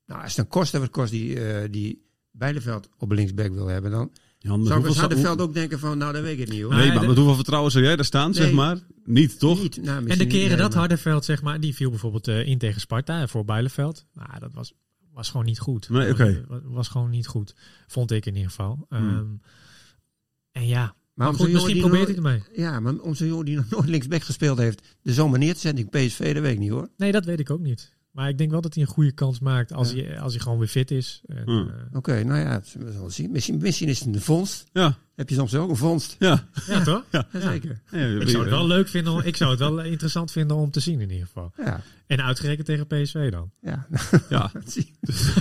Nou, 0.07 0.21
als 0.23 0.29
het 0.29 0.37
dan 0.37 0.49
kost, 0.61 0.73
wat 0.73 0.91
kost 0.91 1.11
die, 1.11 1.41
eh 1.41 1.69
die 1.71 2.07
Bijleveld 2.31 2.89
op 2.99 3.13
linksback 3.13 3.53
wil 3.53 3.67
hebben, 3.67 3.91
dan 3.91 4.13
Jan, 4.39 4.65
zou 4.67 4.81
ik 4.81 4.87
als 4.87 4.97
Hardenveld 4.99 5.41
ook 5.41 5.55
denken 5.55 5.79
van, 5.79 5.99
nou, 5.99 6.13
dat 6.13 6.23
weet 6.23 6.33
ik 6.33 6.39
het 6.39 6.49
niet 6.49 6.61
hoor. 6.63 6.71
Maar- 6.71 6.79
Nee, 6.79 6.93
maar 6.93 7.07
met 7.07 7.17
hoeveel 7.17 7.35
vertrouwen 7.35 7.71
zou 7.73 7.85
jij 7.85 7.97
daar 7.97 8.05
staan, 8.05 8.35
zeg 8.35 8.53
maar? 8.53 8.79
Niet, 9.05 9.39
toch? 9.39 9.63
Niet, 9.63 9.83
nou, 9.83 10.07
en 10.07 10.19
de 10.19 10.27
keren 10.27 10.59
dat 10.59 10.75
Hardenveld, 10.75 11.25
zeg 11.25 11.43
maar, 11.43 11.61
die 11.61 11.75
viel 11.75 11.91
bijvoorbeeld 11.91 12.29
eh, 12.29 12.47
in 12.47 12.59
tegen 12.59 12.81
Sparta 12.81 13.21
en 13.21 13.29
voor 13.29 13.45
Bijleveld. 13.45 14.05
Nou, 14.15 14.39
dat 14.39 14.53
was, 14.53 14.73
was 15.13 15.31
gewoon 15.31 15.47
niet 15.47 15.59
goed. 15.59 15.89
Nee, 15.89 16.11
oké. 16.13 16.45
Was, 16.49 16.61
was 16.65 16.89
gewoon 16.89 17.11
niet 17.11 17.27
goed. 17.27 17.55
Vond 17.87 18.11
ik 18.11 18.27
in 18.27 18.35
ieder 18.35 18.51
geval. 18.51 18.87
Ehm, 18.89 19.25
en 20.53 20.67
ja, 20.67 20.95
Maar 21.19 21.27
maar 21.27 21.39
om 21.41 21.45
goed, 21.47 21.51
zo'n 21.61 21.71
jongen 21.71 21.77
misschien 21.77 21.91
die 21.91 22.05
probeert 22.07 22.25
hij 22.25 22.33
het 22.41 22.55
mee. 22.57 22.65
Ja, 22.67 22.81
maar 22.81 22.95
om 22.97 23.15
zo'n 23.15 23.27
jongen 23.29 23.45
die 23.45 23.57
nog 23.57 23.71
nooit 23.71 23.89
linksback 23.89 24.23
gespeeld 24.23 24.59
heeft, 24.59 24.83
de 25.03 25.13
zomer 25.13 25.39
neer 25.39 25.55
te 25.55 25.61
zetten 25.61 25.85
in 25.85 26.07
PSV, 26.07 26.35
dat 26.35 26.43
weet 26.43 26.53
ik 26.53 26.59
niet 26.59 26.71
hoor. 26.71 26.89
Nee, 26.97 27.13
dat 27.13 27.25
weet 27.25 27.41
ik 27.41 27.51
ook 27.51 27.61
niet. 27.61 27.97
Maar 28.11 28.29
ik 28.29 28.39
denk 28.39 28.51
wel 28.51 28.61
dat 28.61 28.75
hij 28.75 28.83
een 28.83 28.89
goede 28.89 29.13
kans 29.13 29.41
maakt 29.41 29.73
als, 29.73 29.93
Ja. 29.93 30.03
hij, 30.05 30.21
als 30.21 30.33
hij 30.33 30.43
gewoon 30.43 30.59
weer 30.59 30.69
fit 30.69 30.91
is. 30.91 31.23
Hmm. 31.45 31.69
eh, 31.69 31.97
Oké, 31.97 32.25
nou 32.25 32.39
ja, 32.39 32.61
we 32.79 32.93
zullen 32.93 33.13
zien. 33.13 33.31
Misschien, 33.31 33.59
misschien 33.59 33.89
is 33.89 34.01
het 34.01 34.15
een 34.15 34.21
vondst. 34.21 34.65
Ja, 34.73 34.99
Heb 35.19 35.29
je 35.29 35.35
soms 35.35 35.55
ook 35.55 35.71
een 35.71 35.77
vondst? 35.77 36.17
ja. 36.19 36.49
ja, 36.67 36.83
toch? 36.83 37.03
Jazeker. 37.33 37.81
Ja, 37.91 37.99
Ik 37.99 38.29
zou 38.29 38.43
het 38.43 38.51
wel 38.53 38.67
leuk 38.67 38.89
vinden. 38.89 39.13
om- 39.13 39.21
Ik 39.21 39.37
zou 39.37 39.51
het 39.51 39.59
wel 39.59 39.81
interessant 39.95 40.33
vinden 40.33 40.57
om 40.57 40.71
te 40.71 40.81
zien 40.81 41.01
in 41.01 41.11
ieder 41.11 41.27
geval. 41.27 41.53
Ja, 41.65 41.81
En 42.07 42.23
uitgerekend 42.23 42.67
tegen 42.67 42.87
PSV 42.87 43.31
dan. 43.31 43.51
ja. 43.63 43.87
Ja, 44.29 44.51
Dat 44.53 44.73
zie- 44.73 44.95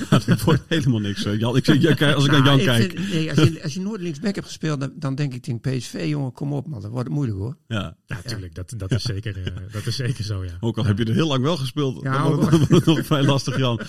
dat 0.10 0.42
wordt 0.44 0.64
helemaal 0.68 1.00
niks. 1.00 1.22
Jan, 1.24 1.56
ik, 1.58 1.68
als 2.02 2.26
ik 2.26 2.32
naar 2.32 2.44
Jan 2.46 2.60
ik 2.60 2.66
kijk. 2.66 2.92
vind- 2.92 3.10
nee, 3.14 3.30
als, 3.30 3.40
je, 3.50 3.64
als 3.64 3.74
je 3.74 3.80
nooit 3.80 4.02
linksback 4.02 4.36
hebt 4.36 4.48
gespeeld, 4.48 4.80
dan, 4.80 4.92
dan 4.96 5.16
denk 5.16 5.34
ik 5.34 5.44
tegen 5.44 5.60
PSV, 5.60 6.06
jongen, 6.08 6.32
kom 6.32 6.54
op 6.54 6.68
man, 6.68 6.82
dat 6.82 6.92
wordt 6.92 7.10
moeilijk 7.10 7.38
hoor. 7.38 7.58
Ja. 7.68 7.96
Ja, 8.06 8.16
natuurlijk. 8.24 8.56
Dat, 8.56 8.74
dat, 8.78 8.92
is 8.92 9.04
zeker, 9.04 9.38
eh, 9.46 9.54
dat 9.72 9.86
is 9.86 9.96
zeker 9.96 10.24
zo, 10.24 10.44
ja. 10.44 10.58
Ook 10.60 10.78
al 10.78 10.86
heb 10.86 10.98
je 10.98 11.06
er 11.06 11.14
heel 11.14 11.28
lang 11.28 11.44
wel 11.44 11.58
gespeeld. 11.58 12.04
Ja, 12.04 12.14
dan 12.14 12.22
ook 12.34 12.36
wordt 12.42 12.60
het- 12.60 12.70
het 12.70 12.86
nog 12.86 13.06
vrij 13.06 13.24
lastig, 13.24 13.58
Jan. 13.58 13.80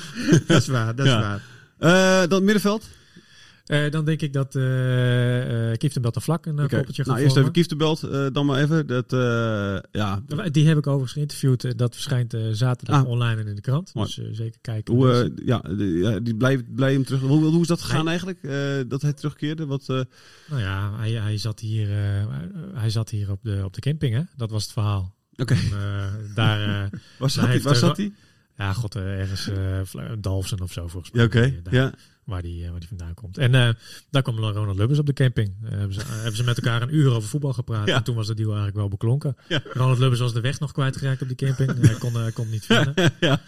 Dat 0.47 0.61
is 0.61 0.67
waar, 0.67 0.95
dat 0.95 1.07
Ja. 1.07 1.19
is 1.19 1.25
waar. 1.79 2.23
Eh, 2.23 2.29
dan 2.29 2.45
middenveld. 2.45 2.89
Eh, 3.69 3.91
dan 3.91 4.05
denk 4.05 4.21
ik 4.23 4.33
dat 4.33 4.55
uh, 4.55 5.73
Kieftenbelt 5.77 6.15
en 6.17 6.23
Vlak 6.23 6.47
een 6.47 6.61
Oké. 6.61 6.77
koppeltje 6.77 7.03
gaat 7.05 7.13
Nou, 7.13 7.25
eerst 7.25 7.37
even 7.37 7.53
Kieftenbelt. 7.53 8.03
eh 8.03 8.27
dan 8.33 8.47
maar 8.47 8.61
even. 8.63 8.87
Dat, 8.87 9.13
eh, 9.13 9.79
ja. 9.93 10.23
Die 10.51 10.67
heb 10.67 10.77
ik 10.79 10.87
overigens 10.87 11.13
geïnterviewd. 11.13 11.65
eh, 11.65 11.73
Dat 11.77 11.95
verschijnt 11.95 12.35
eh, 12.35 12.41
zaterdag 12.53 13.01
Ah. 13.03 13.09
online 13.09 13.41
en 13.41 13.47
in 13.47 13.55
de 13.55 13.61
krant. 13.61 13.95
Mooi. 13.95 14.07
Dus 14.07 14.19
eh, 14.19 14.35
zeker 14.35 14.61
kijken. 14.61 14.95
Hoe, 14.95 15.07
Dus, 15.07 15.23
eh, 15.23 15.47
ja, 15.47 16.19
die 16.19 16.37
blij, 16.37 16.63
blij 16.75 16.93
hem 16.93 17.05
terug. 17.05 17.21
Hoe, 17.21 17.45
hoe 17.45 17.61
is 17.61 17.67
dat 17.67 17.81
gegaan 17.81 18.01
Hij- 18.01 18.07
eigenlijk? 18.09 18.43
eh, 18.43 18.91
dat 18.91 19.03
hij 19.03 19.13
terugkeerde? 19.13 19.67
Wat, 19.67 19.81
eh, 19.89 20.01
nou 20.49 20.61
ja, 20.61 20.97
hij, 20.97 21.11
hij, 21.13 21.39
zat 21.39 21.61
hier, 21.61 21.91
eh, 21.91 22.27
hij 22.75 22.91
zat 22.91 23.11
hier 23.11 23.31
op 23.31 23.43
de, 23.43 23.61
op 23.65 23.75
de 23.75 23.81
camping, 23.81 24.15
hè? 24.15 24.23
Dat 24.37 24.51
was 24.51 24.63
het 24.63 24.73
verhaal. 24.73 25.15
Oké, 25.37 25.55
eh, 25.55 26.05
daar, 26.35 26.61
eh, 26.85 26.99
waar 27.19 27.31
zat 27.31 27.47
hij 27.47 27.61
Waar 27.63 27.77
zat 27.77 27.97
hij? 27.97 28.13
ja, 28.57 28.73
god, 28.73 28.95
eh, 28.95 29.19
ergens 29.21 29.49
uh, 29.49 30.03
Dalfsen 30.19 30.61
of 30.61 30.73
zo 30.73 30.87
volgens 30.89 31.13
mij. 31.13 31.23
Ja, 31.23 31.27
oké. 31.29 31.41
Eh, 31.41 31.73
Ja. 31.73 31.93
Waar 32.29 32.43
die, 32.43 32.65
eh, 32.65 32.71
waar 32.71 32.79
die 32.79 32.89
vandaan 32.89 33.15
komt. 33.15 33.39
En 33.39 33.55
eh, 33.55 33.69
daar 34.11 34.23
kwam 34.23 34.39
Ronald 34.39 34.77
Lubbers 34.77 34.99
op 34.99 35.07
de 35.07 35.13
camping. 35.13 35.55
Eh, 35.63 35.71
hebben, 35.71 35.95
ze, 35.95 36.01
hebben 36.07 36.37
ze 36.37 36.45
met 36.45 36.57
elkaar 36.57 36.83
een 36.83 36.95
uur 36.95 37.11
over 37.13 37.29
voetbal 37.29 37.53
gepraat. 37.53 37.87
Ja. 37.87 37.97
En 37.97 38.03
toen 38.03 38.15
was 38.15 38.27
de 38.27 38.35
deal 38.35 38.49
eigenlijk 38.49 38.77
wel 38.77 38.89
beklonken. 38.89 39.37
Ja. 39.49 39.63
Ronald 39.73 39.99
Lubbers 39.99 40.21
was 40.21 40.33
de 40.33 40.41
weg 40.41 40.61
nog 40.61 40.73
kwijtgeraakt 40.73 41.23
op 41.23 41.29
die 41.29 41.37
camping. 41.37 41.81
Hij 41.81 41.95
kon, 41.95 42.33
kon 42.33 42.51
niet 42.51 42.65
vinden. 42.65 42.95
ja. 43.21 43.41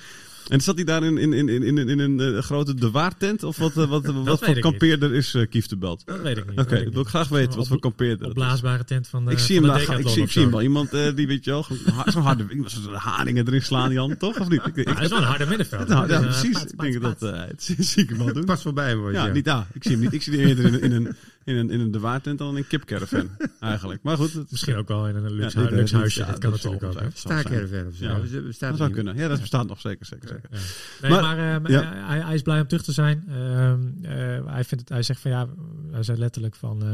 En 0.51 0.61
zat 0.61 0.75
hij 0.75 0.85
daar 0.85 1.03
in, 1.03 1.19
in, 1.19 1.33
in, 1.33 1.49
in, 1.49 1.63
in, 1.63 1.89
in 1.89 1.99
een 1.99 2.21
eh, 2.21 2.43
grote 2.43 2.75
de 2.75 2.91
waartent? 2.91 3.43
Of 3.43 3.57
wat, 3.57 3.77
eh, 3.77 3.89
wat, 3.89 4.07
wat 4.07 4.45
voor 4.45 4.57
ik 4.57 4.63
kampeerder 4.63 5.15
is 5.15 5.35
eh 5.35 5.49
Kief 5.51 5.67
de 5.67 5.77
Belt? 5.77 6.03
Dat 6.07 6.21
weet 6.21 6.37
ik 6.37 6.51
niet. 6.51 6.59
Oké, 6.59 6.71
dat 6.71 6.79
ik 6.87 6.93
wil 6.93 6.99
niet. 6.99 7.09
graag 7.09 7.29
weten 7.29 7.57
wat 7.57 7.69
voor 7.69 7.81
kampeerder 7.81 8.19
dat 8.19 8.27
is. 8.27 8.43
Opblaasbare 8.43 8.85
tent 8.85 9.09
van 9.09 9.25
de 9.25 9.31
Ik 9.31 9.39
zie 9.39 9.57
hem 9.57 9.67
daar, 9.67 9.81
ik 9.99 10.09
zie, 10.09 10.23
ik 10.23 10.33
hem 10.33 10.51
wel. 10.51 10.63
Iemand 10.63 10.91
die 10.91 11.27
weet 11.27 11.45
je 11.45 11.51
wel, 11.51 11.67
zo'n 12.07 12.23
harde, 12.23 12.47
zo'n 12.65 12.95
haringen 12.95 13.47
erin 13.47 13.63
slaan, 13.63 13.93
Jan, 13.93 14.17
toch? 14.17 14.41
Of 14.41 14.49
niet? 14.49 14.67
Ik, 14.67 14.77
ik, 14.77 14.89
Ja, 14.89 14.95
hij 14.95 15.05
is 15.05 15.11
wel 15.11 15.19
een 15.19 15.25
harde 15.25 15.47
middenveld. 15.47 15.89
nou, 15.89 16.09
ja, 16.09 16.21
precies. 16.21 16.63
Ik 16.63 16.79
denk 16.79 17.01
dat 17.01 17.21
het 17.21 17.75
zie 17.79 18.03
ik 18.03 18.09
hem 18.09 18.19
wel 18.19 18.33
doen. 18.33 18.45
Pas 18.45 18.63
voorbij 18.63 18.97
me. 18.97 19.13
Ja, 19.13 19.27
niet 19.27 19.45
daar. 19.45 19.67
Ik 19.73 19.83
zie 19.83 19.93
hem 19.93 20.01
niet. 20.01 20.13
Ik 20.13 20.23
zie 20.23 20.33
die 20.33 20.47
eerder 20.47 20.65
in, 20.65 20.81
in 20.81 20.93
een 20.93 21.17
in 21.51 21.57
een 21.57 21.71
in 21.71 21.81
een 21.81 21.91
de 21.91 22.01
waartent 22.01 22.39
dan 22.39 22.49
in 22.51 22.57
een 22.57 22.67
kipcaravan 22.67 23.29
eigenlijk. 23.61 24.03
Maar 24.03 24.17
goed, 24.17 24.33
het, 24.33 24.51
Misschien 24.51 24.77
ook 24.77 24.89
wel 24.89 25.09
in 25.09 25.17
een 25.17 25.33
luxe, 25.33 25.61
Ja, 25.61 25.99
huisje. 25.99 26.21
ja, 26.21 26.27
dat 26.27 26.39
kan 26.39 26.51
dat 26.51 26.63
natuurlijk 26.63 26.85
ook. 26.85 26.93
zijn. 26.99 27.11
Staakerven 27.15 27.87
of 27.87 27.95
zo. 27.95 28.05
Ja. 28.05 28.11
Eh, 28.15 28.21
bestaat 28.21 28.69
Dat 28.69 28.77
zou 28.79 28.89
niet. 28.89 28.93
kunnen. 28.93 29.17
Ja, 29.17 29.29
dat 29.29 29.41
bestaat 29.41 29.67
nog 29.67 29.81
zeker, 29.81 30.07
zeker, 30.07 30.29
zeker. 30.29 30.49
Ja. 30.51 30.59
Nee, 31.01 31.11
Maar- 31.11 31.37
maar, 31.37 31.63
eh, 31.65 31.71
ja. 31.71 31.93
hij, 32.07 32.21
hij 32.21 32.35
is 32.35 32.43
blij 32.43 32.61
om 32.61 32.67
terug 32.67 32.85
te 32.85 32.93
zijn. 32.93 33.25
Ehm, 33.29 33.81
eh, 34.03 34.47
hij, 34.53 34.65
vindt 34.65 34.71
het, 34.71 34.89
hij 34.89 35.03
zegt 35.03 35.21
van 35.21 35.31
ja, 35.31 35.49
hij 35.91 36.03
zei 36.03 36.19
letterlijk 36.19 36.55
van, 36.57 36.83
eh, 36.83 36.93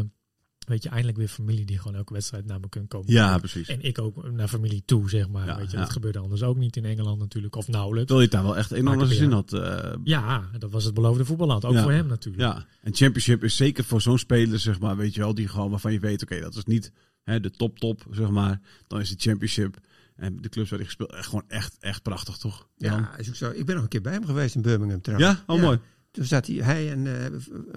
weet 0.66 0.82
je, 0.82 0.88
eindelijk 0.88 1.18
weer 1.18 1.28
familie 1.28 1.64
die 1.64 1.78
gewoon 1.78 1.96
elke 1.96 2.12
wedstrijd 2.12 2.46
naar 2.46 2.60
me 2.60 2.68
kunnen 2.68 2.88
komen. 2.88 3.12
Ja, 3.12 3.38
precies. 3.38 3.68
En 3.68 3.80
ik 3.82 3.98
ook 3.98 4.30
naar 4.30 4.48
familie 4.48 4.82
toe, 4.84 5.08
zeg 5.10 5.28
maar. 5.28 5.46
Ja, 5.46 5.56
weet 5.56 5.70
je, 5.70 5.76
ja. 5.76 5.82
dat 5.82 5.92
gebeurde 5.92 6.18
anders 6.18 6.42
ook 6.42 6.56
niet 6.56 6.76
in 6.76 6.84
Engeland 6.84 7.18
natuurlijk, 7.18 7.56
of 7.56 7.68
nauwelijks. 7.68 8.06
Terwijl 8.08 8.28
je 8.30 8.34
daar 8.36 8.44
wel 8.44 8.56
echt 8.56 8.70
naar 8.82 8.98
het 8.98 9.10
zin 9.10 9.32
had. 9.32 9.52
eh, 9.52 9.92
Ja, 10.04 10.50
dat 10.58 10.70
was 10.70 10.84
het 10.84 10.94
beloofde 10.94 11.24
voetballand. 11.24 11.64
Ook 11.64 11.72
Ja. 11.72 11.82
voor 11.82 11.92
hem 11.92 12.06
natuurlijk. 12.06 12.42
Ja, 12.42 12.66
en 12.82 12.94
Championship 12.94 13.44
is 13.44 13.56
zeker 13.56 13.84
voor 13.84 14.00
zo'n 14.00 14.18
speler, 14.18 14.58
zeg 14.58 14.80
maar, 14.80 14.96
weet 14.96 15.14
je 15.14 15.20
wel, 15.20 15.34
die 15.34 15.48
gewoon 15.48 15.70
waarvan 15.70 15.92
je 15.92 15.98
weet, 16.00 16.22
oké, 16.22 16.40
dat 16.40 16.56
is 16.56 16.64
niet 16.64 16.92
hè, 17.22 17.40
de 17.40 17.50
top 17.50 17.78
top, 17.78 18.06
zeg 18.10 18.30
maar. 18.30 18.60
Dan 18.86 19.00
is 19.00 19.08
de 19.08 19.16
Championship 19.18 19.76
en 20.16 20.36
de 20.40 20.48
clubs 20.48 20.68
waar 20.70 20.78
hij 20.78 20.86
gespeeld, 20.88 21.12
echt 21.12 21.24
gewoon 21.26 21.44
echt, 21.48 21.76
echt 21.80 22.02
prachtig, 22.02 22.36
toch? 22.36 22.68
Jan? 22.76 23.00
Ja, 23.00 23.16
is 23.16 23.28
ook 23.28 23.34
zo. 23.34 23.50
Ik 23.50 23.66
ben 23.66 23.74
nog 23.74 23.84
een 23.84 23.90
keer 23.90 24.00
bij 24.00 24.12
hem 24.12 24.24
geweest 24.24 24.54
in 24.54 24.62
Birmingham 24.62 25.00
trouwens. 25.00 25.38
Ja? 25.46 25.54
Oh, 25.54 25.60
mooi. 25.60 25.78
Toen 26.16 26.24
zat 26.24 26.46
hij, 26.46 26.56
hij 26.56 26.90
en 26.90 27.04
uh, 27.06 27.14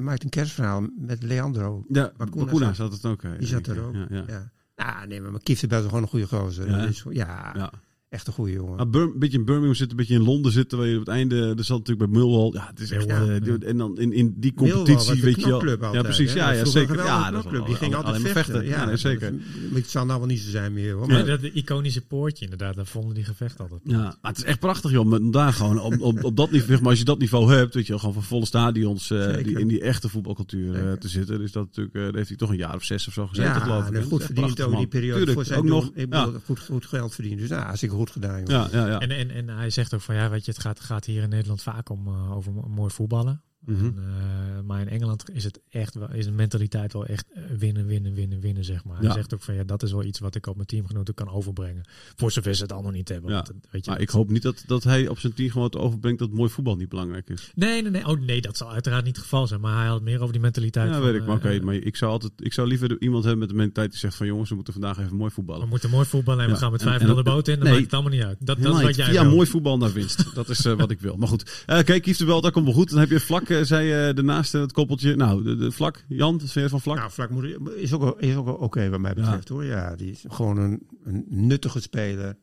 maakte 0.02 0.23
een 0.23 0.30
kerstverhaal 0.30 0.88
met 0.97 1.23
Leandro. 1.23 1.86
Ja, 1.89 2.12
Bakuna 2.17 2.45
Bakuna 2.45 2.73
zat- 2.73 2.91
het 2.91 3.06
ook. 3.06 3.21
Die 3.38 3.47
zat 3.47 3.67
er 3.67 3.84
ook. 3.84 3.93
Ja, 3.93 4.06
Ja, 4.10 4.23
ja. 4.28 4.52
Nou, 4.75 5.08
nee, 5.08 5.21
maar 5.21 5.41
Kief 5.43 5.62
is 5.62 5.67
best 5.67 5.80
wel 5.82 5.89
gewoon 5.89 6.02
een 6.04 6.10
goede 6.10 6.28
gozer. 6.28 6.69
Ja, 6.69 6.86
dus, 6.86 7.06
ja, 7.10 7.52
ja. 7.56 7.71
Echt 8.10 8.28
een 8.28 8.34
goede 8.34 8.52
jongen. 8.52 8.80
Een 8.91 9.13
beetje 9.19 9.38
in 9.38 9.45
Birmingham 9.45 9.74
zitten, 9.74 9.98
een 9.98 10.06
beetje 10.06 10.19
in 10.19 10.26
Londen 10.26 10.52
zitten, 10.52 10.78
waar 10.78 10.88
je 10.88 10.93
op 10.93 11.00
het 11.00 11.10
einde, 11.10 11.54
er 11.58 11.63
zat 11.63 11.78
natuurlijk 11.78 12.12
bij 12.12 12.22
Millwall, 12.22 12.52
ja, 12.54 12.67
het 12.69 12.80
is 12.80 12.91
echt, 12.91 13.06
eh, 13.06 13.39
ja. 13.43 13.58
en 13.58 13.78
dan 13.78 13.98
in, 13.98 14.13
in 14.13 14.34
die 14.38 14.54
competitie, 14.54 15.22
weet 15.22 15.36
je 15.36 15.41
wel. 15.41 15.60
knokclub 15.60 15.80
Ja, 15.80 15.86
altijd, 15.86 16.04
precies, 16.04 16.34
hè? 16.34 16.39
ja, 16.39 16.52
ja 16.52 16.65
zeker. 16.65 16.95
Ja, 16.95 17.32
dat 17.32 17.41
knokclub. 17.41 17.65
Die 17.65 17.76
ging 17.76 17.95
altijd 17.95 18.28
vechten. 18.28 18.65
Ja, 18.65 18.86
nee, 18.86 18.98
zeker. 18.98 19.34
Maar 19.34 19.80
het 19.80 19.89
zal 19.89 20.06
nou 20.06 20.19
wel 20.19 20.28
niet 20.28 20.39
zo 20.39 20.50
zijn 20.50 20.74
meer 20.74 20.93
hoor. 20.93 21.08
Maar 21.08 21.26
dat 21.26 21.41
de 21.41 21.52
iconische 21.52 22.02
poortje 22.02 22.43
inderdaad, 22.43 22.76
daar 22.76 22.86
vonden 22.86 23.15
die 23.15 23.24
gevecht 23.24 23.60
altijd. 23.60 23.82
Ja, 23.84 23.98
maar 23.98 24.17
het 24.22 24.38
is 24.38 24.43
echt 24.43 24.60
prachtig, 24.60 24.91
joh. 24.91 25.12
Om 25.12 25.32
daar 25.32 25.54
gewoon 25.54 25.80
op, 25.80 26.02
op, 26.02 26.24
op 26.24 26.38
dat 26.38 26.52
niveau, 26.52 26.80
maar 26.82 26.89
als 26.89 27.00
je 27.00 27.06
dat 27.06 27.19
niveau 27.19 27.54
hebt, 27.54 27.74
weet 27.74 27.84
je 27.84 27.89
wel, 27.89 28.00
gewoon 28.00 28.13
van 28.13 28.24
volle 28.24 28.45
stadions, 28.45 29.12
eh, 29.12 29.43
die, 29.43 29.60
in 29.60 29.67
die 29.67 29.82
echte 29.82 30.10
voetbalcultuur 30.10 30.76
eh, 30.76 30.93
te 30.93 31.08
zitten, 31.08 31.41
is 31.41 31.52
dat 31.52 31.65
natuurlijk, 31.65 31.95
eh, 31.95 32.02
daar 32.02 32.13
heeft 32.13 32.28
hij 32.28 32.38
toch 32.38 32.50
een 32.50 32.58
jaar 32.58 32.76
of 32.76 32.84
zes 32.84 33.08
of 33.08 33.13
zo 33.13 33.28
gezeten, 33.28 33.54
ja, 33.54 33.60
geloof 33.60 33.89
ik. 33.89 34.04
goed 34.04 34.24
verdiend 34.24 34.62
over 34.62 34.78
die 34.78 34.88
periode. 34.88 35.34
Voor 35.34 35.45
zijn 35.45 35.60
ook 35.60 35.65
nog. 35.65 35.91
Ik 35.93 36.15
goed, 36.45 36.60
goed 36.60 36.86
geld 36.86 37.13
verdiend. 37.13 37.39
Dus 37.39 37.50
nou, 37.50 37.62
hartstikke 37.62 37.95
goed 38.00 38.12
gedaan. 38.12 38.46
ja, 38.46 38.68
ja. 38.72 38.88
ja. 38.88 39.00
En, 39.00 39.12
en, 39.12 39.32
en 39.32 39.48
hij 39.50 39.70
zegt 39.70 39.94
ook 39.94 40.02
van 40.02 40.16
ja, 40.16 40.30
weet 40.30 40.46
je, 40.46 40.52
het 40.52 40.62
gaat, 40.62 40.80
gaat 40.80 41.06
hier 41.06 41.24
in 41.24 41.30
Nederland 41.30 41.62
vaak 41.62 41.90
om 41.90 42.08
eh, 42.08 42.36
over 42.36 42.52
mo- 42.52 42.68
mooi 42.68 42.92
voetballen. 42.94 43.42
Mhm. 43.65 43.86
En, 43.86 43.95
eh, 43.98 44.62
maar 44.65 44.82
in 44.82 44.89
Engeland 44.89 45.30
is 45.34 45.43
het 45.43 45.60
echt 45.69 45.95
wel, 45.95 46.12
is 46.13 46.26
de 46.26 46.32
mentaliteit 46.32 46.93
wel 46.93 47.06
echt 47.06 47.26
eh, 47.34 47.43
winnen, 47.58 47.86
winnen, 47.86 48.13
winnen, 48.13 48.39
winnen, 48.39 48.63
zeg 48.65 48.84
maar. 48.84 48.98
Ja. 49.02 49.04
Hij 49.06 49.13
zegt 49.15 49.34
ook 49.34 49.41
van 49.41 49.54
ja, 49.56 49.63
dat 49.63 49.84
is 49.84 49.91
wel 49.91 50.04
iets 50.04 50.19
wat 50.19 50.36
ik 50.36 50.48
op 50.48 50.56
mijn 50.56 50.67
teamgenoten 50.67 51.13
kan 51.13 51.30
overbrengen. 51.30 51.84
Voor 52.15 52.32
zover 52.32 52.56
ze 52.56 52.62
het 52.62 52.72
allemaal 52.72 52.91
niet 52.91 53.10
hebben. 53.10 53.30
Ja. 53.30 53.36
Want, 53.36 53.48
het- 53.48 53.67
weet 53.72 53.86
je, 53.86 53.91
Maar 53.91 54.00
ik 54.02 54.10
hoop 54.10 54.30
niet 54.30 54.41
dat, 54.41 54.63
dat 54.67 54.84
hij 54.84 55.08
op 55.08 55.19
zijn 55.19 55.34
team 55.34 55.50
gewoon 55.50 55.63
het 55.67 55.76
overbrengt 55.78 56.19
dat 56.19 56.32
mooi 56.32 56.50
voetbal 56.50 56.76
niet 56.76 56.89
belangrijk 56.89 57.30
is. 57.30 57.52
Nee, 57.56 57.82
nee, 57.82 57.91
nee. 57.91 58.08
Oh 58.08 58.19
nee, 58.19 58.41
dat 58.41 58.58
zal 58.58 58.72
uiteraard 58.72 59.04
niet 59.06 59.15
het 59.15 59.24
geval 59.26 59.48
zijn. 59.48 59.60
Maar 59.62 59.78
hij 59.78 59.88
had 59.88 60.02
meer 60.02 60.19
over 60.22 60.32
die 60.34 60.41
mentaliteit. 60.41 60.88
Ja, 60.89 60.93
van, 60.93 61.04
weet 61.04 61.15
ik. 61.22 61.26
Maar 61.28 61.36
oké, 61.36 61.50
eh, 61.50 61.62
maar 61.62 61.76
ik 61.76 61.95
zou 61.95 62.12
altijd, 62.12 62.32
ik 62.38 62.54
zou 62.54 62.67
liever 62.67 63.02
iemand 63.02 63.22
hebben 63.24 63.39
met 63.39 63.50
de 63.50 63.56
mentaliteit 63.56 63.89
die 63.91 64.00
zegt 64.00 64.15
van 64.15 64.26
jongens, 64.28 64.50
we 64.50 64.56
moeten 64.56 64.74
vandaag 64.74 65.00
even 65.00 65.15
mooi 65.15 65.32
voetballen. 65.32 65.62
we 65.63 65.67
moeten 65.69 65.89
mooi 65.89 66.06
voetballen 66.06 66.41
en 66.43 66.48
Ja. 66.48 66.54
we 66.54 66.60
gaan 66.60 66.72
met 66.72 66.82
En- 66.82 66.88
5-0 66.88 67.10
en- 67.10 67.15
de 67.15 67.24
boot 67.24 67.48
in. 67.48 67.54
Dan 67.56 67.63
nee. 67.63 67.72
maakt 67.72 67.84
het 67.84 67.93
allemaal 67.93 68.12
niet 68.12 68.24
uit. 68.24 68.38
Dat, 68.39 68.62
dat 68.62 68.76
is 68.76 68.82
wat 68.82 68.95
jij 68.95 69.12
wil. 69.12 69.30
mooi 69.32 69.48
voetbal 69.48 69.78
naar 69.78 69.91
winst. 69.93 70.17
Dat 70.39 70.50
is 70.50 70.65
eh, 70.65 70.74
wat 70.74 70.91
ik 70.91 71.00
wil. 71.00 71.15
Maar 71.15 71.28
goed, 71.28 71.63
Eh 71.65 71.84
kijk, 71.84 72.02
Kief 72.02 72.17
de 72.17 72.26
Belt, 72.26 72.43
dat 72.43 72.52
komt 72.52 72.65
wel 72.65 72.74
goed. 72.74 72.89
Dan 72.89 73.00
heb 73.00 73.10
je 73.10 73.19
vlak, 73.19 73.49
eh, 73.49 73.49
zei 73.62 73.88
je 73.88 74.14
daarnaast 74.14 74.56
eh, 74.56 74.62
het 74.62 74.72
koppeltje. 74.72 75.16
Nou, 75.16 75.44
de, 75.44 75.56
de 75.56 75.72
vlak. 75.72 76.04
Jan, 76.08 76.40
vind 76.40 76.54
je 76.54 76.70
van 76.70 76.82
vlak? 76.82 76.98
Nou, 76.98 77.12
Vlak 77.12 77.30
moet, 77.30 77.46
is 77.76 77.94
ook, 77.94 78.22
is 78.22 78.36
ook 78.36 78.62
oké 78.62 78.90
wat 78.90 79.00
mij 79.00 79.14
betreft 79.14 79.50
hoor. 79.50 79.64
Ja, 79.66 79.96
die 79.96 80.12
is 80.12 80.24
gewoon 80.28 80.58
een, 80.58 80.88
een 81.04 81.26
nuttige 81.28 81.82
speler. 81.82 82.38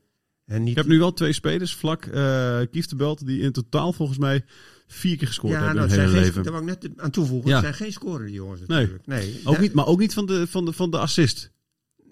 En 0.46 0.60
niet, 0.60 0.70
Ik 0.70 0.76
heb 0.76 0.86
nu 0.86 0.98
wel 0.98 1.12
twee 1.12 1.32
spelers, 1.32 1.74
vlak, 1.74 2.04
eh 2.04 2.58
Kief 2.70 2.86
de 2.86 2.96
Belt, 2.96 3.26
die 3.26 3.40
in 3.40 3.52
totaal 3.52 3.92
volgens 3.92 4.18
mij 4.18 4.44
vier 4.86 5.16
keer 5.16 5.26
gescoord 5.26 5.52
ja, 5.52 5.58
hebben 5.64 5.76
nou, 5.76 5.92
in 5.92 5.98
hun 5.98 6.08
hele 6.08 6.20
leven. 6.20 6.42
daar 6.42 6.52
wou 6.52 6.70
ik 6.70 6.80
net 6.80 6.90
aan 6.96 7.10
toevoegen. 7.10 7.48
Ja. 7.48 7.54
Het 7.56 7.64
zijn 7.64 7.74
geen 7.74 7.92
scoren 7.92 8.26
die 8.26 8.34
jongens 8.34 8.60
Nee. 8.66 8.78
natuurlijk. 8.78 9.06
Nee. 9.06 9.40
Ook 9.44 9.54
Ja, 9.54 9.60
niet, 9.60 9.72
maar 9.72 9.86
ook 9.86 9.98
niet 9.98 10.14
van 10.14 10.26
de, 10.26 10.46
van 10.46 10.64
de, 10.64 10.72
van 10.72 10.90
de 10.90 10.98
assist. 10.98 11.52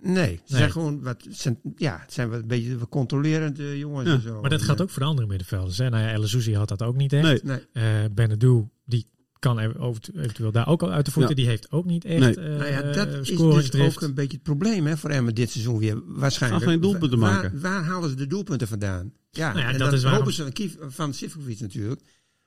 Nee, 0.04 0.24
ze 0.24 0.30
Nee. 0.30 0.58
zijn 0.58 0.70
gewoon 0.70 1.02
wat, 1.02 1.24
het 1.24 1.36
zijn, 1.36 1.58
ja, 1.76 1.98
het 2.00 2.12
zijn 2.12 2.30
wat 2.30 2.40
een 2.40 2.46
beetje 2.46 2.78
wat 2.78 2.88
controlerende 2.88 3.78
jongens 3.78 4.08
Ja. 4.08 4.14
en 4.14 4.20
zo. 4.22 4.40
Maar 4.40 4.50
dat 4.50 4.60
En, 4.60 4.66
gaat 4.66 4.76
eh, 4.76 4.82
ook 4.82 4.90
voor 4.90 5.02
de 5.02 5.08
andere 5.08 5.26
middenvelders. 5.26 5.78
Hè? 5.78 5.88
Nou 5.88 6.02
ja, 6.02 6.12
El 6.12 6.54
had 6.56 6.68
dat 6.68 6.82
ook 6.82 6.96
niet 6.96 7.12
echt. 7.12 7.42
Nee. 7.44 7.58
Nee. 7.72 8.08
Eh 8.08 8.64
die 8.86 9.06
kan 9.38 9.58
er 9.60 9.78
over- 9.78 10.02
eventueel 10.16 10.52
daar 10.52 10.68
ook 10.68 10.82
al 10.82 10.90
uit 10.92 11.04
de 11.04 11.10
voeten. 11.10 11.30
Ja. 11.36 11.40
Die 11.42 11.50
heeft 11.50 11.70
ook 11.70 11.84
niet 11.84 12.04
echt 12.04 12.20
Nee. 12.20 12.34
eh 12.34 12.56
Nou 12.58 12.64
ja, 12.70 12.82
dat 12.92 13.08
is 13.08 13.28
dus 13.28 13.40
ook 13.80 14.00
een 14.00 14.14
beetje 14.14 14.32
het 14.34 14.42
probleem 14.42 14.86
hè, 14.86 14.96
voor 14.96 15.10
Emmen 15.10 15.34
dit 15.34 15.50
seizoen 15.50 15.78
weer. 15.78 16.02
Waarschijnlijk. 16.06 16.62
Gaan 16.62 16.72
geen 16.72 16.80
doelpunten 16.82 17.18
Waar- 17.18 17.32
maken. 17.34 17.60
Waar, 17.60 17.84
halen 17.84 18.08
ze 18.10 18.16
de 18.16 18.26
doelpunten 18.26 18.68
vandaan? 18.68 19.12
Ja, 19.30 19.48
Nou 19.52 19.58
ja, 19.60 19.64
en 19.66 19.70
dat 19.78 19.80
dan 19.80 19.92
is 19.94 20.02
waarom- 20.02 20.20
hopen 20.20 20.34
ze 20.34 20.42
van, 20.42 20.52
Kief- 20.52 20.76
van 20.80 21.14
Sivkovic 21.14 21.60
natuurlijk. 21.60 22.00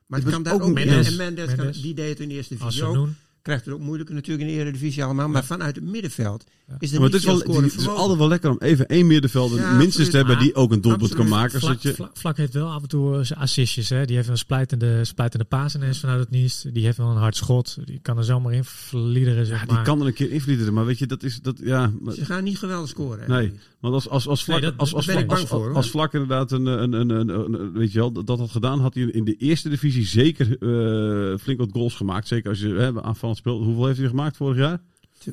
Maar 0.08 0.20
het 0.20 0.30
kan 0.30 0.44
daar 0.44 0.54
ook 0.54 0.62
ook 0.64 0.74
Mendes. 0.74 1.08
En 1.08 1.16
Mendes, 1.16 1.56
kan- 1.56 1.72
die 1.72 1.94
deed 1.94 2.10
het 2.10 2.20
in 2.20 2.28
de 2.30 2.34
eerste. 2.36 2.56
Asenoen. 2.60 3.16
Krijgt 3.48 3.66
het 3.66 3.74
ook 3.74 3.80
moeilijker 3.82 4.16
natuurlijk 4.16 4.50
in 4.50 4.56
de 4.56 4.62
Eredivisie 4.62 5.04
allemaal. 5.04 5.28
Maar 5.30 5.44
vanuit 5.46 5.76
het 5.76 5.84
middenveld 5.86 6.44
is 6.80 6.92
er 6.94 7.00
Maar 7.00 7.10
het 7.10 7.16
is, 7.20 7.26
niet 7.26 7.30
veel 7.30 7.32
wel, 7.32 7.40
scoren 7.40 7.64
het 7.64 7.80
is 7.80 7.88
altijd 7.88 8.18
wel 8.18 8.28
lekker 8.28 8.50
om 8.50 8.58
even 8.60 8.88
één 8.88 9.08
middenvelder 9.08 9.60
Ja, 9.60 9.64
minstens 9.72 9.88
absoluut. 9.88 10.12
te 10.12 10.18
hebben 10.18 10.40
die 10.40 10.56
ook 10.56 10.72
een 10.72 10.82
doelpunt 10.82 11.14
kan 11.16 11.28
maken. 11.28 11.60
Vlak, 11.60 11.80
je, 11.80 11.94
Vlak- 11.94 12.18
Vlak 12.18 12.38
heeft 12.38 12.54
wel 12.54 12.68
af 12.72 12.82
en 12.82 12.88
toe 12.88 13.18
eh, 13.18 13.24
zijn 13.24 13.40
assistjes. 13.40 13.90
Hè? 13.90 14.06
Die 14.06 14.16
heeft 14.16 14.28
een 14.30 14.38
splijtende, 14.38 15.06
splijtende 15.06 15.46
paas 15.46 15.76
ineens 15.76 16.00
vanuit 16.00 16.20
het 16.20 16.30
niets. 16.30 16.66
Die 16.74 16.84
heeft 16.86 16.98
wel 16.98 17.10
een 17.10 17.18
hard 17.18 17.36
schot. 17.36 17.78
Die 17.86 18.00
kan 18.02 18.18
er 18.18 18.24
zomaar 18.24 18.54
in 18.54 18.64
vliederen, 18.64 19.46
zeg 19.46 19.60
ja, 19.60 19.66
maar. 19.66 19.76
die 19.76 19.84
kan 19.86 20.02
er 20.02 20.08
een 20.08 20.14
keer 20.14 20.32
invliederen. 20.32 20.74
Maar 20.74 20.86
weet 20.86 21.00
je, 21.00 21.06
dat 21.06 21.24
is... 21.24 21.40
Dat, 21.42 21.60
ja, 21.64 21.92
maar- 22.02 22.14
Ze 22.14 22.26
gaan 22.26 22.44
niet 22.44 22.58
geweldig 22.58 22.90
scoren. 22.90 23.20
hè. 23.20 23.28
Nee. 23.36 23.52
Want 23.80 23.94
als, 23.94 24.10
als, 24.10 24.28
als, 24.28 24.44
vlak, 24.44 24.62
Nee, 24.62 24.70
dat- 24.70 24.80
als, 24.80 24.94
als, 24.94 25.06
vlak, 25.06 25.28
bang 25.28 25.40
als, 25.40 25.50
voor, 25.50 25.60
hoor. 25.66 25.74
als 25.76 25.90
vlak 25.90 26.14
inderdaad 26.14 26.52
een, 26.52 26.66
een, 26.66 26.94
een, 26.94 27.10
een, 27.10 27.30
een- 27.30 27.54
een- 27.54 27.72
weet 27.74 27.92
je 27.92 28.00
wel, 28.00 28.12
dat 28.12 28.28
dat 28.28 28.40
had 28.40 28.52
gedaan, 28.52 28.80
had 28.80 28.94
hij 28.94 29.04
in 29.04 29.24
de 29.24 29.36
eerste 29.36 29.70
divisie 29.70 30.06
zeker 30.06 30.58
eh, 30.60 31.38
flink 31.38 31.60
wat 31.60 31.70
goals 31.72 31.96
gemaakt. 31.96 32.28
Zeker 32.28 32.50
als 32.50 32.60
je 32.60 32.68
hè, 32.68 32.94
speelt. 33.38 33.64
Hoeveel 33.64 33.86
heeft 33.86 34.00
hij 34.00 34.08
gemaakt 34.08 34.38
vorig 34.38 34.58
jaar? 34.58 34.82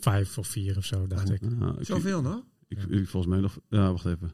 Vijf 0.00 0.38
of 0.38 0.46
vier 0.46 0.76
of 0.76 0.84
zo, 0.84 1.06
dacht 1.06 1.30
ik. 1.30 1.40
Nou, 1.40 1.78
ik, 1.78 1.86
Zoveel 1.86 2.22
nog? 2.22 2.42
ik, 2.68 2.78
ik- 2.82 3.08
volgens 3.08 3.32
mij 3.32 3.40
nog. 3.40 3.58
Ja, 3.68 3.90
wacht 3.90 4.04
even. 4.04 4.32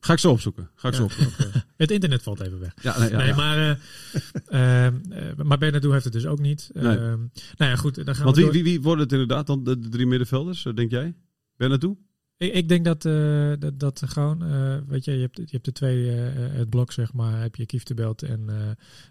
Ga 0.00 0.12
ik 0.12 0.18
zo 0.18 0.30
opzoeken. 0.30 0.70
Ga 0.74 0.88
ik 0.88 0.94
zo 0.94 1.04
opzoeken. 1.04 1.52
Het 1.76 1.90
internet 1.90 2.22
valt 2.22 2.40
even 2.40 2.58
weg. 2.60 2.74
Ja, 2.82 2.98
nee, 2.98 3.10
ja, 3.10 3.16
nee, 3.16 3.26
ja. 3.26 3.36
maar, 3.36 3.58
eh 3.58 4.86
eh, 4.86 4.86
eh, 5.30 5.36
maar 5.36 5.58
heeft 5.60 6.04
het 6.04 6.12
dus 6.12 6.26
ook 6.26 6.38
niet. 6.38 6.70
Nee. 6.72 6.96
Ehm, 6.96 7.18
nou 7.56 7.70
ja, 7.70 7.76
goed. 7.76 8.04
Dan 8.04 8.14
gaan 8.14 8.24
Want 8.24 8.36
we 8.36 8.42
wie, 8.42 8.52
door. 8.52 8.62
wie, 8.62 8.72
wie 8.72 8.82
worden 8.82 9.02
het 9.04 9.12
inderdaad 9.12 9.46
dan 9.46 9.64
de, 9.64 9.78
de 9.78 9.88
drie 9.88 10.06
middenvelders, 10.06 10.62
denk 10.74 10.90
jij? 10.90 11.14
Benadou? 11.56 11.96
Ik, 12.42 12.52
ik 12.54 12.68
denk 12.68 12.84
dat, 12.84 13.04
eh, 13.04 13.52
dat, 13.58 13.80
dat 13.80 14.02
gewoon, 14.06 14.42
eh, 14.42 14.76
weet 14.86 15.04
je, 15.04 15.12
je 15.12 15.20
hebt, 15.20 15.36
je 15.36 15.46
hebt 15.50 15.64
de 15.64 15.72
twee, 15.72 16.10
eh, 16.10 16.16
het 16.34 16.70
blok 16.70 16.92
zeg 16.92 17.12
maar, 17.12 17.40
heb 17.40 17.56
je 17.56 17.66
Kieftebelt 17.66 18.22
en, 18.22 18.48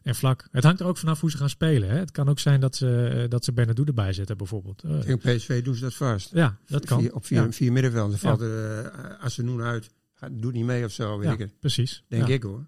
en 0.04 0.16
Vlak. 0.16 0.48
Het 0.52 0.64
hangt 0.64 0.80
er 0.80 0.86
ook 0.86 0.98
vanaf 0.98 1.20
hoe 1.22 1.32
ze 1.32 1.38
gaan 1.38 1.50
spelen. 1.50 1.90
Hè? 1.90 1.98
Het 1.98 2.12
kan 2.12 2.30
ook 2.30 2.40
zijn 2.40 2.60
dat 2.60 2.76
ze, 2.76 3.26
dat 3.30 3.44
ze 3.46 3.54
Benadou 3.54 3.88
erbij 3.88 4.14
zetten 4.14 4.38
bijvoorbeeld. 4.38 4.80
Tegen 4.80 5.18
PSV 5.18 5.64
doen 5.64 5.76
ze 5.76 5.82
dat 5.82 5.94
vast. 5.94 6.30
ja, 6.34 6.58
dat 6.68 6.86
kan. 6.86 7.00
Vier, 7.02 7.14
op 7.16 7.26
vier, 7.26 7.42
Ja. 7.44 7.52
vier 7.52 7.72
middenvelden. 7.72 8.12
Ja. 8.12 8.18
valt 8.18 8.42
er 8.42 8.84
uh, 8.86 9.20
Assenoen 9.24 9.62
uit. 9.62 9.90
Doet 10.32 10.54
niet 10.54 10.66
mee 10.66 10.86
of 10.86 10.92
zo, 10.92 11.18
weet 11.18 11.28
Ja, 11.28 11.34
ik 11.34 11.40
het. 11.40 11.60
precies. 11.60 12.04
Denk 12.08 12.28
Ja, 12.28 12.34
ik 12.34 12.44
hoor. 12.44 12.68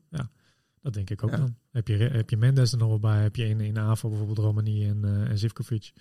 Dat 0.81 0.93
denk 0.93 1.09
ik 1.09 1.23
ook 1.23 1.29
Ja. 1.29 1.37
dan. 1.37 1.55
Heb 1.71 1.87
je, 1.87 1.93
heb 1.95 2.29
je 2.29 2.37
Mendes 2.37 2.71
er 2.71 2.77
nog 2.77 2.87
wel 2.87 2.99
bij? 2.99 3.21
Heb 3.21 3.35
je 3.35 3.45
in, 3.45 3.59
in 3.59 3.77
aanval 3.79 4.09
bijvoorbeeld 4.09 4.39
Romani 4.39 4.87
en, 4.87 4.99
eh 5.03 5.29
en 5.29 5.37
Zivkovic? 5.37 5.91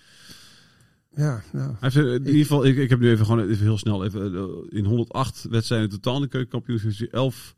Ja, 1.14 1.42
nou. 1.52 1.74
Hij 1.80 1.90
heeft, 1.90 1.96
eh, 1.96 2.14
in 2.14 2.26
ieder 2.26 2.40
geval, 2.40 2.64
ik, 2.64 2.76
ik 2.76 2.90
heb 2.90 2.98
nu 2.98 3.10
even 3.10 3.26
gewoon 3.26 3.48
even 3.48 3.64
heel 3.64 3.78
snel 3.78 4.04
even 4.04 4.34
eh, 4.34 4.78
in 4.78 4.84
108 4.84 5.46
wedstrijden 5.50 5.88
totaal 5.88 6.16
in 6.16 6.22
de 6.22 6.28
keukenkampioenschap 6.28 7.08
11 7.12 7.54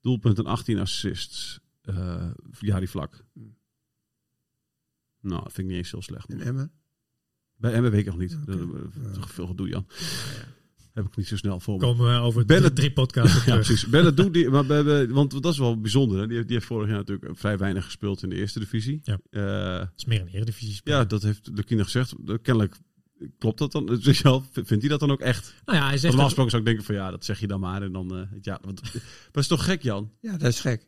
doelpunten 0.00 0.44
en 0.44 0.50
18 0.50 0.78
assists. 0.78 1.60
Eh 1.82 2.30
ja, 2.58 2.78
die 2.78 2.88
vlak. 2.88 3.24
Nou, 5.20 5.42
dat 5.42 5.52
vind 5.52 5.58
ik 5.58 5.64
niet 5.66 5.76
eens 5.76 5.90
heel 5.90 6.02
slecht. 6.02 6.30
In 6.30 6.40
Emmen. 6.40 6.72
Bij 7.56 7.72
Emmen 7.72 7.90
weet 7.90 8.00
ik 8.00 8.06
nog 8.06 8.18
niet. 8.18 8.38
Dat, 8.46 8.58
dat, 9.14 9.30
veel 9.30 9.46
gedoe, 9.46 9.68
Jan. 9.68 9.86
Heb 10.98 11.06
ik 11.06 11.16
niet 11.16 11.26
zo 11.28 11.36
snel 11.36 11.60
voor 11.60 11.74
me. 11.74 11.80
Komen 11.80 12.14
we 12.14 12.20
over 12.20 12.44
Bennett- 12.44 12.76
drie, 12.76 12.92
podcasts 12.92 13.34
Ja, 13.36 13.40
terug. 13.40 13.54
precies. 13.66 13.86
Benadou, 13.86 14.30
die, 14.30 14.48
maar 14.54 14.66
bij- 14.66 14.84
bij- 14.84 15.08
want 15.08 15.42
dat 15.42 15.52
is 15.52 15.58
wel 15.58 15.80
bijzonder. 15.80 16.18
Hè? 16.20 16.26
Die, 16.26 16.34
heeft, 16.34 16.46
die 16.48 16.56
heeft 16.56 16.68
vorig 16.68 16.88
jaar 16.88 16.96
natuurlijk 16.96 17.38
vrij 17.38 17.58
weinig 17.58 17.84
gespeeld 17.84 18.22
in 18.22 18.28
de 18.28 18.36
eerste 18.36 18.58
divisie. 18.58 19.00
Ja. 19.02 19.18
Eh, 19.30 19.78
Het 19.80 19.92
is 19.96 20.04
meer 20.04 20.20
een 20.20 20.28
eredivisie 20.28 20.80
ja, 20.84 21.04
dat 21.04 21.22
heeft 21.22 21.56
de 21.56 21.62
kinder 21.64 21.84
gezegd. 21.84 22.14
Kennelijk 22.42 22.76
klopt 23.38 23.58
dat 23.58 23.72
dan. 23.72 23.86
Dus 23.86 24.18
ja, 24.18 24.40
vindt 24.52 24.70
hij 24.70 24.88
dat 24.88 25.00
dan 25.00 25.10
ook 25.10 25.20
echt? 25.20 25.54
Nou 25.64 25.78
ja, 25.78 25.84
hij 25.86 25.90
zegt 25.98 26.02
Normaal 26.02 26.20
ook- 26.20 26.24
gesproken 26.24 26.50
zou 26.50 26.62
ik 26.62 26.68
denken 26.68 26.84
van 26.84 26.94
ja, 26.94 27.10
dat 27.10 27.24
zeg 27.24 27.40
je 27.40 27.46
dan 27.46 27.60
maar. 27.60 27.82
En 27.82 27.92
dan, 27.92 28.14
eh, 28.16 28.22
ja, 28.42 28.58
want, 28.62 28.82
maar 28.92 28.92
het 29.32 29.36
is 29.36 29.46
toch 29.46 29.64
gek, 29.64 29.82
Jan? 29.82 30.10
Ja, 30.20 30.36
dat 30.36 30.48
is 30.52 30.60
gek. 30.60 30.86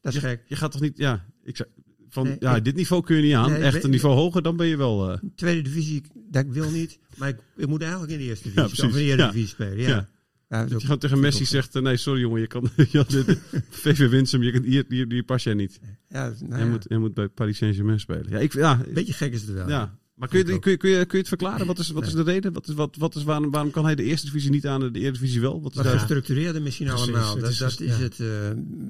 Dat 0.00 0.14
is 0.14 0.20
je, 0.20 0.26
gek. 0.26 0.42
je 0.46 0.56
gaat 0.56 0.72
toch 0.72 0.80
niet, 0.80 0.98
ja, 0.98 1.26
ik 1.44 1.56
zei, 1.56 1.68
van, 2.10 2.24
Nee, 2.26 2.36
ja, 2.40 2.56
ik- 2.56 2.64
dit 2.64 2.74
niveau 2.74 3.02
kun 3.02 3.16
je 3.16 3.22
niet 3.22 3.34
aan. 3.34 3.50
Nee, 3.50 3.60
Echt 3.62 3.84
een 3.84 3.90
niveau 3.90 4.14
hoger, 4.14 4.42
dan 4.42 4.56
ben 4.56 4.66
je 4.66 4.76
wel... 4.76 5.10
eh, 5.10 5.18
Tweede 5.34 5.62
divisie, 5.62 6.02
dat 6.30 6.44
ik 6.44 6.52
wil 6.52 6.70
niet. 6.70 6.98
Maar 7.16 7.28
ik, 7.28 7.36
ik 7.56 7.66
moet 7.66 7.80
eigenlijk 7.82 8.12
in 8.12 8.18
de 8.18 8.24
eerste 8.24 8.48
divisie. 8.48 8.66
precies. 8.68 8.84
of 8.84 8.90
in 8.90 8.96
de 8.96 9.02
eerste 9.04 9.18
Ja. 9.22 9.26
divisie 9.26 9.48
spelen. 9.48 9.78
Ja. 9.78 9.88
Ja. 9.88 10.08
Ja, 10.48 10.60
dat 10.62 10.70
je 10.70 10.80
gewoon 10.80 10.98
tegen 10.98 11.20
Messi 11.20 11.44
zegt, 11.44 11.74
eh, 11.76 11.82
nee, 11.82 11.96
sorry 11.96 12.20
jongen, 12.20 12.40
je 12.40 12.46
kan, 12.46 12.68
VV 13.70 14.08
Winsum, 14.10 14.42
je 14.42 14.52
kan, 14.52 14.62
hier, 14.62 14.84
hier, 14.88 15.04
hier 15.08 15.22
pas 15.22 15.42
jij 15.42 15.54
niet. 15.54 15.80
Ja, 16.08 16.32
nou 16.48 16.60
ja. 16.62 16.66
moet, 16.68 16.84
jij 16.88 16.98
moet 16.98 17.14
bij 17.14 17.28
Paris 17.28 17.56
Saint-Germain 17.56 18.00
spelen. 18.00 18.26
Ja, 18.30 18.38
ik, 18.38 18.52
ja, 18.52 18.80
beetje 18.94 19.12
gek 19.12 19.32
is 19.32 19.40
het 19.42 19.50
wel. 19.52 19.68
ja. 19.68 19.98
Maar 20.20 20.28
kun 20.28 20.38
je, 20.38 20.58
kun, 20.58 20.70
je, 20.70 20.76
kun, 20.76 20.90
je, 20.90 20.96
kun 21.04 21.08
je 21.12 21.18
het 21.18 21.28
verklaren? 21.28 21.66
Wat 21.66 21.78
is, 21.78 21.90
wat 21.90 22.06
is 22.06 22.12
de 22.12 22.22
reden? 22.22 22.52
Wat 22.52 22.68
is, 22.68 22.74
wat, 22.74 22.96
wat 22.96 23.14
is, 23.14 23.22
waarom, 23.22 23.50
waarom 23.50 23.70
kan 23.70 23.84
hij 23.84 23.94
de 23.94 24.02
eerste 24.02 24.26
divisie 24.26 24.50
niet 24.50 24.66
aan 24.66 24.82
en 24.82 24.92
de 24.92 24.98
Eredivisie 24.98 25.40
wel? 25.40 25.62
Wat 25.62 25.76
is 25.76 25.82
daar? 25.82 25.98
gestructureerder 25.98 26.62
misschien 26.62 26.86
Precies, 26.86 27.08
allemaal. 27.08 27.30
het 27.32 27.40
Dat, 27.40 27.50
is 27.50 27.58
dat 27.58 27.80
is 27.80 27.96
ja. 27.96 28.02
het, 28.02 28.20
eh, 28.20 28.28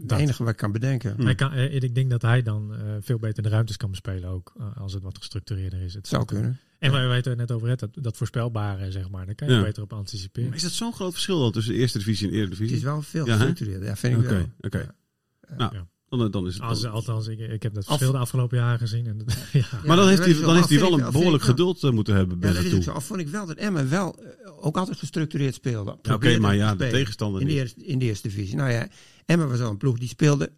Dat. 0.07 0.19
enige 0.19 0.43
wat 0.43 0.53
ik 0.53 0.59
kan 0.59 0.73
bedenken. 0.73 1.15
Hm. 1.17 1.23
Hij 1.25 1.35
kan, 1.35 1.53
eh, 1.53 1.75
ik 1.83 1.95
denk 1.95 2.11
dat 2.11 2.23
hij 2.23 2.43
dan 2.43 2.75
eh, 2.75 2.81
veel 3.01 3.19
beter 3.19 3.43
de 3.43 3.49
ruimtes 3.49 3.77
kan 3.77 3.91
bespelen 3.91 4.29
ook. 4.31 4.53
als 4.75 4.93
het 4.93 5.03
wat 5.03 5.19
gestructureerder 5.19 5.79
is. 5.81 5.87
Het 5.87 5.95
Het 5.95 6.07
zou 6.09 6.25
kunnen. 6.25 6.59
En 6.79 6.93
we 6.93 6.99
weten 7.07 7.31
het 7.31 7.41
net 7.41 7.53
over 7.53 7.69
het, 7.69 7.79
dat, 7.81 7.91
dat 7.95 8.17
voorspelbare, 8.17 8.91
zeg 8.91 9.11
maar. 9.11 9.27
Daar 9.27 9.35
kan 9.35 9.49
je 9.49 9.55
Ja. 9.55 9.63
beter 9.63 9.83
op 9.83 9.93
anticiperen. 9.93 10.49
Maar 10.49 10.57
is 10.57 10.63
dat 10.63 10.73
zo'n 10.73 10.93
groot 10.93 11.13
verschil 11.13 11.41
dan 11.41 11.53
tussen 11.53 11.73
de 11.73 11.79
eerste 11.79 11.99
divisie 11.99 12.27
en 12.27 12.33
de 12.33 12.39
Het 12.39 12.47
Eredivisie? 12.49 12.77
is 12.77 12.83
wel 12.83 13.03
veel 13.03 13.25
gestructureerder. 13.27 13.89
Ja, 13.89 13.97
vind 13.97 14.17
ik 14.17 14.25
Oké, 14.25 14.29
wel. 14.35 14.49
oké. 14.61 14.79
Ja. 14.79 15.55
Nou, 15.57 15.75
Ja. 15.75 15.87
Dan, 16.19 16.31
dan 16.31 16.47
is 16.47 16.55
het... 16.55 16.63
Als, 16.63 16.81
dan- 16.81 16.93
althans, 16.93 17.27
ik, 17.27 17.39
ik 17.39 17.63
heb 17.63 17.75
dat 17.75 17.83
Af- 17.83 17.89
verschil 17.89 18.13
de 18.13 18.19
afgelopen 18.19 18.59
jaren 18.59 18.79
gezien. 18.79 19.07
En, 19.07 19.17
ja. 19.53 19.65
maar 19.87 19.97
dan 19.97 20.09
heeft 20.09 20.25
hij, 20.25 20.33
dan 20.33 20.41
wel- 20.43 20.55
heeft 20.55 20.69
hij 20.69 20.79
wel 20.81 20.93
een 20.93 21.13
behoorlijk 21.13 21.43
wel. 21.43 21.51
geduld 21.51 21.85
eh, 21.85 21.91
moeten 21.91 22.15
hebben 22.15 22.39
Ja, 22.41 22.53
bij 22.53 22.71
dat 22.71 22.83
zo. 22.83 22.91
Al 22.91 23.01
vond 23.01 23.21
ik 23.21 23.29
wel 23.29 23.47
dat 23.47 23.57
Emmen 23.57 23.91
wel 23.91 24.17
eh, 24.19 24.51
ook 24.61 24.77
altijd 24.77 24.99
gestructureerd 24.99 25.55
speelde. 25.55 25.97
Ja, 26.03 26.15
Oké, 26.15 26.39
maar 26.39 26.57
ja, 26.57 26.75
de 26.75 26.89
tegenstander 26.89 27.41
in 27.41 27.47
de, 27.47 27.53
niet. 27.53 27.63
eerste, 27.63 27.85
in 27.85 27.99
de 27.99 28.05
eerste 28.05 28.29
divisie. 28.29 28.57
Nou 28.57 28.71
ja, 28.71 28.89
Emmen 29.27 29.49
was 29.49 29.61
al 29.61 29.71
een 29.71 29.77
ploeg 29.77 29.99
die 29.99 30.09
speelde 30.09 30.53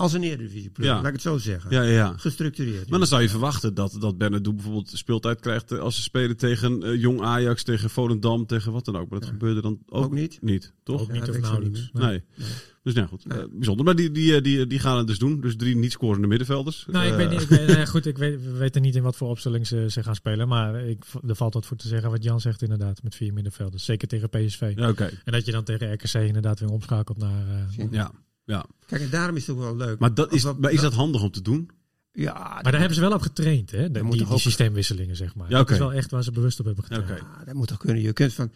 als 0.00 0.12
een 0.12 0.22
Eredivisie 0.22 0.70
ploeg. 0.70 0.86
Ja. 0.86 0.94
Laat 0.94 1.06
ik 1.06 1.12
het 1.12 1.22
zo 1.22 1.38
zeggen. 1.38 1.70
Ja, 1.70 1.82
ja, 1.82 1.90
ja. 1.90 2.14
Gestructureerd. 2.16 2.88
Maar 2.88 2.98
dan 2.98 3.08
zou 3.08 3.22
je 3.22 3.28
verwachten 3.28 3.74
dat, 3.74 3.96
dat 4.00 4.18
Bernardo 4.18 4.52
bijvoorbeeld 4.52 4.90
speeltijd 4.94 5.40
krijgt 5.40 5.72
eh, 5.72 5.78
als 5.78 5.96
ze 5.96 6.02
spelen 6.02 6.36
tegen 6.36 6.82
eh, 6.82 7.00
Jong 7.00 7.20
Ajax, 7.22 7.62
tegen 7.62 7.90
Volendam, 7.90 8.46
tegen 8.46 8.72
wat 8.72 8.84
dan 8.84 8.96
ook. 8.96 9.08
Maar 9.10 9.18
dat 9.18 9.28
Ja. 9.28 9.34
gebeurde 9.34 9.60
dan 9.60 9.78
ook, 9.88 10.04
Ook 10.04 10.12
niet? 10.12 10.38
Niet, 10.40 10.72
toch? 10.82 11.00
Ook 11.00 11.12
niet 11.12 11.28
of 11.28 11.40
nauwelijks. 11.40 11.78
niet 11.80 11.92
Nee. 11.92 12.22
Nee. 12.36 12.48
Dus 12.82 12.94
nou 12.94 13.08
goed, 13.08 13.26
Nee. 13.26 13.38
eh, 13.38 13.44
bijzonder. 13.50 13.84
Maar 13.84 13.94
die, 13.96 14.10
die, 14.10 14.40
die, 14.40 14.66
die 14.66 14.78
gaan 14.78 14.98
het 14.98 15.06
dus 15.06 15.18
doen. 15.18 15.40
Dus 15.40 15.56
drie 15.56 15.76
niet 15.76 15.92
scorende 15.92 16.26
middenvelders. 16.26 16.86
Nou, 16.90 17.06
ik 17.06 17.14
weet 17.14 17.30
niet. 17.30 17.40
Ik 17.40 17.48
weet, 17.48 17.88
goed, 17.88 18.06
ik 18.06 18.18
weet, 18.18 18.42
we 18.42 18.50
weten 18.52 18.82
niet 18.82 18.94
in 18.96 19.02
wat 19.02 19.16
voor 19.16 19.28
opstelling 19.28 19.66
ze, 19.66 19.86
ze 19.90 20.02
gaan 20.02 20.14
spelen. 20.14 20.48
Maar 20.48 20.80
ik, 20.84 21.04
er 21.26 21.36
valt 21.36 21.54
wat 21.54 21.66
voor 21.66 21.76
te 21.76 21.88
zeggen 21.88 22.10
wat 22.10 22.22
Jan 22.24 22.40
zegt 22.40 22.62
inderdaad. 22.62 23.02
Met 23.02 23.14
vier 23.14 23.32
middenvelders. 23.32 23.84
Zeker 23.84 24.08
tegen 24.08 24.28
PSV. 24.28 24.72
Ja, 24.76 24.88
oké. 24.88 25.10
En 25.24 25.32
dat 25.32 25.46
je 25.46 25.52
dan 25.52 25.64
tegen 25.64 25.92
RKC 25.92 26.14
inderdaad 26.14 26.60
weer 26.60 26.70
omschakelt 26.70 27.18
naar... 27.18 27.44
eh, 27.78 27.86
Ja, 27.90 28.12
ja. 28.50 28.66
Kijk, 28.86 29.02
en 29.02 29.10
daarom 29.10 29.36
is 29.36 29.46
het 29.46 29.56
ook 29.56 29.62
wel 29.62 29.76
leuk. 29.76 29.98
Maar, 29.98 30.14
dat 30.14 30.32
is, 30.32 30.46
Als 30.46 30.56
maar 30.58 30.70
is 30.70 30.80
dat 30.80 30.94
handig 30.94 31.22
om 31.22 31.30
te 31.30 31.42
doen? 31.42 31.70
Ja, 32.12 32.32
maar 32.32 32.62
daar 32.62 32.78
hebben 32.78 32.94
ze 32.94 33.00
wel 33.00 33.12
op 33.12 33.20
getraind, 33.20 33.70
hè? 33.70 33.90
De, 33.90 34.02
die, 34.02 34.18
toch 34.18 34.28
die 34.28 34.38
systeemwisselingen, 34.38 35.16
zeg 35.16 35.34
maar. 35.34 35.50
Ja, 35.50 35.58
Dat 35.58 35.70
is 35.70 35.78
wel 35.78 35.92
echt 35.92 36.10
waar 36.10 36.22
ze 36.22 36.32
bewust 36.32 36.60
op 36.60 36.66
hebben 36.66 36.84
Ja, 36.88 36.96
getraind. 36.96 37.22
Oké. 37.22 37.38
Ja, 37.38 37.44
dat 37.44 37.54
moet 37.54 37.68
toch 37.68 37.78
kunnen. 37.78 38.02
Je 38.02 38.12
kunt 38.12 38.34
van 38.34 38.50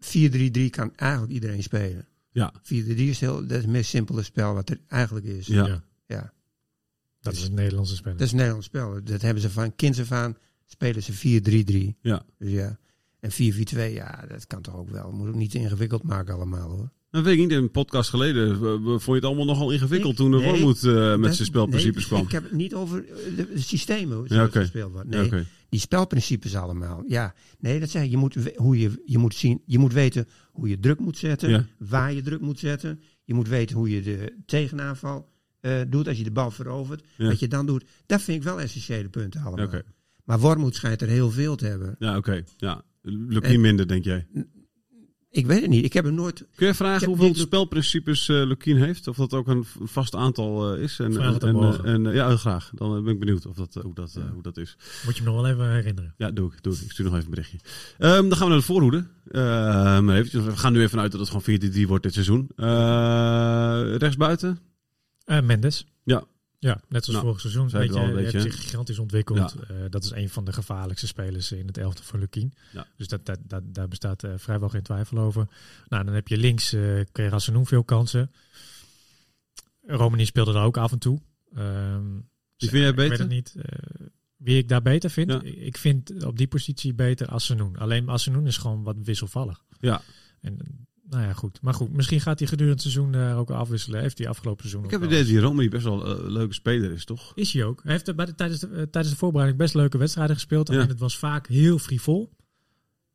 4-3-3 0.00 0.70
kan 0.70 0.96
eigenlijk 0.96 1.32
iedereen 1.32 1.62
spelen. 1.62 2.08
Ja. 2.30 2.52
4-3 2.62 2.62
is, 2.64 3.20
heel, 3.20 3.40
dat 3.40 3.50
is 3.50 3.56
het 3.56 3.66
meest 3.66 3.90
simpele 3.90 4.22
spel 4.22 4.54
wat 4.54 4.70
er 4.70 4.78
eigenlijk 4.88 5.26
is. 5.26 5.46
Ja. 5.46 5.66
Ja. 5.66 5.84
Ja. 6.06 6.32
Dat 7.20 7.32
is 7.32 7.42
het 7.42 7.52
Nederlandse 7.52 7.96
spel. 7.96 8.12
Dat 8.12 8.20
is 8.20 8.30
een 8.30 8.36
Nederlands 8.36 8.66
spel. 8.66 9.04
Dat 9.04 9.22
hebben 9.22 9.42
ze 9.42 9.50
van 9.50 9.74
kinds 9.76 10.00
af 10.00 10.12
aan 10.12 10.36
spelen 10.66 11.02
ze 11.02 11.92
4-3-3. 11.94 11.98
Ja. 12.00 12.24
Dus 12.38 12.50
ja. 12.50 12.78
En 13.20 13.30
4-4-2, 13.30 13.92
ja, 13.92 14.24
dat 14.28 14.46
kan 14.46 14.62
toch 14.62 14.74
ook 14.74 14.90
wel. 14.90 15.12
Moet 15.12 15.28
ook 15.28 15.34
niet 15.34 15.50
te 15.50 15.58
ingewikkeld 15.58 16.02
maken 16.02 16.34
allemaal 16.34 16.70
hoor. 16.70 16.90
Nou, 17.12 17.24
weet 17.24 17.34
ik 17.34 17.40
niet, 17.40 17.50
in 17.50 17.56
een 17.56 17.70
podcast 17.70 18.10
geleden 18.10 18.58
vond 18.84 19.04
je 19.04 19.12
het 19.12 19.24
allemaal 19.24 19.44
nogal 19.44 19.70
ingewikkeld 19.70 20.12
Ik- 20.12 20.18
toen 20.18 20.30
de 20.30 20.36
nee, 20.36 20.50
Wormoed 20.50 20.84
eh, 20.84 20.92
met 21.10 21.22
Dat- 21.22 21.34
zijn 21.34 21.46
spelprincipes 21.48 21.96
nee, 22.00 22.06
kwam. 22.08 22.22
Ik 22.22 22.32
heb 22.32 22.42
het 22.42 22.52
niet 22.52 22.74
over 22.74 23.04
eh, 23.08 23.36
de, 23.36 23.48
de 23.54 23.60
systemen 23.60 24.16
hoe 24.16 24.26
Ja, 24.28 24.44
oké. 24.44 24.60
gespeeld 24.60 24.92
wordt. 24.92 25.08
Nee, 25.08 25.30
Ja, 25.30 25.42
die 25.68 25.80
spelprincipes 25.80 26.56
allemaal. 26.56 27.04
Ja, 27.06 27.34
nee, 27.58 27.80
dat 27.80 27.90
zeg 27.90 28.02
ik. 28.04 28.10
Je 28.10 28.16
moet, 28.16 28.36
hoe 28.56 28.78
je, 28.78 29.02
je 29.04 29.18
moet 29.18 29.34
zien, 29.34 29.62
je 29.66 29.78
moet 29.78 29.92
weten 29.92 30.28
hoe 30.52 30.68
je 30.68 30.78
druk 30.80 30.98
moet 30.98 31.16
zetten, 31.18 31.50
Ja. 31.50 31.66
waar 31.78 32.12
je 32.12 32.22
druk 32.22 32.40
moet 32.40 32.58
zetten. 32.58 33.00
Je 33.24 33.34
moet 33.34 33.48
weten 33.48 33.76
hoe 33.76 33.90
je 33.90 34.02
de 34.02 34.36
tegenaanval 34.46 35.28
eh, 35.60 35.80
doet 35.88 36.08
als 36.08 36.18
je 36.18 36.24
de 36.24 36.30
bal 36.32 36.50
verovert. 36.50 37.04
Wat 37.16 37.38
je 37.40 37.48
dan 37.48 37.66
doet. 37.66 37.84
Dat 38.06 38.22
vind 38.22 38.36
ik 38.38 38.42
wel 38.44 38.60
essentiële 38.60 39.08
punten 39.08 39.42
allemaal. 39.42 39.80
Maar 40.24 40.40
Wormoed 40.40 40.74
schijnt 40.74 41.02
er 41.02 41.08
heel 41.08 41.30
veel 41.30 41.56
te 41.56 41.66
hebben. 41.66 41.96
Ja, 41.98 42.16
oké. 42.16 42.44
Ja. 42.56 42.82
Lukien 43.02 43.42
En- 43.54 43.60
minder, 43.60 43.88
denk 43.88 44.04
jij. 44.04 44.26
Ik 45.32 45.46
weet 45.46 45.60
het 45.60 45.70
niet. 45.70 45.84
Ik 45.84 45.92
heb 45.92 46.04
hem 46.04 46.14
nooit. 46.14 46.46
Kun 46.54 46.66
je 46.66 46.74
vragen 46.74 47.06
hoeveel 47.06 47.34
spelprincipes 47.34 48.28
eh 48.28 48.36
Lukien 48.36 48.76
heeft? 48.76 49.08
Of 49.08 49.16
dat 49.16 49.34
ook 49.34 49.46
een 49.46 49.64
vast 49.82 50.14
aantal 50.14 50.74
eh, 50.74 50.82
is? 50.82 50.98
En, 50.98 51.12
Vraag 51.12 51.32
het 51.34 51.42
en, 51.84 52.06
eh, 52.06 52.14
ja, 52.14 52.36
graag. 52.36 52.70
Dan 52.74 53.04
ben 53.04 53.12
ik 53.12 53.18
benieuwd 53.18 53.46
of 53.46 53.56
dat, 53.56 53.74
hoe, 53.82 53.94
dat, 53.94 54.18
hoe 54.32 54.42
dat 54.42 54.56
is. 54.56 54.76
Moet 55.04 55.16
je 55.16 55.22
me 55.22 55.30
nog 55.30 55.40
wel 55.40 55.50
even 55.50 55.72
herinneren. 55.72 56.14
Ja, 56.16 56.30
doe 56.30 56.52
ik. 56.52 56.62
Doe 56.62 56.72
ik. 56.72 56.80
ik 56.80 56.90
stuur 56.90 57.04
nog 57.04 57.14
even 57.14 57.24
een 57.24 57.30
berichtje. 57.30 57.58
Ehm, 57.98 58.28
dan 58.28 58.36
gaan 58.36 58.46
we 58.46 58.48
naar 58.48 58.58
de 58.58 58.64
voorhoede. 58.64 59.06
Ehm, 59.30 60.10
eventjes, 60.10 60.44
we 60.44 60.56
gaan 60.56 60.72
nu 60.72 60.80
even 60.80 61.00
uit 61.00 61.12
dat 61.12 61.20
het 61.20 61.28
gewoon 61.28 61.42
4-3 61.42 61.86
wordt 61.86 62.02
dit 62.02 62.12
seizoen. 62.12 62.50
Uh, 62.56 63.96
rechtsbuiten? 63.96 64.58
Eh, 65.24 65.40
Mendes. 65.42 65.86
Ja. 66.04 66.24
Ja, 66.62 66.80
net 66.88 67.04
zoals 67.04 67.06
Nou, 67.06 67.22
vorig 67.22 67.40
seizoen. 67.40 67.68
Weet 67.68 67.94
je, 67.94 68.00
een 68.00 68.14
beetje, 68.14 68.38
heeft 68.38 68.52
zich 68.52 68.62
gigantisch 68.62 68.98
ontwikkeld. 68.98 69.38
Ja. 69.38 69.74
Eh, 69.74 69.76
dat 69.90 70.04
is 70.04 70.10
een 70.10 70.28
van 70.28 70.44
de 70.44 70.52
gevaarlijkste 70.52 71.06
spelers 71.06 71.52
in 71.52 71.66
het 71.66 71.78
elftal 71.78 72.04
van 72.04 72.18
Lukien. 72.18 72.52
Ja. 72.72 72.86
Dus 72.96 73.08
dat, 73.08 73.26
dat, 73.26 73.38
dat, 73.42 73.62
daar 73.74 73.88
bestaat 73.88 74.24
eh, 74.24 74.30
vrijwel 74.36 74.68
geen 74.68 74.82
twijfel 74.82 75.18
over. 75.18 75.48
Nou, 75.88 76.04
dan 76.04 76.14
heb 76.14 76.28
je 76.28 76.36
links, 76.36 76.72
eh 76.72 77.00
kreeg 77.12 77.30
Hassanoen 77.30 77.66
veel 77.66 77.84
kansen. 77.84 78.30
Romani 79.86 80.24
speelde 80.26 80.52
daar 80.52 80.64
ook 80.64 80.76
af 80.76 80.92
en 80.92 80.98
toe. 80.98 81.20
Wie 81.52 81.62
vind 82.68 82.82
jij 82.82 82.88
ik 82.88 82.94
weet 82.96 83.08
beter? 83.08 83.18
het 83.18 83.28
niet. 83.28 83.54
eh, 83.56 84.06
wie 84.36 84.58
ik 84.58 84.68
daar 84.68 84.82
beter 84.82 85.10
vind? 85.10 85.30
Ja. 85.30 85.42
Ik 85.42 85.76
vind 85.76 86.24
op 86.24 86.38
die 86.38 86.48
positie 86.48 86.94
beter 86.94 87.26
Assenoen. 87.26 87.76
Alleen 87.76 88.08
Assenoen 88.08 88.46
is 88.46 88.56
gewoon 88.56 88.82
wat 88.82 88.96
wisselvallig. 88.98 89.64
Ja. 89.80 90.02
En, 90.40 90.58
nou 91.12 91.24
ja, 91.24 91.32
goed. 91.32 91.58
Maar 91.62 91.74
goed, 91.74 91.92
misschien 91.92 92.20
gaat 92.20 92.38
hij 92.38 92.48
gedurende 92.48 92.72
het 92.82 92.82
seizoen 92.92 93.12
daar 93.12 93.36
ook 93.36 93.50
afwisselen. 93.50 94.00
Heeft 94.00 94.18
hij 94.18 94.28
afgelopen 94.28 94.60
seizoen 94.60 94.84
Ik 94.84 94.90
heb 94.90 95.00
het 95.00 95.10
wel. 95.10 95.18
idee 95.20 95.40
dat 95.40 95.56
die 95.58 95.68
best 95.68 95.84
wel 95.84 96.04
eh, 96.06 96.24
een 96.24 96.32
leuke 96.32 96.54
speler 96.54 96.92
is, 96.92 97.04
toch? 97.04 97.32
Is 97.34 97.52
hij 97.52 97.64
ook. 97.64 97.80
Hij 97.82 97.92
heeft 97.92 98.16
bij 98.16 98.26
de, 98.26 98.34
tijdens, 98.34 98.60
de, 98.60 98.66
eh, 98.66 98.72
tijdens 98.82 99.10
de 99.10 99.16
voorbereiding 99.18 99.60
best 99.62 99.74
leuke 99.74 99.98
wedstrijden 99.98 100.34
gespeeld. 100.36 100.68
Ja. 100.68 100.86
het 100.86 100.98
was 100.98 101.18
vaak 101.18 101.46
heel 101.48 101.78
frivol. 101.78 102.30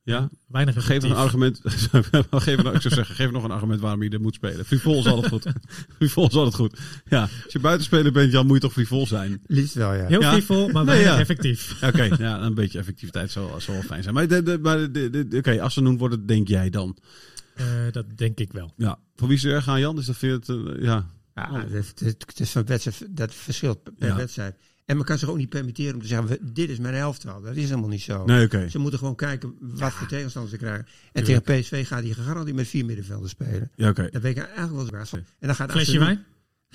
Ja. 0.04 0.30
Weinig 0.48 0.74
Geef 0.74 0.86
een 0.88 0.94
effectief. 0.94 1.18
argument. 1.18 1.60
geef 2.44 2.58
een, 2.64 2.74
ik 2.74 2.82
zou 2.82 2.94
zeggen, 2.94 3.16
geef 3.16 3.32
nog 3.32 3.44
een 3.44 3.52
argument 3.52 3.82
waarom 3.82 4.04
je 4.04 4.10
er 4.10 4.22
moet 4.22 4.34
spelen. 4.36 4.66
Frivol 4.66 5.00
is 5.00 5.06
altijd 5.06 5.28
goed. 5.28 5.46
frivol 5.98 6.28
is 6.28 6.34
altijd 6.34 6.56
goed. 6.56 6.80
Ja, 7.06 7.22
als 7.22 7.54
je 7.54 7.60
buitenspeler 7.60 8.12
bent, 8.12 8.32
Jan, 8.32 8.46
moet 8.46 8.56
je 8.56 8.62
toch 8.62 8.72
frivol 8.72 9.08
zijn. 9.08 9.42
Liefst 9.46 9.74
wel, 9.74 9.94
ja. 9.94 10.06
Heel 10.08 10.22
Ja. 10.22 10.32
frivol, 10.32 10.64
maar 10.70 10.84
Nee, 10.86 10.94
weinig 10.96 11.14
ja. 11.14 11.20
effectief. 11.20 11.84
Oké, 11.84 12.04
ja, 12.04 12.42
een 12.42 12.54
beetje 12.54 12.80
effectiviteit 12.80 13.32
zou, 13.32 13.62
zou 13.62 13.78
wel 13.78 13.86
fijn 13.86 14.04
zijn. 14.04 14.16
Maar, 14.16 14.28
de, 14.28 14.44
de, 14.44 14.60
maar 14.62 14.92
de, 14.92 15.10
de, 15.10 15.28
de- 15.28 15.38
oké, 15.38 15.62
als 15.62 15.74
ze 15.74 15.82
noemen 15.82 16.00
wordt 16.00 16.16
het, 16.16 16.28
denk 16.28 16.48
jij 16.48 16.70
dan? 16.70 16.98
Eh, 17.58 17.66
dat 17.92 18.18
denk 18.18 18.40
ik 18.40 18.52
wel. 18.54 18.74
Ja. 18.78 19.00
Voor 19.16 19.28
wie 19.28 19.38
ze 19.38 19.52
er 19.52 19.62
gaan, 19.62 19.80
Jan? 19.80 19.96
Dus 19.96 20.06
dat 20.06 20.18
vind 20.18 20.46
je 20.46 20.54
het, 20.54 20.68
eh, 20.78 20.84
ja. 20.84 21.06
Ja, 21.36 21.66
het, 21.68 22.00
het, 22.00 22.24
het 22.28 22.40
is 22.40 22.52
van 22.52 22.66
wedstrijd, 22.66 23.18
dat 23.18 23.34
verschilt 23.34 23.84
per 23.84 24.08
Ja. 24.08 24.16
wedstrijd. 24.16 24.56
En 24.86 24.96
men 24.96 25.06
kan 25.06 25.18
zich 25.18 25.30
ook 25.30 25.38
niet 25.38 25.50
permitteren 25.50 25.94
om 25.94 26.02
te 26.02 26.08
zeggen, 26.08 26.54
dit 26.54 26.70
is 26.70 26.78
mijn 26.78 26.94
elftal. 26.94 27.42
Dat 27.42 27.56
is 27.56 27.70
helemaal 27.70 27.90
niet 27.90 28.02
zo. 28.02 28.26
Nee. 28.26 28.70
Ze 28.70 28.80
moeten 28.80 29.00
gewoon 29.00 29.16
kijken 29.16 29.56
wat 29.60 29.94
voor 29.94 30.08
tegenstanders 30.08 30.54
ze 30.54 30.60
krijgen. 30.60 30.86
En 31.12 31.24
tegen 31.24 31.42
PSV 31.42 31.88
gaat 31.88 32.04
hij 32.04 32.14
gegarandeerd 32.14 32.56
met 32.56 32.68
vier 32.68 32.86
middenvelders 32.86 33.32
spelen. 33.32 33.72
Ja, 33.76 33.90
oké. 33.90 34.10
Dat 34.12 34.22
weet 34.22 34.38
ik 34.38 34.44
eigenlijk 34.44 34.92
wel 34.92 35.06
van. 35.06 35.20
En 35.20 35.48
dan 35.48 35.56
gaat 35.56 35.72
Flesje 35.72 36.00
wijn? 36.00 36.26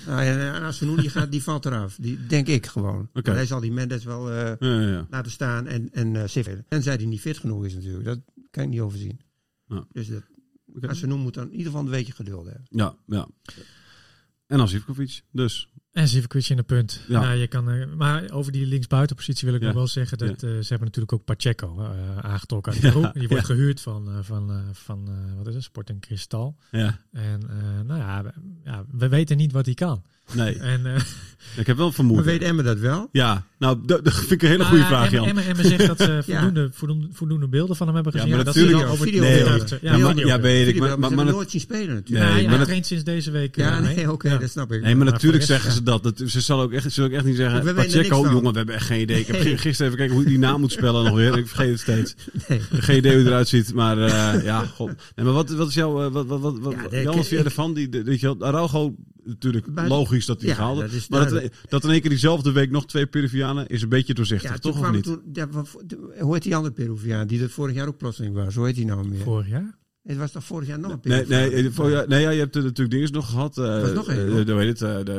Nou, 0.06 0.22
ja, 0.22 0.72
en 0.80 0.96
die, 0.96 1.10
gaat, 1.10 1.30
die 1.32 1.42
valt 1.42 1.66
eraf. 1.66 1.96
Die 2.00 2.26
denk 2.26 2.46
ik 2.46 2.66
gewoon. 2.66 3.08
Oké. 3.14 3.28
Maar 3.28 3.34
hij 3.36 3.46
zal 3.46 3.60
die 3.60 3.72
Mendes 3.72 4.04
wel 4.04 4.30
eh, 4.30 4.36
Ja, 4.58 4.80
ja, 4.80 4.88
ja. 4.88 5.06
laten 5.10 5.30
staan 5.32 5.66
en, 5.66 5.88
en 5.92 6.14
uh. 6.14 6.46
En 6.68 6.82
zij 6.82 6.96
die 6.96 7.06
niet 7.06 7.20
fit 7.20 7.38
genoeg 7.38 7.64
is 7.64 7.74
natuurlijk. 7.74 8.04
Dat 8.04 8.18
kan 8.50 8.62
ik 8.62 8.68
niet 8.68 8.80
overzien. 8.80 9.20
Ja. 9.66 9.84
Dus 9.92 10.08
dat, 10.08 10.22
Oké. 10.76 10.88
Assenoen 10.88 11.20
moet 11.20 11.34
dan 11.34 11.44
in 11.44 11.50
ieder 11.50 11.66
geval 11.66 11.80
een 11.80 11.90
weekje 11.90 12.12
geduld 12.12 12.44
hebben. 12.46 12.64
Ja, 12.70 12.94
ja. 13.06 13.28
En 14.46 14.60
als 14.60 14.72
Ivkovic, 14.72 15.22
dus. 15.30 15.68
En 15.92 16.08
Zivkovic 16.08 16.48
in 16.48 16.56
de 16.56 16.62
punt. 16.62 17.00
Ja. 17.08 17.20
Nou, 17.20 17.34
je 17.36 17.46
kan, 17.46 17.70
eh, 17.70 17.94
maar 17.94 18.30
over 18.30 18.52
die 18.52 18.66
linksbuitenpositie 18.66 19.46
wil 19.46 19.54
ik 19.54 19.60
Ja. 19.60 19.66
nog 19.66 19.76
wel 19.76 19.86
zeggen 19.86 20.18
dat 20.18 20.28
Ja. 20.40 20.48
eh, 20.48 20.54
ze 20.54 20.68
hebben 20.68 20.86
natuurlijk 20.86 21.12
ook 21.12 21.24
Pacheco 21.24 21.80
eh, 21.80 22.18
aangetrokken 22.18 22.72
uit 22.72 22.80
de 22.80 22.86
Ja, 22.86 22.92
groep. 22.92 23.12
Die 23.12 23.28
wordt 23.28 23.46
ja. 23.46 23.54
gehuurd 23.54 23.80
van, 23.80 24.08
eh, 24.10 24.18
van, 24.22 24.50
eh, 24.50 24.56
van 24.72 25.08
eh, 25.08 25.36
wat 25.36 25.46
is 25.46 25.54
het, 25.54 25.62
Sport 25.62 25.88
en 25.90 25.98
Kristal. 25.98 26.56
Ja, 26.70 27.00
En 27.10 27.40
eh, 27.50 27.80
nou 27.86 28.00
ja 28.00 28.22
we, 28.22 28.32
ja, 28.64 28.84
we 28.90 29.08
weten 29.08 29.36
niet 29.36 29.52
wat 29.52 29.64
hij 29.64 29.74
kan. 29.74 30.02
Nee. 30.34 30.54
En, 30.58 30.86
eh, 30.86 31.00
Ik 31.56 31.66
heb 31.66 31.76
wel 31.76 31.84
Maar 31.86 31.94
vermoeden. 31.94 32.24
weet 32.24 32.42
Emma 32.42 32.62
dat 32.62 32.78
wel? 32.78 33.08
Ja, 33.12 33.46
nou, 33.58 33.78
dat, 33.86 34.04
dat 34.04 34.14
vind 34.14 34.30
ik 34.30 34.42
een 34.42 34.48
hele 34.48 34.58
nou 34.58 34.68
goede 34.68 34.82
ja, 34.84 34.88
vraag, 34.88 35.04
Emma, 35.12 35.16
Jan. 35.18 35.28
Emma, 35.28 35.42
Emma 35.42 35.62
zegt 35.62 35.86
dat 35.86 36.00
ze 36.00 36.22
Ja. 36.26 36.40
voldoende, 36.40 36.70
voldoende, 36.72 37.06
voldoende 37.12 37.48
beelden 37.48 37.76
van 37.76 37.86
hem 37.86 37.94
hebben 37.94 38.12
Ja, 38.14 38.20
gezien. 38.20 38.36
maar 38.36 38.44
dat 38.44 38.54
natuurlijk- 38.54 38.88
over 38.88 39.04
video- 39.06 39.20
die 39.22 39.30
video- 39.32 39.58
video- 39.58 39.78
Ja, 39.80 39.92
Ja, 39.96 39.98
maar, 40.04 40.12
video- 40.14 40.26
ja, 40.26 40.40
weet 40.40 40.68
ik. 40.68 40.78
Maar, 40.78 40.88
maar, 40.88 40.98
maar, 40.98 41.08
ze 41.08 41.14
maar, 41.14 41.24
hebben 41.24 41.34
nooit 41.34 41.50
zien 41.50 41.60
spelen 41.60 41.94
natuurlijk. 41.94 42.24
Nee, 42.26 42.34
Nee, 42.34 42.46
maar 42.48 42.56
hij 42.56 42.64
traint 42.64 42.86
sinds 42.86 43.04
deze 43.04 43.30
week. 43.30 43.56
Ja, 43.56 43.76
eh, 43.78 43.82
nee, 43.96 44.12
oké, 44.12 44.28
Ja. 44.28 44.36
dat 44.38 44.50
snap 44.50 44.72
ik. 44.72 44.82
Nee, 44.82 44.94
maar 44.94 45.04
Maar 45.04 45.12
natuurlijk 45.12 45.42
zeggen 45.44 45.72
ze 45.72 45.82
dat. 45.82 46.02
dat 46.02 46.22
ze 46.26 46.40
zal 46.40 46.60
ook 46.60 46.72
echt, 46.72 46.82
ze 46.82 46.90
zullen 46.90 47.10
ook 47.10 47.16
echt 47.16 47.24
niet 47.24 47.36
zeggen. 47.36 47.64
We 47.64 47.72
weten 47.72 47.92
Pacheco, 47.98 48.22
jongen, 48.30 48.50
we 48.52 48.56
hebben 48.58 48.74
echt 48.74 48.86
geen 48.86 49.00
idee. 49.00 49.20
Ik 49.20 49.26
heb 49.26 49.42
Nee. 49.44 49.58
gisteren 49.58 49.86
even 49.86 49.96
kijken 49.98 50.14
hoe 50.14 50.24
je 50.24 50.30
die 50.30 50.38
naam 50.38 50.60
moet 50.60 50.72
spellen 50.72 51.04
nog 51.04 51.14
weer. 51.14 51.38
Ik 51.38 51.46
vergeet 51.48 51.70
het 51.70 51.80
steeds. 51.80 52.14
Nee. 52.48 52.60
Geen 52.72 52.96
idee 52.96 53.16
hoe 53.16 53.26
eruit 53.26 53.48
ziet. 53.48 53.74
Maar 53.74 53.98
eh, 53.98 54.44
ja, 54.44 54.64
god. 54.74 54.86
Nee, 54.86 55.24
maar 55.24 55.34
wat, 55.34 55.50
wat 55.50 55.68
is 55.68 55.74
jouw. 55.74 56.10
wat, 56.10 56.26
wat, 56.26 56.40
wat, 56.40 56.54
Ja, 56.62 56.70
Jan, 56.70 56.90
nee, 56.90 57.04
wat 57.04 57.14
ik- 57.14 57.20
vind 57.20 57.28
jij 57.28 57.44
ervan? 57.44 57.74
Die, 57.74 57.88
de- 57.88 58.02
weet 58.02 58.20
je 58.20 58.26
wel, 58.38 58.48
Araujo 58.48 58.94
natuurlijk 59.24 59.66
Maar- 59.66 59.88
logisch 59.88 60.26
dat 60.26 60.40
hij 60.40 60.48
Ja, 60.50 60.54
gehaald 60.54 60.80
dat 60.80 60.90
is. 60.90 60.94
is 60.96 61.08
Maar 61.08 61.30
dat, 61.30 61.50
dat 61.68 61.84
in 61.84 61.90
één 61.90 62.00
keer 62.00 62.10
diezelfde 62.10 62.52
week 62.52 62.70
nog 62.70 62.86
twee 62.86 63.06
Peruvianen 63.06 63.66
is 63.68 63.82
een 63.82 63.88
beetje 63.88 64.14
doorzichtig, 64.14 64.50
Ja, 64.50 64.58
toch 64.58 64.80
of 64.80 64.90
niet? 64.90 65.02
toen, 65.04 65.20
ja, 65.32 65.48
hoe 66.20 66.34
heet 66.34 66.42
die 66.42 66.56
andere 66.56 66.74
Peruviaan 66.74 67.26
die 67.26 67.42
er 67.42 67.50
vorig 67.50 67.74
jaar 67.74 67.88
ook 67.88 67.98
plotseling 67.98 68.34
was? 68.34 68.54
Hoe 68.54 68.66
heet 68.66 68.74
die 68.74 68.86
nou 68.86 69.08
meer? 69.08 69.20
Vorig 69.20 69.48
jaar? 69.48 69.78
Het 70.02 70.16
was 70.16 70.30
toch 70.32 70.44
vorig 70.44 70.68
jaar 70.68 70.78
nog 70.78 70.90
een 70.92 70.98
Nee, 71.02 71.26
nee, 71.26 71.68
eh, 71.70 72.06
nee 72.08 72.20
ja, 72.20 72.30
je 72.30 72.38
hebt 72.38 72.56
er 72.56 72.62
natuurlijk 72.62 72.90
dingen 72.90 73.12
nog 73.12 73.30
gehad. 73.30 73.58
eh 73.58 73.80
was 73.80 73.92
nog 73.92 74.08
één, 74.08 74.46
de- 74.46 74.54
weet 74.54 74.80
het, 74.80 75.06
de, 75.06 75.12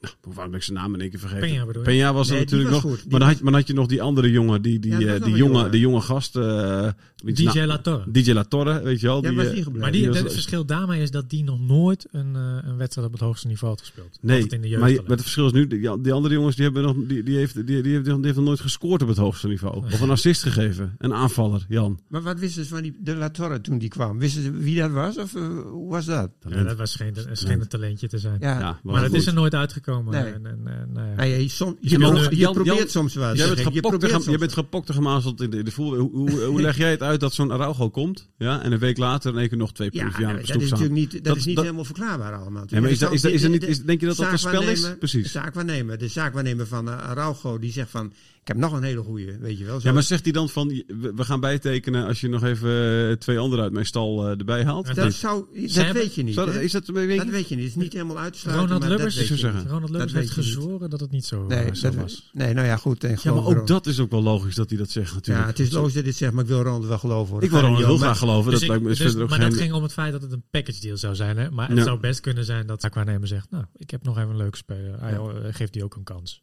nou, 0.00 0.14
waarom 0.20 0.50
ben 0.50 0.54
ik 0.60 0.62
zijn 0.62 0.78
naam 0.78 0.94
in 0.94 1.00
één 1.00 1.10
keer 1.10 1.18
vergeten? 1.18 1.52
Je? 1.52 1.64
Peña 1.64 2.14
was 2.14 2.28
er 2.28 2.34
Nee, 2.34 2.42
natuurlijk 2.44 2.70
was 2.70 2.82
nog. 2.82 2.92
goed. 2.92 3.10
Maar 3.10 3.20
dan, 3.20 3.28
had, 3.28 3.40
maar 3.40 3.50
dan 3.52 3.60
had 3.60 3.68
je 3.68 3.74
nog 3.74 3.86
die 3.86 4.02
andere 4.02 4.30
jongen, 4.30 4.62
die, 4.62 4.78
die, 4.78 4.92
eh, 4.92 4.98
die, 4.98 5.34
jonge, 5.34 5.36
jongen. 5.36 5.70
die 5.70 5.80
jonge 5.80 6.00
gast. 6.00 6.36
eh, 6.36 6.88
DJ 7.24 7.42
na- 7.44 7.66
La 7.66 7.78
Torre. 7.78 8.04
DJ 8.10 8.32
La 8.32 8.44
Torre, 8.44 8.82
weet 8.82 9.00
je 9.00 9.06
wel. 9.06 9.22
Ja, 9.22 9.28
die, 9.28 9.36
was 9.36 9.46
die 9.46 9.54
gebleven? 9.62 9.80
Maar 9.80 9.92
die, 9.92 10.00
die 10.00 10.10
was- 10.10 10.18
het 10.18 10.32
verschil 10.32 10.64
daarmee 10.66 11.02
is 11.02 11.10
dat 11.10 11.30
die 11.30 11.44
nog 11.44 11.60
nooit 11.60 12.06
een, 12.10 12.34
een 12.34 12.76
wedstrijd 12.76 13.06
op 13.06 13.12
het 13.12 13.22
hoogste 13.22 13.46
niveau 13.46 13.70
had 13.72 13.80
gespeeld. 13.80 14.18
Nee, 14.20 14.46
in 14.48 14.60
de 14.60 14.68
jeugd 14.68 14.80
maar 14.82 15.10
het 15.10 15.20
verschil 15.20 15.46
is 15.46 15.52
nu, 15.52 15.66
die, 15.66 16.00
die 16.00 16.12
andere 16.12 16.34
jongens 16.34 16.56
die 16.56 16.64
hebben 16.64 16.82
nog, 16.82 16.96
die, 17.06 17.22
die, 17.22 17.36
heeft, 17.36 17.54
die, 17.54 17.64
die, 17.64 17.92
heeft, 17.92 18.04
die 18.04 18.14
heeft 18.22 18.36
nog 18.36 18.44
nooit 18.44 18.60
gescoord 18.60 19.02
op 19.02 19.08
het 19.08 19.16
hoogste 19.16 19.48
niveau. 19.48 19.76
Of 19.84 20.00
een 20.00 20.10
assist 20.10 20.42
gegeven. 20.42 20.94
Een 20.98 21.14
aanvaller, 21.14 21.64
Jan. 21.68 22.00
Maar 22.08 22.22
wat 22.22 22.38
wisten 22.38 22.62
ze 22.64 22.68
van 22.68 22.82
die, 22.82 22.96
de 23.00 23.14
La 23.16 23.30
Torre 23.30 23.60
toen 23.60 23.78
die 23.78 23.88
kwam? 23.88 24.18
Wie 24.52 24.78
dat 24.78 24.90
was? 24.90 25.18
Of 25.18 25.34
eh, 25.34 25.42
hoe 25.70 25.90
was 25.90 26.04
dat? 26.06 26.30
Ja, 26.48 26.62
dat 26.62 26.76
was 26.76 26.94
geen, 26.94 27.12
dat 27.14 27.26
scheen 27.32 27.60
een 27.60 27.68
talentje 27.68 28.08
te 28.08 28.18
zijn. 28.18 28.36
Ja, 28.40 28.58
Ja, 28.58 28.80
maar 28.82 29.00
dat 29.00 29.10
goed. 29.10 29.18
is 29.18 29.26
er 29.26 29.34
nooit 29.34 29.54
uitgekomen. 29.54 30.12
Nee. 30.12 30.32
En, 30.32 30.46
en, 30.46 30.60
en, 30.64 30.88
nou 30.92 31.06
ja. 31.16 31.22
Ja, 31.24 31.36
je, 31.36 31.48
som, 31.48 31.76
Ja, 31.80 32.50
probeert 32.52 32.90
soms 32.90 33.14
wat. 33.14 33.36
Jij 33.36 33.54
bent. 33.54 33.74
Je 33.74 34.30
je 34.30 34.38
bent 34.38 34.52
gepokt 34.52 34.88
en 34.88 34.94
gemazeld 34.94 35.40
in 35.40 35.50
de, 35.50 35.62
de 35.62 35.70
voel. 35.70 35.94
Hoe, 35.96 36.10
hoe, 36.10 36.40
hoe 36.44 36.60
leg 36.60 36.76
jij 36.76 36.90
het 36.90 37.02
uit 37.02 37.20
dat 37.20 37.34
zo'n 37.34 37.52
Araujo 37.52 37.90
komt? 37.90 38.28
Ja, 38.38 38.62
en 38.62 38.72
een 38.72 38.78
week 38.78 38.98
later 38.98 39.32
in 39.32 39.38
één 39.38 39.48
keer 39.48 39.58
nog 39.58 39.72
twee 39.72 39.88
Ja, 39.92 40.02
nou, 40.18 40.38
op 40.38 40.46
dat 40.46 40.60
is 40.62 40.70
natuurlijk 40.70 40.98
niet, 40.98 41.12
dat, 41.12 41.24
Dat- 41.24 41.36
is 41.36 41.44
niet 41.44 41.54
dat- 41.54 41.64
helemaal 41.64 41.84
verklaarbaar 41.84 42.34
allemaal. 42.34 42.64
Ja, 42.66 42.80
maar 42.80 42.90
is 42.90 42.98
dat- 42.98 43.12
is 43.12 43.24
is 43.24 43.42
er 43.42 43.50
niet- 43.50 43.60
De- 43.60 43.66
is- 43.66 43.82
denk 43.82 44.00
je 44.00 44.06
dat 44.06 44.16
dat 44.16 44.32
een 44.32 44.38
spel 44.38 44.62
is? 44.62 44.96
Precies. 44.98 45.22
De 45.22 45.28
zaakwaarnemer, 45.28 45.98
de 45.98 46.08
zaakwaarnemer 46.08 46.66
van 46.66 46.88
Araujo, 46.90 47.58
die 47.58 47.72
zegt 47.72 47.90
van, 47.90 48.12
heb 48.50 48.56
nog 48.56 48.72
een 48.72 48.82
hele 48.82 49.02
goeie, 49.02 49.38
weet 49.40 49.58
je 49.58 49.64
wel. 49.64 49.80
Zo- 49.80 49.88
Ja, 49.88 49.94
maar 49.94 50.02
zegt 50.02 50.24
hij 50.24 50.32
dan 50.32 50.48
van, 50.48 50.68
we 51.16 51.24
gaan 51.24 51.40
bijtekenen 51.40 52.06
als 52.06 52.20
je 52.20 52.28
nog 52.28 52.44
even 52.44 53.08
eh, 53.08 53.16
twee 53.16 53.38
anderen 53.38 53.64
uit 53.64 53.72
mijn 53.72 53.86
stal 53.86 54.24
eh, 54.26 54.38
erbij 54.38 54.64
haalt? 54.64 54.86
Ja, 54.88 54.94
dat, 54.94 55.04
dat- 55.04 55.14
zou, 55.14 55.44
dat 55.60 55.72
hebben- 55.72 55.94
weet 55.94 56.14
je 56.14 56.22
niet. 56.22 56.34
Zou 56.34 56.50
is 56.50 56.72
dat, 56.72 56.86
weet 56.86 57.10
je- 57.10 57.16
dat 57.16 57.26
weet 57.28 57.48
je 57.48 57.54
niet. 57.54 57.64
Het 57.64 57.76
is 57.76 57.82
niet 57.82 57.92
helemaal 57.92 58.18
uit 58.18 58.32
te 58.32 58.38
sluiten. 58.38 58.64
Ronald 58.66 58.80
maar 58.82 58.90
Lubbers, 58.90 59.14
dat 59.16 59.28
weet 59.28 59.38
je 59.38 59.46
zeggen. 59.46 59.62
Ronald 59.70 59.90
Lubbers 59.90 60.12
Dat 60.12 60.22
heeft 60.22 60.36
niet. 60.36 60.44
gezworen 60.46 60.90
dat 60.90 61.00
het 61.00 61.10
niet 61.10 61.24
zo, 61.26 61.42
niet. 61.42 61.50
eh, 61.52 61.64
Nee, 61.64 61.74
zo 61.76 61.82
dat, 61.90 61.94
was. 61.94 62.30
nee, 62.32 62.54
nou 62.54 62.66
ja, 62.66 62.76
goed. 62.76 63.04
En 63.04 63.18
ja, 63.22 63.34
maar 63.34 63.44
ook 63.46 63.66
dat 63.66 63.86
is 63.86 64.00
ook 64.00 64.10
wel 64.10 64.22
logisch 64.22 64.54
dat 64.54 64.68
hij 64.68 64.78
dat 64.78 64.90
zegt 64.90 65.08
Ja, 65.08 65.14
natuurlijk. 65.14 65.46
het 65.46 65.58
is 65.58 65.70
logisch 65.72 65.92
dat 65.94 66.04
dit 66.04 66.16
zegt, 66.16 66.32
maar 66.32 66.42
ik 66.42 66.48
wil 66.48 66.62
Ronald 66.62 66.86
wel 66.86 66.98
geloven. 66.98 67.32
hoor. 67.34 67.42
Ik 67.42 67.50
wil 67.50 67.60
Ronald 67.60 67.84
heel 67.84 67.96
graag 67.96 68.18
geloven. 68.18 68.50
Dus 68.50 68.60
dat 68.66 68.76
ik- 68.76 68.84
dus- 68.84 69.14
maar 69.14 69.28
geen... 69.28 69.40
dat 69.40 69.54
ging 69.54 69.72
om 69.72 69.82
het 69.82 69.92
feit 69.92 70.12
dat 70.12 70.22
het 70.22 70.32
een 70.32 70.44
package 70.50 70.80
deal 70.80 70.96
zou 70.96 71.14
zijn. 71.14 71.36
Hè? 71.38 71.50
Maar 71.50 71.68
het 71.68 71.78
Ja. 71.78 71.84
zou 71.84 72.00
best 72.00 72.20
kunnen 72.20 72.44
zijn 72.44 72.66
dat 72.66 72.80
de 72.80 72.90
zegt, 73.26 73.50
nou, 73.50 73.64
ik 73.76 73.90
heb 73.90 74.02
nog 74.02 74.18
even 74.18 74.30
een 74.30 74.36
leuke 74.36 74.56
speler. 74.56 75.00
Hij, 75.00 75.18
geeft 75.52 75.72
die 75.72 75.84
ook 75.84 75.94
een 75.94 76.02
kans. 76.04 76.42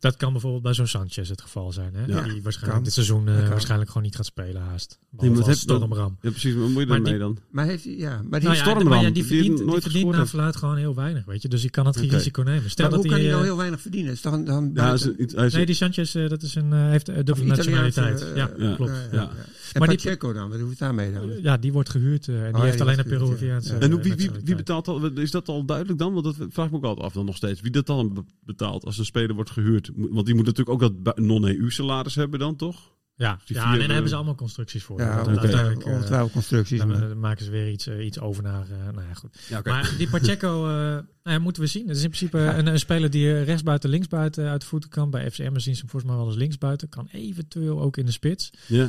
Dat 0.00 0.16
kan 0.16 0.32
bijvoorbeeld 0.32 0.62
bij 0.62 0.74
zo'n 0.74 0.86
Sanchez 0.86 1.28
het 1.28 1.40
geval 1.42 1.72
zijn. 1.72 1.94
Hè? 1.94 2.00
Ja. 2.00 2.06
Die 2.22 2.42
waarschijnlijk 2.42 2.72
Kan. 2.74 2.82
dit 2.82 2.92
seizoen 2.92 3.28
eh, 3.28 3.48
waarschijnlijk 3.48 3.88
gewoon 3.90 4.02
niet 4.06 4.16
gaat 4.16 4.26
spelen 4.26 4.62
haast. 4.62 4.98
Nee, 5.00 5.08
Behalve 5.10 5.28
maar 5.40 5.48
als 5.48 5.60
het 5.60 5.68
heeft- 5.70 5.80
Stormram. 5.80 6.16
Ja, 6.20 6.30
precies. 6.30 6.54
Wat 6.54 6.68
moet 6.68 6.82
je 6.88 7.02
die- 7.02 7.18
dan? 7.18 7.38
Maar 7.50 7.66
heeft 7.66 7.84
hij, 7.84 7.96
ja, 7.96 8.10
maar 8.10 8.40
die 8.40 8.48
Nou 8.48 8.54
ja, 8.60 8.62
Stormram, 8.64 8.88
maar 8.88 8.98
ja, 8.98 9.04
die 9.04 9.12
die 9.12 9.24
verdient, 9.24 9.48
nooit 9.48 9.58
die 9.58 9.66
verdient 9.66 9.84
gescoord 9.92 10.10
naar 10.10 10.18
heeft. 10.18 10.30
verluid 10.30 10.56
gewoon 10.56 10.76
heel 10.76 10.94
weinig. 10.94 11.24
Weet 11.24 11.42
je? 11.42 11.48
Dus 11.48 11.62
je 11.62 11.70
kan 11.70 11.86
het 11.86 11.96
geen 11.96 12.08
risico 12.08 12.42
nemen. 12.42 12.70
Stel 12.70 12.84
maar 12.88 12.94
dat 12.94 13.02
hoe 13.04 13.10
kan 13.10 13.20
hij, 13.20 13.28
hij 13.28 13.30
nou 13.30 13.40
eh, 13.42 13.48
heel 13.50 13.56
weinig 13.58 13.80
verdienen? 13.80 14.12
Is 14.12 14.20
toch 14.20 14.32
een, 14.32 14.44
dan 14.44 14.70
Ja, 14.74 14.92
is, 14.92 15.06
is- 15.16 15.52
Nee, 15.52 15.66
die 15.66 15.74
Sanchez 15.74 16.14
eh, 16.14 16.28
dat 16.28 16.42
is 16.42 16.54
een, 16.54 16.72
eh, 16.72 16.78
heeft 16.88 17.08
een 17.08 17.24
dubbele 17.24 17.46
nationaliteit. 17.46 18.22
eh, 18.22 18.36
ja, 18.36 18.50
ja. 18.58 18.74
klopt. 18.74 18.90
ja, 18.90 18.96
ja, 18.96 19.08
Ja. 19.12 19.20
ja. 19.22 19.30
En 19.72 19.78
Maar 19.78 19.88
die- 19.88 19.96
Pacheco 19.96 20.32
dan, 20.32 20.50
wat 20.50 20.60
hoeft 20.60 20.78
daarmee 20.78 21.12
dan? 21.12 21.30
Ja, 21.42 21.56
die 21.56 21.72
wordt 21.72 21.88
gehuurd 21.88 22.28
eh, 22.28 22.34
en 22.34 22.42
die 22.44 22.56
ja, 22.56 22.60
heeft 22.62 22.72
die 22.72 22.82
alleen 22.82 22.98
een. 22.98 23.04
Peruviaanse 23.04 23.72
Ja. 23.74 23.78
En 23.80 23.90
hoe- 23.90 24.00
wie, 24.00 24.02
wie, 24.02 24.10
nationaliteit. 24.10 24.46
wie 24.46 24.54
betaalt 24.56 24.84
dat? 24.84 25.18
Is 25.18 25.30
dat 25.30 25.48
al 25.48 25.64
duidelijk 25.64 25.98
dan? 25.98 26.12
Want 26.12 26.24
dat 26.24 26.34
vraag 26.50 26.66
ik 26.66 26.70
me 26.72 26.76
ook 26.78 26.84
altijd 26.84 27.06
af 27.06 27.12
dan 27.12 27.24
nog 27.24 27.36
steeds. 27.36 27.60
Wie 27.60 27.70
dat 27.70 27.86
dan 27.86 28.14
be- 28.14 28.24
betaalt 28.44 28.84
als 28.84 28.98
een 28.98 29.04
speler 29.04 29.34
wordt 29.34 29.50
gehuurd? 29.50 29.89
Want 29.96 30.26
die 30.26 30.34
moet 30.34 30.44
natuurlijk 30.46 30.82
ook 30.82 31.02
dat 31.02 31.02
bu- 31.16 31.22
non-EU 31.22 31.70
salaris 31.70 32.14
hebben 32.14 32.38
dan, 32.38 32.56
toch? 32.56 32.98
Ja, 33.14 33.38
die 33.44 33.56
ja 33.56 33.62
en 33.64 33.70
daar 33.78 33.80
eh, 33.80 33.88
hebben 33.92 34.08
ze 34.08 34.14
allemaal 34.14 34.34
constructies 34.34 34.82
voor. 34.82 35.00
Ja, 35.00 35.26
uiteindelijk, 35.26 35.84
eh, 35.84 35.92
ongetwijfeld 35.94 36.32
constructies. 36.32 36.78
dan 36.78 36.88
maar- 36.88 37.10
eh, 37.10 37.16
maken 37.16 37.44
ze 37.44 37.50
weer 37.50 37.70
iets, 37.70 37.86
eh, 37.86 38.04
iets 38.06 38.20
over 38.20 38.42
naar. 38.42 38.62
eh, 38.70 38.84
nou 38.94 39.06
ja, 39.08 39.14
goed. 39.14 39.36
Ja, 39.48 39.60
Maar 39.64 39.94
die 39.98 40.08
Pacheco, 40.10 40.64
eh, 40.68 40.72
nou 40.72 41.04
ja, 41.22 41.38
moeten 41.38 41.62
we 41.62 41.68
zien. 41.68 41.88
Het 41.88 41.96
is 41.96 42.02
in 42.02 42.08
principe 42.10 42.38
een, 42.38 42.66
een 42.66 42.78
speler 42.78 43.10
die 43.10 43.30
eh, 43.32 43.44
rechtsbuiten, 43.44 43.90
linksbuiten 43.90 44.48
uit 44.48 44.60
de 44.60 44.66
voeten 44.66 44.90
kan. 44.90 45.10
Bij 45.10 45.30
FCM 45.30 45.58
zien 45.58 45.74
ze 45.74 45.80
hem 45.80 45.90
volgens 45.90 46.04
mij 46.04 46.14
wel 46.20 46.26
eens 46.26 46.36
linksbuiten. 46.36 46.88
Kan 46.88 47.08
eventueel 47.12 47.80
ook 47.80 47.96
in 47.96 48.06
de 48.06 48.12
spits. 48.12 48.50
Ja. 48.66 48.88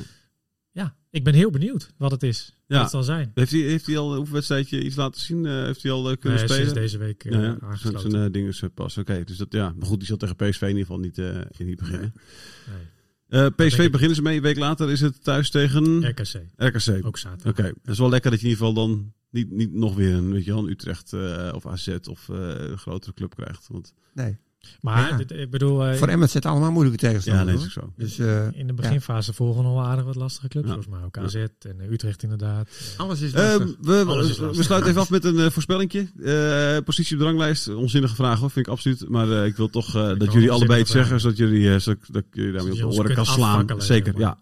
Ja, 0.72 0.96
ik 1.10 1.24
ben 1.24 1.34
heel 1.34 1.50
benieuwd 1.52 1.92
wat 1.98 2.12
het 2.12 2.24
is. 2.24 2.56
Ja. 2.72 2.78
Wat 2.78 2.92
het 2.92 2.92
zal 3.06 3.16
zijn. 3.16 3.32
Heeft 3.34 3.52
hij, 3.52 3.60
heeft 3.62 3.86
hij 3.86 3.98
al 3.98 4.12
een 4.14 4.20
oefenwedstrijdje 4.20 4.84
iets 4.84 4.96
laten 4.96 5.22
zien? 5.22 5.46
Eh, 5.46 5.52
heeft 5.64 5.84
hij 5.84 5.92
al 5.92 6.10
eh, 6.12 6.18
kunnen 6.18 6.40
Nee, 6.40 6.48
spelen? 6.48 6.66
sinds 6.66 6.80
deze 6.82 6.98
week 6.98 7.24
eh, 7.24 7.32
ja, 7.32 7.38
ja. 7.38 7.44
Zijn, 7.46 7.62
aangesloten. 7.64 8.12
zijn 8.12 8.24
eh, 8.26 8.32
dingen 8.32 8.54
eh, 8.62 8.70
pas. 8.74 8.98
Oké, 8.98 9.24
dus 9.24 9.38
dat 9.38 9.48
ja. 9.54 9.74
Maar 9.78 9.88
goed, 9.88 9.98
die 9.98 10.08
zal 10.08 10.18
tegen 10.18 10.36
PSV 10.36 10.62
in 10.62 10.68
ieder 10.68 10.82
geval 10.82 11.00
niet, 11.00 11.18
eh, 11.18 11.38
niet 11.58 11.78
beginnen. 11.80 12.14
Nee. 13.30 13.42
Eh, 13.44 13.48
PSV 13.56 13.80
ik. 13.80 13.92
beginnen 13.92 14.16
ze 14.16 14.22
mee. 14.22 14.36
Een 14.36 14.42
week 14.42 14.58
later 14.58 14.92
is 14.92 15.02
het 15.02 15.24
thuis 15.24 15.50
tegen 15.50 16.08
RKC, 16.10 16.42
RKC. 16.56 17.06
ook 17.06 17.18
zaterdag. 17.18 17.52
Oké, 17.60 17.74
dat 17.82 17.94
is 17.94 18.00
wel 18.00 18.10
lekker 18.10 18.32
dat 18.32 18.40
je 18.40 18.46
in 18.46 18.52
ieder 18.52 18.66
geval 18.68 18.88
dan 18.88 19.14
niet, 19.30 19.52
niet 19.52 19.74
nog 19.74 19.96
weer 19.96 20.14
een, 20.14 20.32
weet 20.32 20.46
je 20.46 20.52
wel, 20.54 20.64
een 20.64 20.70
Utrecht 20.70 21.14
eh, 21.14 21.52
of 21.56 21.66
AZ 21.68 21.88
of 22.10 22.30
eh, 22.30 22.38
een 22.58 22.78
grotere 22.78 23.14
club 23.14 23.36
krijgt. 23.36 23.68
Want, 23.68 23.94
Nee. 24.14 24.38
Maar 24.82 25.10
Ja. 25.10 25.18
dit, 25.18 25.32
ik 25.32 25.50
bedoel, 25.52 25.86
eh, 25.86 25.96
Voor 25.98 26.08
Emmet 26.08 26.32
zit 26.32 26.46
allemaal 26.46 26.72
moeilijke 26.72 27.06
ja, 27.06 27.12
tegenstanders. 27.12 27.58
nee, 27.58 27.68
is 27.68 27.76
hoor. 27.76 27.84
ook 27.84 27.90
zo. 27.98 28.04
Dus 28.04 28.20
eh, 28.20 28.60
in 28.60 28.68
de 28.68 28.74
beginfase 28.74 29.34
volgen 29.34 29.64
nog 29.64 29.74
wel 29.74 29.84
aardig 29.84 30.06
wat 30.06 30.16
lastige 30.16 30.48
clubs. 30.48 30.68
Ja. 30.68 30.74
Volgens 30.74 30.96
mij 30.96 31.04
ook 31.06 31.18
AZ 31.18 31.36
en 31.36 31.80
eh, 31.80 31.90
Utrecht 31.92 32.24
inderdaad. 32.24 32.70
Alles 32.98 33.22
is 33.22 33.34
Ehm, 33.34 33.44
lastig. 33.60 33.76
we, 33.82 34.04
Alles 34.08 34.30
is 34.30 34.38
we, 34.38 34.46
lastig. 34.46 34.66
sluiten 34.66 34.90
even 34.90 35.02
af 35.02 35.10
met 35.10 35.26
een 35.26 35.36
uh, 35.36 35.50
voorspellingje. 35.50 36.08
Eh, 36.24 36.84
positie 36.86 37.14
op 37.16 37.20
de 37.22 37.28
ranglijst, 37.28 37.68
onzinnige 37.68 38.16
vraag 38.16 38.40
hoor, 38.40 38.52
vind 38.52 38.66
ik 38.66 38.72
absoluut. 38.72 39.10
Maar 39.10 39.32
eh, 39.32 39.46
ik 39.46 39.56
wil 39.56 39.70
toch 39.70 39.96
eh, 39.96 40.12
dat 40.18 40.34
jullie 40.34 40.52
allebei 40.52 40.80
het 40.80 40.90
zeggen, 40.90 41.20
zodat 41.20 41.38
jullie, 41.38 41.74
eh, 41.74 41.80
zodat, 41.80 42.00
dat 42.08 42.24
ik 42.30 42.36
jullie 42.36 42.52
daarmee 42.52 42.72
op 42.86 42.92
de 42.92 42.98
oren 42.98 43.16
kan 43.16 43.26
slaan. 43.26 43.66
Zeker, 43.78 44.20
ja. 44.20 44.38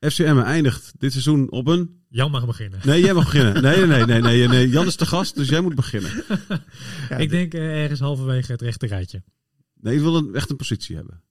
FCM 0.00 0.38
eindigt 0.38 0.92
dit 0.98 1.12
seizoen 1.12 1.50
op 1.50 1.66
een... 1.66 1.90
Jan 2.08 2.30
mag 2.30 2.46
beginnen. 2.46 2.80
Nee, 2.84 3.00
jij 3.00 3.14
mag 3.14 3.24
beginnen. 3.24 3.62
Nee, 3.62 3.76
nee, 3.86 3.86
nee, 3.86 4.04
nee, 4.06 4.20
nee, 4.20 4.48
nee. 4.48 4.68
Jan 4.68 4.86
is 4.86 4.96
de 4.96 5.06
gast, 5.06 5.34
dus 5.36 5.48
jij 5.48 5.60
moet 5.60 5.74
beginnen. 5.74 6.10
Ja, 7.08 7.16
ik 7.24 7.30
denk 7.30 7.54
ergens 7.54 8.00
halverwege 8.00 8.52
het 8.52 8.62
rechte 8.62 8.86
rijtje. 8.86 9.22
Nee, 9.80 9.94
ik 9.94 10.00
wil 10.00 10.16
een, 10.16 10.34
echt 10.34 10.50
een 10.50 10.56
positie 10.56 10.96
hebben. 10.96 11.22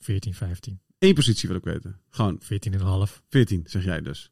14, 0.00 0.34
15, 0.34 0.80
Eén 0.98 1.14
positie 1.14 1.48
wil 1.48 1.56
ik 1.56 1.64
weten. 1.64 2.00
Gewoon 2.10 2.40
14,5. 3.08 3.22
14, 3.28 3.62
zeg 3.66 3.84
jij 3.84 4.00
dus. 4.00 4.30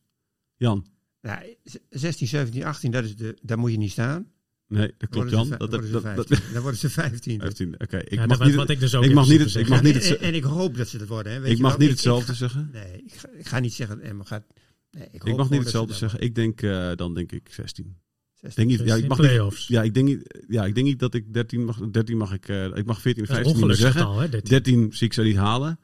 Jan? 0.57 0.87
Ja, 1.21 1.43
16, 1.91 2.27
17, 2.29 2.65
18, 2.65 2.91
dat 2.91 3.05
is 3.05 3.17
de, 3.17 3.39
daar 3.43 3.59
moet 3.59 3.71
je 3.71 3.77
niet 3.77 3.91
staan. 3.91 4.31
Nee, 4.67 4.95
dat 4.99 5.09
klopt 5.09 5.31
Dan 5.31 5.49
Jan. 5.49 5.59
Dat, 5.59 5.71
dat, 5.71 5.71
dan 5.71 5.91
dat, 5.91 6.03
worden 6.03 6.03
ze 6.03 6.15
dat, 6.15 6.27
15. 6.27 6.53
Dan 6.53 6.63
worden 6.63 6.81
ze 6.81 6.91
15. 6.91 7.41
15. 7.41 7.75
Oké, 7.81 7.97
ik 7.99 8.13
Ja, 8.15 8.27
mag 8.27 8.41
niet, 8.45 8.55
wat 8.55 8.71
ik 8.71 8.81
dus 8.81 8.95
ook 8.95 9.05
ik 9.05 9.15
mag 9.15 9.29
niet 9.29 9.41
het- 9.41 9.55
ik 9.55 9.69
mag 9.69 9.83
niet 9.83 9.95
en, 9.95 10.01
het- 10.01 10.19
en, 10.19 10.27
en 10.27 10.35
ik 10.35 10.43
hoop 10.45 10.77
dat 10.77 10.89
ze 10.89 10.97
het 10.97 11.09
worden. 11.09 11.33
Hè. 11.33 11.41
Weet 11.41 11.51
ik 11.51 11.57
je 11.57 11.63
mag 11.63 11.71
wel? 11.71 11.81
niet 11.81 11.89
Ik- 11.89 11.95
hetzelfde 11.95 12.33
ik 12.33 12.39
ga, 12.39 12.49
zeggen. 12.49 12.71
Nee, 12.73 13.03
ik 13.03 13.13
ga, 13.15 13.29
ik 13.29 13.47
ga 13.47 13.59
niet 13.59 13.75
zeggen 13.75 14.01
Emma 14.01 14.25
gaat... 14.25 14.45
Nee, 14.91 15.09
ik, 15.11 15.25
Ik 15.25 15.37
mag 15.37 15.51
niet 15.51 15.61
hetzelfde 15.61 15.95
zeggen. 15.95 16.21
Ik 16.21 16.35
denk, 16.35 16.63
eh, 16.63 16.93
dan 16.95 17.15
denk 17.15 17.33
ik 17.33 17.49
16. 17.53 17.97
16. 18.41 18.67
Denk 18.69 18.79
niet, 18.79 18.89
ja, 18.89 18.95
ik 18.95 19.03
In 19.03 19.09
mag 19.09 19.19
niet, 19.19 19.67
ja, 19.67 19.83
ik 19.83 19.95
denk 19.95 20.07
niet, 20.07 20.43
ja, 20.49 20.65
ik 20.65 20.75
denk 20.75 20.87
niet 20.87 20.99
dat 20.99 21.15
ik 21.15 21.33
13 21.35 21.65
mag. 21.65 21.79
13 21.91 22.17
mag 22.17 22.33
ik, 22.33 22.49
eh, 22.49 22.65
ik 22.77 22.85
mag 22.87 23.01
14 23.01 23.23
en 23.27 23.29
Dat 23.29 23.39
is 23.39 23.45
15 23.45 23.69
niet 23.69 23.77
zeggen. 23.77 24.07
ongeluksgetal, 24.07 24.19
hè? 24.19 24.29
13. 24.29 24.51
13 24.51 24.93
zie 24.97 25.07
ik 25.07 25.13
ze 25.13 25.23
niet 25.23 25.37
halen. 25.37 25.79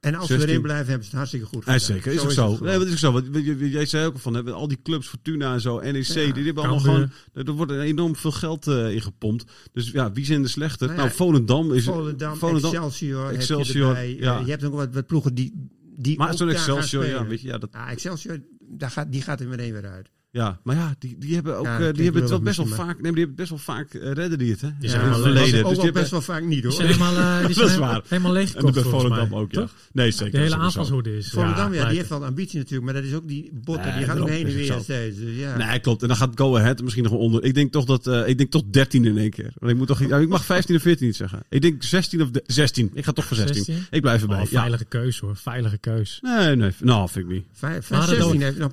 En 0.00 0.14
als 0.14 0.26
ze 0.26 0.32
16. 0.32 0.48
erin 0.50 0.62
blijven, 0.62 0.86
hebben 0.86 1.04
ze 1.04 1.08
het 1.10 1.18
hartstikke 1.18 1.46
goed 1.46 1.64
Ja, 1.64 1.72
gedaan. 1.72 1.80
zeker, 1.96 2.12
is 2.12 2.18
ook 2.18 2.24
het 2.24 2.34
zo. 2.34 2.50
gewoon. 2.54 2.68
Nee, 2.68 2.78
dat 2.78 2.86
is 2.86 2.92
ook 2.92 2.98
zo. 2.98 3.12
Want, 3.12 3.28
jij 3.72 3.86
zei 3.86 4.06
ook 4.06 4.12
al 4.12 4.18
van, 4.18 4.34
hebben 4.34 4.54
al 4.54 4.68
die 4.68 4.78
clubs, 4.82 5.08
Fortuna 5.08 5.52
en 5.52 5.60
zo, 5.60 5.78
NEC, 5.80 6.02
Ja, 6.06 6.32
die 6.32 6.44
hebben 6.44 6.62
allemaal 6.62 6.78
gewoon, 6.80 7.10
er 7.32 7.52
wordt 7.52 7.72
enorm 7.72 8.16
veel 8.16 8.30
geld 8.32 8.66
eh 8.66 8.92
ingepompt. 8.94 9.44
Dus 9.72 9.90
ja, 9.90 10.12
wie 10.12 10.24
zijn 10.24 10.42
de 10.42 10.48
slechte? 10.48 10.84
Nou 10.84 10.96
Nou, 10.96 11.08
ja, 11.08 11.14
Volendam 11.14 11.72
is... 11.72 11.84
Volendam, 11.84 12.36
Volendam- 12.36 12.70
Excelsior, 12.72 13.26
heb 13.26 13.34
Excelsior, 13.34 13.76
je 13.82 13.88
erbij. 13.88 14.16
ja. 14.16 14.38
Eh, 14.38 14.44
je 14.44 14.50
hebt 14.50 14.64
ook 14.64 14.74
wat, 14.74 14.94
wat 14.94 15.06
ploegen 15.06 15.34
die, 15.34 15.68
die 15.96 16.18
Maar 16.18 16.36
zo'n 16.36 16.48
Excelsior, 16.48 17.06
ja, 17.06 17.26
weet 17.26 17.40
je, 17.40 17.48
ja, 17.48 17.58
dat, 17.58 17.68
Ja, 17.72 17.90
Excelsior, 17.90 18.38
daar 18.60 18.90
gaat, 18.90 19.12
die 19.12 19.22
gaat 19.22 19.40
er 19.40 19.48
meteen 19.48 19.72
weer 19.72 19.86
uit. 19.86 20.10
Ja, 20.32 20.60
maar 20.64 20.76
ja, 20.76 20.94
die, 20.98 21.16
die 21.18 21.34
hebben 21.34 21.58
ook, 21.58 21.64
Ja, 21.64 21.78
eh, 21.78 21.92
die 21.92 22.04
hebben 22.04 22.20
het 22.22 22.30
wel 22.30 22.40
best 22.40 22.56
wel 22.56 22.66
vaak, 22.66 22.86
nee, 22.94 23.02
maar 23.02 23.10
die 23.12 23.18
hebben 23.24 23.34
best 23.36 23.48
wel 23.50 23.58
vaak 23.58 23.94
eh, 23.94 24.12
redden 24.12 24.38
die 24.38 24.50
het, 24.50 24.60
hè? 24.60 24.68
Die 24.78 24.88
zijn 24.88 25.00
in 25.02 25.06
het 25.08 25.16
helemaal- 25.16 25.20
verleden. 25.20 25.52
Dus 25.52 25.62
ook 25.62 25.74
die 25.74 25.82
hebben- 25.82 26.00
best 26.00 26.10
wel 26.10 26.20
vaak 26.22 26.42
niet 26.42 26.50
Die 26.52 26.62
hoor. 26.62 26.72
zijn 26.72 26.86
helemaal, 26.86 27.16
eh, 27.16 27.38
die 27.38 27.46
Dat 27.46 27.54
zijn 27.54 27.66
is 27.66 27.72
helemaal- 27.72 27.92
waar. 27.92 28.02
helemaal 28.08 28.36
En 28.36 28.72
bij 28.72 28.82
Volendam 28.82 29.34
ook, 29.34 29.52
ja. 29.52 29.60
Toch? 29.60 29.70
Nee, 29.92 30.10
zeker. 30.10 30.32
De 30.32 30.38
hele 30.38 30.56
aanvalshoede 30.56 31.16
is... 31.16 31.30
Volendam, 31.30 31.74
ja, 31.74 31.88
die 31.88 31.96
heeft 31.96 32.08
wel 32.08 32.24
ambitie 32.24 32.58
natuurlijk, 32.58 32.84
maar 32.92 32.94
dat 33.02 33.10
is 33.10 33.14
ook 33.14 33.28
die 33.28 33.50
botter, 33.64 33.86
Nee, 33.86 33.96
die 33.96 34.04
gaat 34.06 34.18
ook 34.18 34.26
daarom 34.26 34.44
heen 34.44 34.46
en 34.46 34.54
weer 34.54 34.80
steeds. 34.82 35.16
Dus 35.16 35.36
ja. 35.36 35.56
Nee, 35.56 35.78
klopt. 35.80 36.02
En 36.02 36.08
dan 36.08 36.16
gaat 36.16 36.30
Go 36.34 36.56
Ahead 36.56 36.82
misschien 36.82 37.02
nog 37.02 37.12
wel 37.12 37.20
onder. 37.20 37.44
Ik 37.44 37.54
denk 37.54 37.72
toch 37.72 37.84
dat 37.84 38.06
eh, 38.06 38.28
ik 38.28 38.38
denk 38.38 38.50
tot 38.50 38.72
13 38.72 39.04
in 39.04 39.18
één 39.18 39.30
keer. 39.30 39.52
Want 39.58 39.72
ik 39.72 39.78
moet 39.78 39.86
toch 39.86 40.00
ja, 40.08 40.18
ik 40.18 40.28
mag 40.28 40.44
15 40.44 40.76
of 40.76 40.82
14 40.82 41.06
niet 41.06 41.16
zeggen. 41.16 41.42
Ik 41.48 41.62
denk 41.62 41.82
16 41.82 42.22
of 42.22 42.30
de- 42.30 42.42
16. 42.46 42.90
Ik 42.94 43.04
ga 43.04 43.12
toch 43.12 43.24
voor 43.24 43.36
16. 43.36 43.64
16? 43.64 43.86
Ik 43.90 44.00
blijf 44.00 44.22
erbij. 44.22 44.40
Oh, 44.42 44.50
ja. 44.50 44.58
veilige 44.60 44.84
keus 44.84 45.18
hoor, 45.18 45.36
veilige 45.36 45.78
keus. 45.78 46.18
Nee, 46.22 46.56
nee. 46.56 46.70
Nou, 46.80 47.08
vind 47.08 47.24
ik 47.24 47.30
niet. 47.32 47.44
Vijf, 47.52 47.72
Maar 47.72 47.82
vijf, 47.82 48.00
dat 48.00 48.08
16 48.08 48.36
ook- 48.36 48.42
heeft 48.42 48.58
nog 48.58 48.72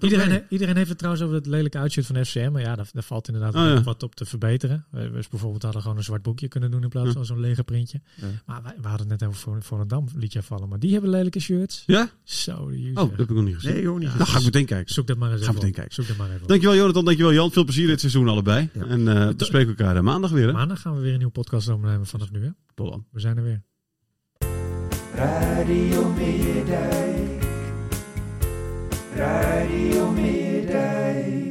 Iedereen, 0.49 0.75
heeft 0.75 0.89
het 0.89 0.97
trouwens 0.97 1.25
over 1.25 1.46
lelijke 1.47 1.77
uitshirt 1.77 2.05
van 2.05 2.25
FCM. 2.25 2.49
Maar 2.51 2.61
ja, 2.61 2.75
daar, 2.75 2.89
daar 2.93 3.03
valt 3.03 3.27
inderdaad 3.27 3.55
Oh, 3.55 3.61
ja. 3.61 3.83
wat 3.83 4.03
op 4.03 4.15
te 4.15 4.25
verbeteren. 4.25 4.85
We, 4.91 5.09
we 5.09 5.23
bijvoorbeeld 5.29 5.63
hadden 5.63 5.81
gewoon 5.81 5.97
een 5.97 6.03
zwart 6.03 6.21
boekje 6.21 6.47
kunnen 6.47 6.71
doen 6.71 6.83
in 6.83 6.89
plaats 6.89 7.07
Ja. 7.07 7.13
van 7.13 7.25
zo'n 7.25 7.39
lege 7.39 7.63
printje. 7.63 8.01
Ja. 8.15 8.27
Maar 8.45 8.63
wij, 8.63 8.73
we 8.81 8.87
hadden 8.87 9.09
het 9.09 9.19
net 9.19 9.29
over 9.29 9.41
Vol- 9.41 9.61
Volendam 9.61 10.07
liet 10.15 10.33
je 10.33 10.41
vallen. 10.43 10.69
Maar 10.69 10.79
die 10.79 10.91
hebben 10.91 11.09
lelijke 11.09 11.39
shirts. 11.39 11.83
Ja? 11.85 12.09
Zo, 12.23 12.69
de 12.69 12.89
Oh, 12.89 12.95
dat 12.95 13.09
heb 13.09 13.19
ik 13.19 13.29
nog 13.29 13.43
niet 13.43 13.55
gezien. 13.55 13.73
Nee, 13.73 13.81
joh, 13.81 13.99
niet. 13.99 14.07
Nou, 14.17 14.23
ga 14.29 14.37
ik 14.37 14.43
meteen 14.43 14.65
kijken. 14.65 14.93
Zoek 14.93 15.07
dat 15.07 15.17
maar 15.17 15.31
eens 15.31 15.41
Gaan 15.43 15.53
we 15.53 15.59
even 15.59 15.67
meteen 15.67 15.69
op. 15.69 15.75
kijken. 15.89 15.95
Zoek 15.95 16.07
dat 16.07 16.17
maar 16.17 16.27
even 16.29 16.41
op. 16.41 16.47
Dankjewel 16.47 16.75
Jonathan, 16.75 17.05
dankjewel 17.05 17.33
Jan. 17.33 17.51
Veel 17.51 17.63
plezier 17.63 17.87
dit 17.87 17.99
seizoen 17.99 18.27
allebei. 18.27 18.69
Ja. 18.73 18.85
En 18.85 19.07
eh 19.07 19.27
we 19.37 19.43
spreken 19.43 19.67
elkaar 19.69 19.95
eh, 19.95 20.01
maandag 20.01 20.31
weer. 20.31 20.47
Hè? 20.47 20.53
Maandag 20.53 20.81
gaan 20.81 20.95
we 20.95 21.01
weer 21.01 21.11
een 21.11 21.17
nieuwe 21.17 21.33
podcast 21.33 21.69
opnemen 21.69 22.05
vanaf 22.05 22.31
nu. 22.31 22.43
Hè? 22.43 22.49
Tot 22.75 22.89
dan. 22.91 23.05
We 23.11 23.19
zijn 23.19 23.37
er 23.37 23.43
weer. 23.43 23.63
Radio 25.15 26.09
Meerdijk. 26.13 27.45
Radio 29.15 30.11
Meerdijk. 30.11 30.46
day. 30.77 31.46